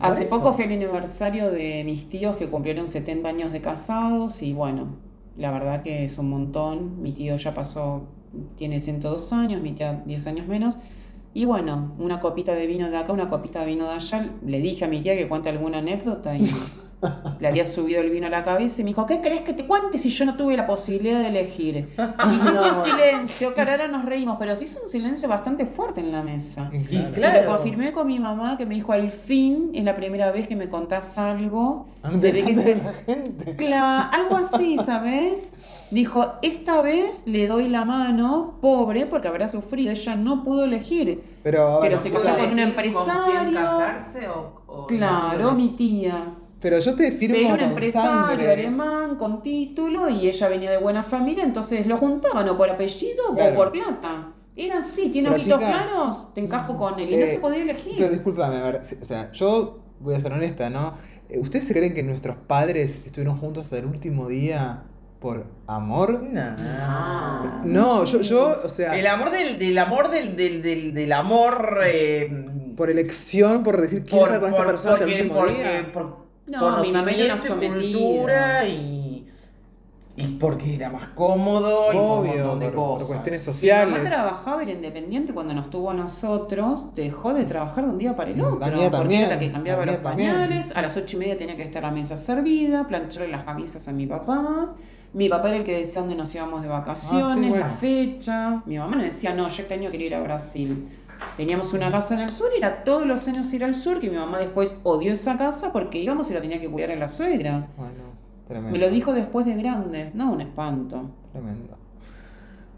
Hace 0.00 0.24
eso. 0.24 0.36
poco 0.36 0.52
fue 0.52 0.64
el 0.64 0.72
aniversario 0.72 1.50
de 1.50 1.82
mis 1.84 2.08
tíos 2.08 2.36
que 2.36 2.48
cumplieron 2.48 2.88
70 2.88 3.28
años 3.28 3.52
de 3.52 3.60
casados 3.60 4.42
y 4.42 4.52
bueno, 4.52 4.96
la 5.36 5.50
verdad 5.50 5.82
que 5.82 6.04
es 6.04 6.18
un 6.18 6.30
montón. 6.30 7.02
Mi 7.02 7.12
tío 7.12 7.36
ya 7.36 7.54
pasó, 7.54 8.08
tiene 8.56 8.80
102 8.80 9.32
años, 9.32 9.62
mi 9.62 9.72
tía 9.72 10.02
10 10.04 10.26
años 10.26 10.46
menos. 10.46 10.76
Y 11.34 11.46
bueno, 11.46 11.94
una 11.98 12.20
copita 12.20 12.54
de 12.54 12.66
vino 12.66 12.90
de 12.90 12.96
acá, 12.96 13.12
una 13.12 13.28
copita 13.28 13.60
de 13.60 13.66
vino 13.66 13.84
de 13.84 13.92
allá. 13.92 14.30
Le 14.44 14.60
dije 14.60 14.84
a 14.84 14.88
mi 14.88 15.00
tía 15.00 15.16
que 15.16 15.28
cuente 15.28 15.48
alguna 15.48 15.78
anécdota 15.78 16.36
y 16.36 16.50
le 17.40 17.48
había 17.48 17.64
subido 17.64 18.00
el 18.00 18.10
vino 18.10 18.26
a 18.28 18.30
la 18.30 18.44
cabeza 18.44 18.80
y 18.80 18.84
me 18.84 18.90
dijo, 18.90 19.06
¿qué 19.06 19.20
crees 19.20 19.40
que 19.42 19.52
te 19.52 19.66
cuente 19.66 19.98
si 19.98 20.08
yo 20.10 20.24
no 20.24 20.36
tuve 20.36 20.56
la 20.56 20.66
posibilidad 20.66 21.18
de 21.20 21.28
elegir? 21.28 21.88
Y 22.32 22.38
se 22.40 22.50
hizo 22.52 22.62
un 22.68 22.84
silencio, 22.84 23.54
claro, 23.54 23.72
ahora 23.72 23.88
nos 23.88 24.04
reímos, 24.04 24.36
pero 24.38 24.54
se 24.54 24.64
hizo 24.64 24.80
un 24.82 24.88
silencio 24.88 25.28
bastante 25.28 25.66
fuerte 25.66 26.00
en 26.00 26.12
la 26.12 26.22
mesa. 26.22 26.70
Y 26.72 26.76
Y 26.96 27.04
claro. 27.12 27.42
lo 27.42 27.56
confirmé 27.56 27.92
con 27.92 28.06
mi 28.06 28.18
mamá 28.20 28.56
que 28.56 28.66
me 28.66 28.74
dijo, 28.76 28.92
al 28.92 29.10
fin 29.10 29.70
es 29.74 29.84
la 29.84 29.96
primera 29.96 30.30
vez 30.30 30.46
que 30.46 30.56
me 30.56 30.68
contás 30.68 31.18
algo. 31.18 31.86
Antes 32.02 32.20
Se 32.20 32.32
ve 32.32 32.44
que 32.44 32.54
de 32.54 32.62
se... 32.62 32.82
la 32.82 32.92
gente. 32.92 33.74
Algo 33.74 34.36
así, 34.36 34.78
¿sabes? 34.84 35.54
Dijo, 35.90 36.34
esta 36.42 36.80
vez 36.80 37.24
le 37.26 37.46
doy 37.46 37.68
la 37.68 37.84
mano, 37.84 38.58
pobre, 38.60 39.06
porque 39.06 39.28
habrá 39.28 39.48
sufrido, 39.48 39.90
ella 39.90 40.16
no 40.16 40.42
pudo 40.44 40.64
elegir. 40.64 41.22
Pero, 41.42 41.78
Pero 41.82 41.98
se 41.98 42.10
casó 42.10 42.30
con 42.30 42.34
un 42.34 42.38
¿Con 42.46 42.54
quién 42.54 42.68
empresario. 42.68 43.52
casarse 43.52 44.28
o, 44.28 44.62
o 44.66 44.86
Claro, 44.86 45.50
no? 45.50 45.52
mi 45.52 45.70
tía. 45.70 46.34
Pero 46.62 46.78
yo 46.78 46.94
te 46.94 47.10
firmo 47.12 47.34
Pero 47.36 47.48
un 47.48 47.58
con 47.58 47.68
empresario 47.70 48.10
sangre. 48.10 48.52
alemán 48.52 49.16
con 49.16 49.42
título 49.42 50.08
y 50.08 50.28
ella 50.28 50.48
venía 50.48 50.70
de 50.70 50.78
buena 50.78 51.02
familia, 51.02 51.42
entonces 51.44 51.86
lo 51.86 51.96
juntaban 51.96 52.48
o 52.48 52.56
por 52.56 52.70
apellido 52.70 53.34
Claro. 53.34 53.52
o 53.52 53.56
por 53.56 53.72
plata. 53.72 54.28
Era 54.54 54.78
así, 54.78 55.08
tiene 55.10 55.30
ojitos 55.30 55.58
claros, 55.58 56.32
te 56.34 56.40
encajo 56.40 56.76
con 56.78 56.98
él 57.00 57.10
y 57.10 57.16
no 57.16 57.24
Eh, 57.24 57.28
se 57.34 57.38
podía 57.38 57.62
elegir. 57.62 57.94
Pero 57.98 58.10
discúlpame, 58.10 58.56
a 58.56 58.62
ver, 58.62 58.82
o 59.00 59.04
sea, 59.04 59.32
yo 59.32 59.80
voy 60.00 60.14
a 60.14 60.20
ser 60.20 60.32
honesta, 60.32 60.70
¿no? 60.70 60.94
Eh, 61.28 61.38
¿Ustedes 61.38 61.66
se 61.66 61.72
creen 61.72 61.94
que 61.94 62.02
nuestros 62.02 62.36
padres 62.36 63.00
estuvieron 63.04 63.36
juntos 63.38 63.64
hasta 63.66 63.78
el 63.78 63.86
último 63.86 64.28
día 64.28 64.82
por 65.20 65.46
amor? 65.66 66.22
No. 66.22 66.54
No, 67.64 68.04
yo, 68.04 68.20
yo 68.20 68.60
o 68.64 68.68
sea, 68.68 68.94
El 68.98 69.06
amor 69.06 69.30
del, 69.30 69.58
del 69.58 69.78
amor 69.78 70.10
del, 70.10 70.36
del, 70.36 70.62
del, 70.62 70.94
del 70.94 71.12
amor. 71.12 71.80
eh, 71.86 72.46
por 72.76 72.90
elección, 72.90 73.62
por 73.62 73.80
decir 73.80 74.02
quiero 74.04 74.24
estar 74.26 74.40
con 74.40 74.50
esta 74.50 74.64
persona 74.66 74.94
hasta 74.94 75.04
el 75.04 75.10
porque- 75.10 75.22
último 75.22 75.40
porque- 75.40 75.54
día. 75.54 75.90
por 75.92 76.21
No, 76.46 76.80
mi 76.82 76.90
mamá 76.92 77.10
era 77.12 77.34
una 77.34 77.38
sometida. 77.38 77.74
cultura 77.98 78.68
y. 78.68 79.28
Y 80.14 80.26
porque 80.38 80.74
era 80.74 80.90
más 80.90 81.08
cómodo 81.14 81.86
y 81.90 81.96
por 81.96 82.04
un 82.04 82.10
Obvio, 82.28 82.32
montón 82.44 82.60
de 82.60 82.66
por, 82.66 82.74
por 82.74 82.92
cosas. 82.98 83.08
cuestiones 83.08 83.42
Mi 83.42 83.46
mamá 83.46 83.54
sociales. 83.54 84.04
trabajaba, 84.10 84.62
era 84.62 84.72
independiente 84.72 85.32
cuando 85.32 85.54
nos 85.54 85.70
tuvo 85.70 85.90
a 85.90 85.94
nosotros, 85.94 86.94
dejó 86.94 87.32
de 87.32 87.44
trabajar 87.46 87.86
de 87.86 87.90
un 87.92 87.98
día 87.98 88.14
para 88.14 88.28
el 88.30 88.40
otro. 88.42 88.56
mía 88.58 88.90
porque 88.90 88.90
también, 88.90 89.22
era 89.22 89.34
la 89.34 89.38
que 89.40 89.50
cambiaba 89.50 89.86
los 89.86 90.02
también. 90.02 90.30
pañales, 90.32 90.70
a 90.76 90.82
las 90.82 90.94
ocho 90.98 91.16
y 91.16 91.20
media 91.20 91.38
tenía 91.38 91.56
que 91.56 91.62
estar 91.62 91.82
la 91.82 91.90
mesa 91.90 92.16
servida, 92.16 92.86
plancharle 92.86 93.28
las 93.30 93.44
camisas 93.44 93.88
a 93.88 93.92
mi 93.92 94.06
papá. 94.06 94.74
Mi 95.14 95.30
papá 95.30 95.48
era 95.48 95.56
el 95.58 95.64
que 95.64 95.78
decía 95.78 96.00
dónde 96.02 96.14
nos 96.16 96.34
íbamos 96.34 96.60
de 96.62 96.68
vacaciones, 96.68 97.26
Ah, 97.26 97.34
sí, 97.42 97.48
bueno. 97.48 97.64
la 97.66 97.72
fecha. 97.72 98.62
Mi 98.66 98.78
mamá 98.78 98.96
nos 98.96 99.04
decía, 99.04 99.32
no, 99.32 99.48
yo 99.48 99.62
este 99.62 99.74
año 99.74 99.90
quería 99.90 100.06
ir 100.08 100.14
a 100.14 100.20
Brasil. 100.22 100.88
Teníamos 101.36 101.72
una 101.72 101.90
casa 101.90 102.14
en 102.14 102.20
el 102.20 102.30
sur, 102.30 102.48
y 102.54 102.58
era 102.58 102.84
todos 102.84 103.06
los 103.06 103.26
años 103.28 103.52
ir 103.52 103.64
al 103.64 103.74
sur, 103.74 104.00
que 104.00 104.10
mi 104.10 104.16
mamá 104.16 104.38
después 104.38 104.78
odió 104.82 105.12
esa 105.12 105.36
casa 105.38 105.72
porque 105.72 105.98
íbamos 105.98 106.30
y 106.30 106.34
la 106.34 106.40
tenía 106.40 106.60
que 106.60 106.68
cuidar 106.70 106.90
en 106.90 107.00
la 107.00 107.08
suegra. 107.08 107.68
Bueno, 107.76 107.92
tremendo. 108.46 108.72
Me 108.72 108.78
lo 108.78 108.90
dijo 108.90 109.12
después 109.14 109.46
de 109.46 109.54
grande, 109.54 110.10
no 110.14 110.32
un 110.32 110.40
espanto. 110.40 111.10
Tremendo. 111.32 111.78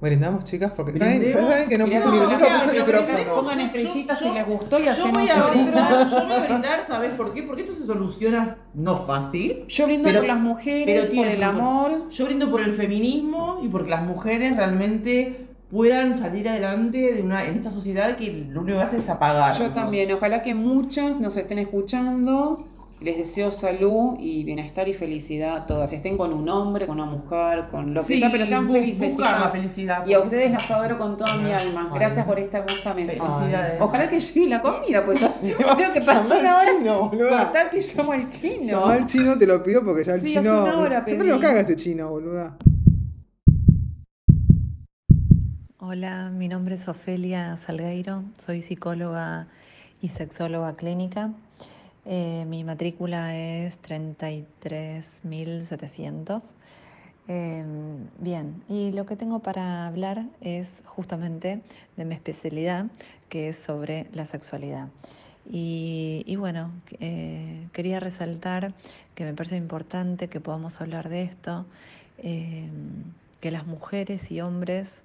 Brindamos, 0.01 0.45
chicas, 0.45 0.71
porque 0.77 0.99
¿saben. 0.99 1.33
¿saben 1.33 1.67
que 1.69 1.79
no 1.79 1.87
puse, 1.87 2.05
nunca 2.05 2.39
puse 2.39 2.77
el 2.77 2.85
Pero 2.85 3.01
micrófono? 3.01 3.35
Pongan 3.37 3.61
estrellitas 3.61 4.21
yo- 4.21 4.27
si 4.29 4.35
les 4.35 4.47
gustó 4.47 4.79
y 4.79 4.85
Yo 4.85 4.91
hacemos 4.91 5.13
voy, 5.13 5.29
a 5.31 5.43
brindar, 5.47 6.11
yo 6.11 6.27
voy 6.27 6.33
a 6.35 6.41
brindar, 6.41 6.85
¿sabes 6.87 7.11
por 7.13 7.33
qué? 7.33 7.43
Porque 7.45 7.63
esto 7.63 7.75
se 7.75 7.87
soluciona 7.87 8.59
no 8.75 8.99
fácil. 9.07 9.65
Yo 9.67 9.87
brindo 9.87 10.09
Pero- 10.11 10.19
por 10.21 10.29
las 10.29 10.41
mujeres, 10.41 11.01
por 11.07 11.11
tiene 11.11 11.33
el 11.35 11.43
amor. 11.43 12.11
Yo 12.11 12.25
brindo 12.27 12.51
por 12.51 12.61
el 12.61 12.73
feminismo 12.75 13.61
y 13.63 13.69
porque 13.69 13.89
las 13.89 14.03
mujeres 14.03 14.55
realmente 14.57 15.47
puedan 15.75 16.17
salir 16.19 16.49
adelante 16.49 17.13
de 17.15 17.21
una, 17.23 17.45
en 17.45 17.57
esta 17.57 17.71
sociedad 17.71 18.17
que 18.17 18.47
lo 18.51 18.61
único 18.63 18.79
que 18.79 18.85
hace 18.85 18.99
es 18.99 19.09
apagar. 19.09 19.53
Yo 19.59 19.71
también, 19.73 20.11
ojalá 20.13 20.41
que 20.41 20.55
muchas 20.55 21.21
nos 21.21 21.37
estén 21.37 21.59
escuchando. 21.59 22.65
Les 23.01 23.19
deseo 23.19 23.51
salud 23.51 24.15
y 24.19 24.45
bienestar 24.45 24.89
y 24.89 24.95
felicidad 24.95 25.57
a 25.57 25.67
todas. 25.67 25.93
Estén 25.93 26.17
con 26.17 26.33
un 26.33 26.49
hombre, 26.49 26.87
con 26.87 26.99
una 27.01 27.11
mujer, 27.11 27.65
con 27.71 27.93
lo 27.93 28.01
que 28.01 28.07
Sí, 28.07 28.21
sea, 28.21 28.31
pero 28.31 28.47
sean 28.47 28.71
felices. 28.71 29.19
la 29.19 29.49
felicidad, 29.51 30.07
Y 30.07 30.15
a 30.15 30.21
ustedes 30.21 30.51
las 30.53 30.71
adoro 30.71 30.97
con 30.97 31.19
toda 31.19 31.37
mi 31.37 31.51
alma. 31.53 31.89
Ay. 31.93 31.99
Gracias 31.99 32.25
por 32.25 32.39
esta 32.39 32.59
hermosa 32.59 32.95
mesa. 32.95 33.23
Felicidades. 33.39 33.81
Ojalá 33.83 34.09
que 34.09 34.21
llegue 34.21 34.47
la 34.49 34.61
comida, 34.63 35.05
pues 35.05 35.21
creo 35.77 35.93
que 35.93 36.01
pasó 36.01 36.39
una 36.39 36.57
hora. 36.57 36.73
chino. 36.79 37.11
Cortá 37.11 37.69
que 37.69 37.81
llamo 37.83 38.13
al 38.13 38.29
chino. 38.31 38.81
Llamá 38.81 38.95
al 38.95 39.07
chino, 39.07 39.37
te 39.37 39.47
lo 39.47 39.63
pido 39.63 39.85
porque 39.85 40.05
ya 40.05 40.15
el 40.15 40.21
Sí, 40.23 40.37
hace 40.37 40.49
chino. 40.49 40.63
una 40.63 40.79
hora 40.79 41.05
Siempre 41.05 41.29
nos 41.29 41.41
caga 41.41 41.61
ese 41.61 41.77
chino, 41.77 42.09
boluda. 42.09 42.57
Hola, 45.87 46.31
mi 46.31 46.49
nombre 46.49 46.77
es 46.77 46.89
Ofelia 46.89 47.59
Salgueiro, 47.59 48.25
soy 48.39 48.63
psicóloga 48.63 49.49
y 50.01 50.09
sexóloga 50.09 50.77
clínica. 50.77 51.31
Eh, 52.07 52.47
mi 52.49 52.65
matrícula 52.65 53.37
es 53.37 53.79
33.700. 53.83 56.55
Eh, 57.29 57.67
bien, 58.19 58.63
y 58.67 58.93
lo 58.93 59.05
que 59.05 59.17
tengo 59.17 59.41
para 59.41 59.87
hablar 59.87 60.25
es 60.41 60.83
justamente 60.87 61.61
de 61.99 62.05
mi 62.07 62.15
especialidad, 62.15 62.87
que 63.29 63.51
es 63.51 63.59
sobre 63.59 64.07
la 64.15 64.25
sexualidad. 64.25 64.89
Y, 65.45 66.35
bueno, 66.39 66.71
eh, 66.99 67.69
quería 67.75 68.01
resaltar 68.01 68.73
que 69.15 69.25
me 69.25 69.35
parece 69.35 69.57
importante 69.57 70.29
que 70.29 70.41
podamos 70.41 70.81
hablar 70.81 71.11
de 71.11 71.25
esto, 71.25 71.67
eh, 72.17 72.71
que 73.43 73.51
las 73.51 73.67
mujeres 73.67 74.31
y 74.31 74.41
hombres 74.41 75.03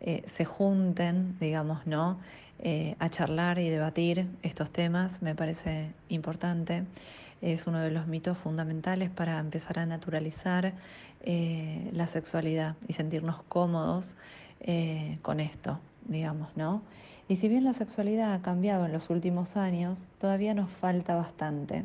eh, 0.00 0.22
se 0.26 0.44
junten, 0.44 1.36
digamos, 1.40 1.86
¿no? 1.86 2.18
Eh, 2.58 2.94
a 2.98 3.08
charlar 3.08 3.58
y 3.58 3.68
debatir 3.70 4.26
estos 4.42 4.70
temas, 4.70 5.22
me 5.22 5.34
parece 5.34 5.92
importante. 6.08 6.84
Es 7.40 7.66
uno 7.66 7.80
de 7.80 7.90
los 7.90 8.06
mitos 8.06 8.36
fundamentales 8.36 9.08
para 9.10 9.38
empezar 9.38 9.78
a 9.78 9.86
naturalizar 9.86 10.74
eh, 11.22 11.90
la 11.92 12.06
sexualidad 12.06 12.76
y 12.86 12.92
sentirnos 12.92 13.42
cómodos 13.44 14.16
con 15.22 15.40
esto, 15.40 15.80
digamos, 16.06 16.54
¿no? 16.54 16.82
Y 17.28 17.36
si 17.36 17.48
bien 17.48 17.64
la 17.64 17.72
sexualidad 17.72 18.34
ha 18.34 18.42
cambiado 18.42 18.84
en 18.84 18.92
los 18.92 19.08
últimos 19.08 19.56
años, 19.56 20.06
todavía 20.18 20.52
nos 20.52 20.68
falta 20.70 21.16
bastante. 21.16 21.84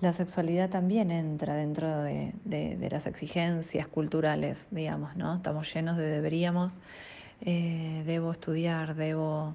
La 0.00 0.12
sexualidad 0.12 0.70
también 0.70 1.10
entra 1.10 1.54
dentro 1.54 2.02
de, 2.02 2.32
de- 2.44 2.76
de 2.76 2.90
las 2.90 3.06
exigencias 3.06 3.86
culturales, 3.88 4.68
digamos, 4.70 5.16
¿no? 5.16 5.34
Estamos 5.36 5.72
llenos 5.74 5.96
de 5.96 6.06
deberíamos, 6.06 6.78
eh, 7.44 8.02
debo 8.06 8.32
estudiar, 8.32 8.94
debo 8.94 9.54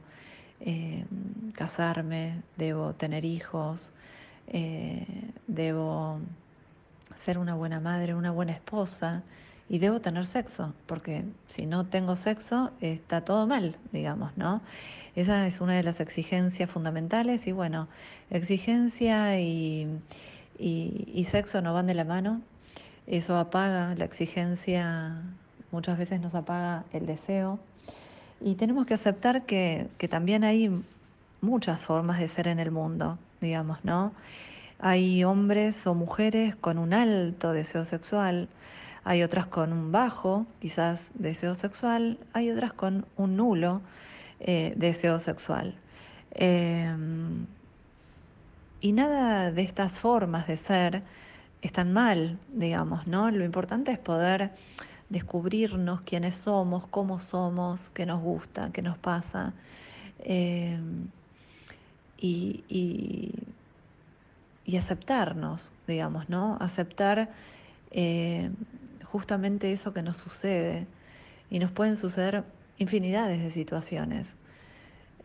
eh, 0.60 1.06
casarme, 1.54 2.42
debo 2.58 2.94
tener 2.94 3.26
hijos, 3.26 3.92
eh, 4.48 5.06
debo 5.48 6.20
ser 7.16 7.38
una 7.38 7.56
buena 7.56 7.80
madre, 7.80 8.14
una 8.16 8.32
buena 8.32 8.52
esposa 8.54 9.24
y 9.70 9.80
debo 9.80 10.00
tener 10.00 10.26
sexo, 10.26 10.74
porque 10.86 11.24
si 11.48 11.66
no 11.66 11.86
tengo 11.86 12.16
sexo 12.16 12.72
está 12.80 13.22
todo 13.22 13.48
mal, 13.48 13.76
digamos, 13.92 14.36
¿no? 14.38 14.62
Esa 15.16 15.46
es 15.48 15.60
una 15.62 15.74
de 15.74 15.84
las 15.84 16.00
exigencias 16.00 16.70
fundamentales 16.70 17.48
y 17.48 17.52
bueno, 17.52 17.88
exigencia 18.30 19.40
y, 19.40 19.88
y- 20.60 21.12
y 21.14 21.24
sexo 21.26 21.62
no 21.62 21.74
van 21.74 21.88
de 21.88 21.96
la 21.96 22.04
mano, 22.06 22.42
eso 23.08 23.38
apaga 23.38 23.94
la 23.96 24.06
exigencia, 24.06 25.22
muchas 25.72 25.98
veces 25.98 26.22
nos 26.22 26.36
apaga 26.36 26.86
el 26.94 27.06
deseo 27.06 27.60
y 28.42 28.56
tenemos 28.56 28.86
que 28.86 28.94
aceptar 28.94 29.46
que, 29.46 29.88
que 29.98 30.08
también 30.08 30.44
hay 30.44 30.72
muchas 31.42 31.82
formas 31.82 32.20
de 32.20 32.28
ser 32.28 32.48
en 32.48 32.60
el 32.60 32.72
mundo, 32.72 33.18
digamos, 33.42 33.84
¿no? 33.84 34.14
Hay 34.80 35.24
hombres 35.24 35.88
o 35.88 35.96
mujeres 35.96 36.56
con 36.56 36.78
un 36.78 36.94
alto 36.94 37.52
deseo 37.52 37.86
sexual, 37.86 38.48
hay 39.04 39.24
otras 39.24 39.48
con 39.48 39.74
un 39.74 39.92
bajo, 39.92 40.46
quizás, 40.60 41.12
deseo 41.16 41.56
sexual, 41.56 42.20
hay 42.34 42.52
otras 42.52 42.74
con 42.74 43.06
un 43.16 43.38
nulo 43.38 43.82
eh, 44.40 44.74
deseo 44.76 45.20
sexual. 45.20 45.76
Eh, 46.32 46.96
y 48.80 48.92
nada 48.92 49.52
de 49.52 49.62
estas 49.64 50.00
formas 50.00 50.48
de 50.48 50.58
ser 50.58 51.04
están 51.62 51.94
mal, 51.94 52.38
digamos, 52.54 53.08
¿no? 53.08 53.32
Lo 53.32 53.44
importante 53.44 53.92
es 53.92 53.98
poder 53.98 54.52
descubrirnos 55.10 56.02
quiénes 56.02 56.36
somos, 56.36 56.88
cómo 56.88 57.20
somos, 57.20 57.90
qué 57.92 58.06
nos 58.06 58.22
gusta, 58.22 58.72
qué 58.72 58.82
nos 58.82 58.98
pasa. 58.98 59.54
eh, 60.20 60.80
y, 62.20 62.64
y- 62.70 63.34
aceptarnos, 64.78 65.72
digamos, 65.88 66.30
¿no? 66.30 66.58
Aceptar 66.60 67.30
eh, 67.92 68.52
justamente 69.04 69.72
eso 69.72 69.94
que 69.94 70.02
nos 70.04 70.18
sucede. 70.18 70.86
Y 71.50 71.60
nos 71.60 71.72
pueden 71.72 71.96
suceder 71.98 72.44
infinidades 72.78 73.42
de 73.42 73.52
situaciones. 73.52 74.36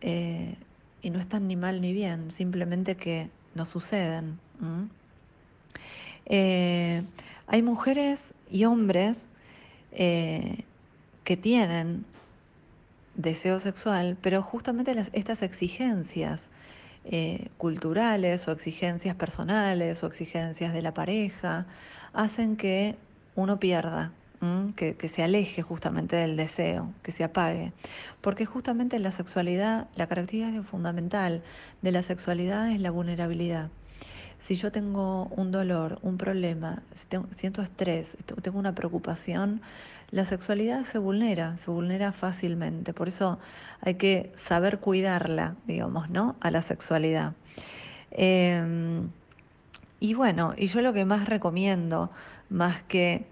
Eh, 0.01 0.55
y 1.01 1.09
no 1.09 1.19
están 1.19 1.47
ni 1.47 1.55
mal 1.55 1.81
ni 1.81 1.93
bien, 1.93 2.31
simplemente 2.31 2.95
que 2.95 3.29
nos 3.55 3.69
suceden. 3.69 4.39
hay 7.47 7.61
mujeres 7.61 8.33
y 8.49 8.65
hombres 8.65 9.27
eh, 9.93 10.63
que 11.23 11.37
tienen 11.37 12.05
deseo 13.15 13.59
sexual, 13.59 14.17
pero 14.21 14.41
justamente 14.41 14.95
estas 15.13 15.43
exigencias 15.43 16.49
eh, 17.05 17.49
culturales 17.57 18.47
o 18.47 18.51
exigencias 18.51 19.15
personales 19.15 20.03
o 20.03 20.07
exigencias 20.07 20.73
de 20.73 20.81
la 20.81 20.93
pareja 20.93 21.65
hacen 22.13 22.55
que 22.55 22.95
uno 23.35 23.59
pierda, 23.59 24.11
que, 24.75 24.95
que 24.95 25.07
se 25.07 25.23
aleje 25.23 25.61
justamente 25.61 26.17
del 26.17 26.35
deseo, 26.35 26.91
que 27.01 27.11
se 27.11 27.23
apague. 27.23 27.71
Porque 28.19 28.45
justamente 28.45 28.99
la 28.99 29.11
sexualidad, 29.11 29.87
la 29.95 30.07
característica 30.07 30.63
fundamental 30.63 31.41
de 31.81 31.91
la 31.91 32.01
sexualidad 32.01 32.69
es 32.69 32.81
la 32.81 32.91
vulnerabilidad. 32.91 33.69
Si 34.43 34.55
yo 34.55 34.73
tengo 34.73 35.27
un 35.37 35.51
dolor, 35.51 35.99
un 36.01 36.17
problema, 36.17 36.83
siento 37.29 37.61
estrés, 37.61 38.17
te- 38.25 38.35
tengo 38.41 38.59
una 38.59 38.75
preocupación, 38.75 39.61
la 40.11 40.25
sexualidad 40.25 40.83
se 40.83 40.97
vulnera, 40.97 41.55
se 41.55 41.71
vulnera 41.71 42.11
fácilmente. 42.11 42.93
Por 42.93 43.07
eso 43.07 43.39
hay 43.79 43.95
que 43.95 44.33
saber 44.35 44.79
cuidarla, 44.79 45.55
digamos, 45.65 46.09
¿no? 46.09 46.35
A 46.41 46.51
la 46.51 46.61
sexualidad. 46.61 47.35
Em, 48.11 49.07
y 50.01 50.13
bueno, 50.13 50.53
y 50.57 50.67
yo 50.67 50.81
lo 50.81 50.91
que 50.91 51.05
más 51.05 51.25
recomiendo, 51.29 52.11
más 52.49 52.83
que 52.83 53.27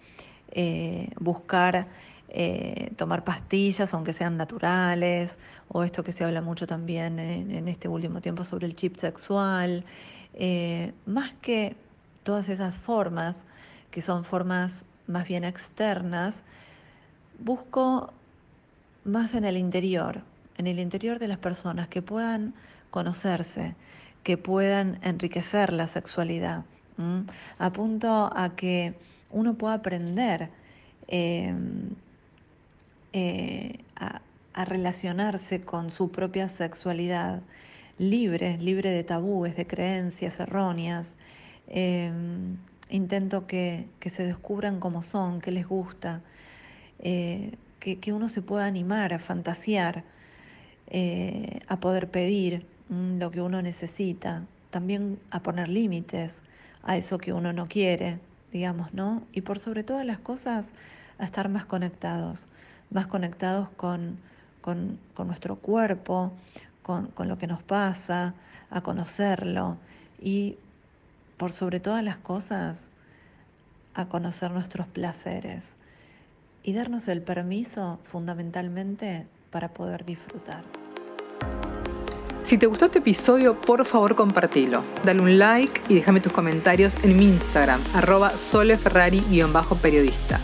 eh, 0.51 1.09
buscar 1.20 1.88
eh, 2.30 2.93
tomar 2.95 3.26
pastillas, 3.26 3.93
aunque 3.93 4.14
sean 4.14 4.38
naturales, 4.38 5.38
o 5.68 5.84
esto 5.84 6.05
que 6.05 6.14
se 6.14 6.24
habla 6.24 6.39
mucho 6.41 6.68
también 6.68 7.20
en 7.20 7.68
este 7.68 7.89
último 7.89 8.22
tiempo 8.22 8.45
sobre 8.45 8.66
el 8.68 8.76
chip 8.76 8.95
sexual, 8.95 9.84
eh, 10.34 10.93
más 11.05 11.32
que 11.41 11.75
todas 12.23 12.49
esas 12.49 12.75
formas, 12.75 13.43
que 13.91 14.01
son 14.01 14.23
formas 14.23 14.84
más 15.07 15.27
bien 15.27 15.43
externas, 15.43 16.43
busco 17.39 18.13
más 19.03 19.34
en 19.34 19.45
el 19.45 19.57
interior, 19.57 20.21
en 20.57 20.67
el 20.67 20.79
interior 20.79 21.19
de 21.19 21.27
las 21.27 21.38
personas 21.38 21.88
que 21.88 22.01
puedan 22.01 22.53
conocerse, 22.91 23.75
que 24.23 24.38
puedan 24.38 24.99
enriquecer 25.01 25.73
la 25.73 25.88
sexualidad. 25.88 26.65
¿m? 26.97 27.25
Apunto 27.57 28.29
a 28.34 28.55
que 28.55 28.93
uno 29.32 29.55
pueda 29.55 29.75
aprender 29.75 30.49
em, 31.07 31.89
eh, 33.13 33.79
a, 33.95 34.21
relacionarse 34.65 35.61
con 35.61 35.89
su 35.89 36.11
propia 36.11 36.49
sexualidad 36.49 37.41
libre, 38.01 38.57
libre 38.57 38.89
de 38.89 39.03
tabúes, 39.03 39.55
de 39.55 39.67
creencias 39.67 40.39
erróneas. 40.39 41.15
Em, 41.67 42.57
intento 42.89 43.47
que, 43.47 43.87
se 44.05 44.25
descubran 44.25 44.79
como 44.79 45.03
son, 45.03 45.39
qué 45.39 45.51
les 45.51 45.67
gusta, 45.67 46.21
eh, 46.99 47.55
que, 47.79 48.13
uno 48.13 48.29
se 48.29 48.41
pueda 48.41 48.65
animar 48.65 49.13
a 49.13 49.19
fantasear, 49.19 50.03
eh, 50.87 51.59
a 51.67 51.79
poder 51.79 52.09
pedir 52.09 52.65
mm, 52.89 53.19
lo 53.19 53.31
que 53.31 53.41
uno 53.41 53.61
necesita, 53.61 54.43
también 54.71 55.19
a 55.31 55.41
poner 55.41 55.69
límites 55.69 56.41
a 56.83 56.97
eso 56.97 57.17
que 57.17 57.33
uno 57.33 57.53
no 57.53 57.67
quiere, 57.67 58.19
digamos, 58.51 58.93
¿no? 58.93 59.23
Y 59.31 59.41
por 59.41 59.59
sobre 59.59 59.83
todas 59.83 60.05
las 60.05 60.19
cosas, 60.19 60.69
a 61.17 61.25
estar 61.25 61.49
más 61.49 61.65
conectados, 61.65 62.47
más 62.89 63.07
conectados 63.07 63.69
con, 63.77 64.19
nuestro 65.17 65.55
cuerpo, 65.55 66.33
con, 67.13 67.27
lo 67.27 67.37
que 67.37 67.47
nos 67.47 67.63
pasa, 67.63 68.33
a 68.69 68.81
conocerlo 68.81 69.77
y 70.21 70.57
por 71.37 71.51
sobre 71.51 71.79
todas 71.79 72.03
las 72.03 72.17
cosas, 72.17 72.87
a 73.93 74.05
conocer 74.05 74.51
nuestros 74.51 74.87
placeres 74.87 75.75
y 76.63 76.73
darnos 76.73 77.07
el 77.07 77.21
permiso 77.21 77.99
fundamentalmente 78.11 79.27
para 79.51 79.69
poder 79.69 80.05
disfrutar. 80.05 80.63
Si 82.43 82.57
te 82.57 82.65
gustó 82.65 82.85
este 82.85 82.99
episodio, 82.99 83.59
por 83.59 83.85
favor 83.85 84.15
compartilo. 84.15 84.83
Dale 85.03 85.21
un 85.21 85.39
like 85.39 85.81
y 85.87 85.95
déjame 85.95 86.19
tus 86.19 86.33
comentarios 86.33 86.95
en 87.03 87.17
mi 87.17 87.25
Instagram, 87.25 87.81
arroba 87.93 88.31
soleferrari-periodista. 88.31 90.41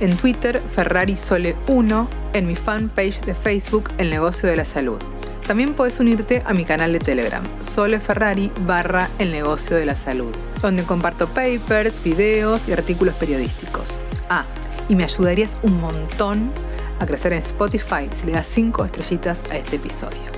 En 0.00 0.16
Twitter, 0.16 0.60
FerrariSole1, 0.74 2.08
en 2.32 2.46
mi 2.46 2.56
fanpage 2.56 3.20
de 3.20 3.34
Facebook, 3.34 3.90
El 3.98 4.08
Negocio 4.10 4.48
de 4.48 4.56
la 4.56 4.64
Salud. 4.64 4.98
También 5.46 5.74
puedes 5.74 6.00
unirte 6.00 6.42
a 6.46 6.54
mi 6.54 6.64
canal 6.64 6.92
de 6.94 6.98
Telegram, 6.98 7.42
Sole 7.60 8.00
Ferrari 8.00 8.50
barra 8.60 9.10
El 9.18 9.30
Negocio 9.30 9.76
de 9.76 9.84
la 9.84 9.94
Salud, 9.94 10.34
donde 10.62 10.84
comparto 10.84 11.28
papers, 11.28 12.02
videos 12.02 12.66
y 12.66 12.72
artículos 12.72 13.14
periodísticos. 13.16 14.00
Ah, 14.30 14.44
y 14.88 14.94
me 14.94 15.04
ayudarías 15.04 15.54
un 15.62 15.80
montón 15.80 16.50
a 16.98 17.06
crecer 17.06 17.34
en 17.34 17.42
Spotify 17.42 18.08
si 18.18 18.26
le 18.26 18.32
das 18.32 18.46
5 18.46 18.86
estrellitas 18.86 19.38
a 19.50 19.58
este 19.58 19.76
episodio. 19.76 20.33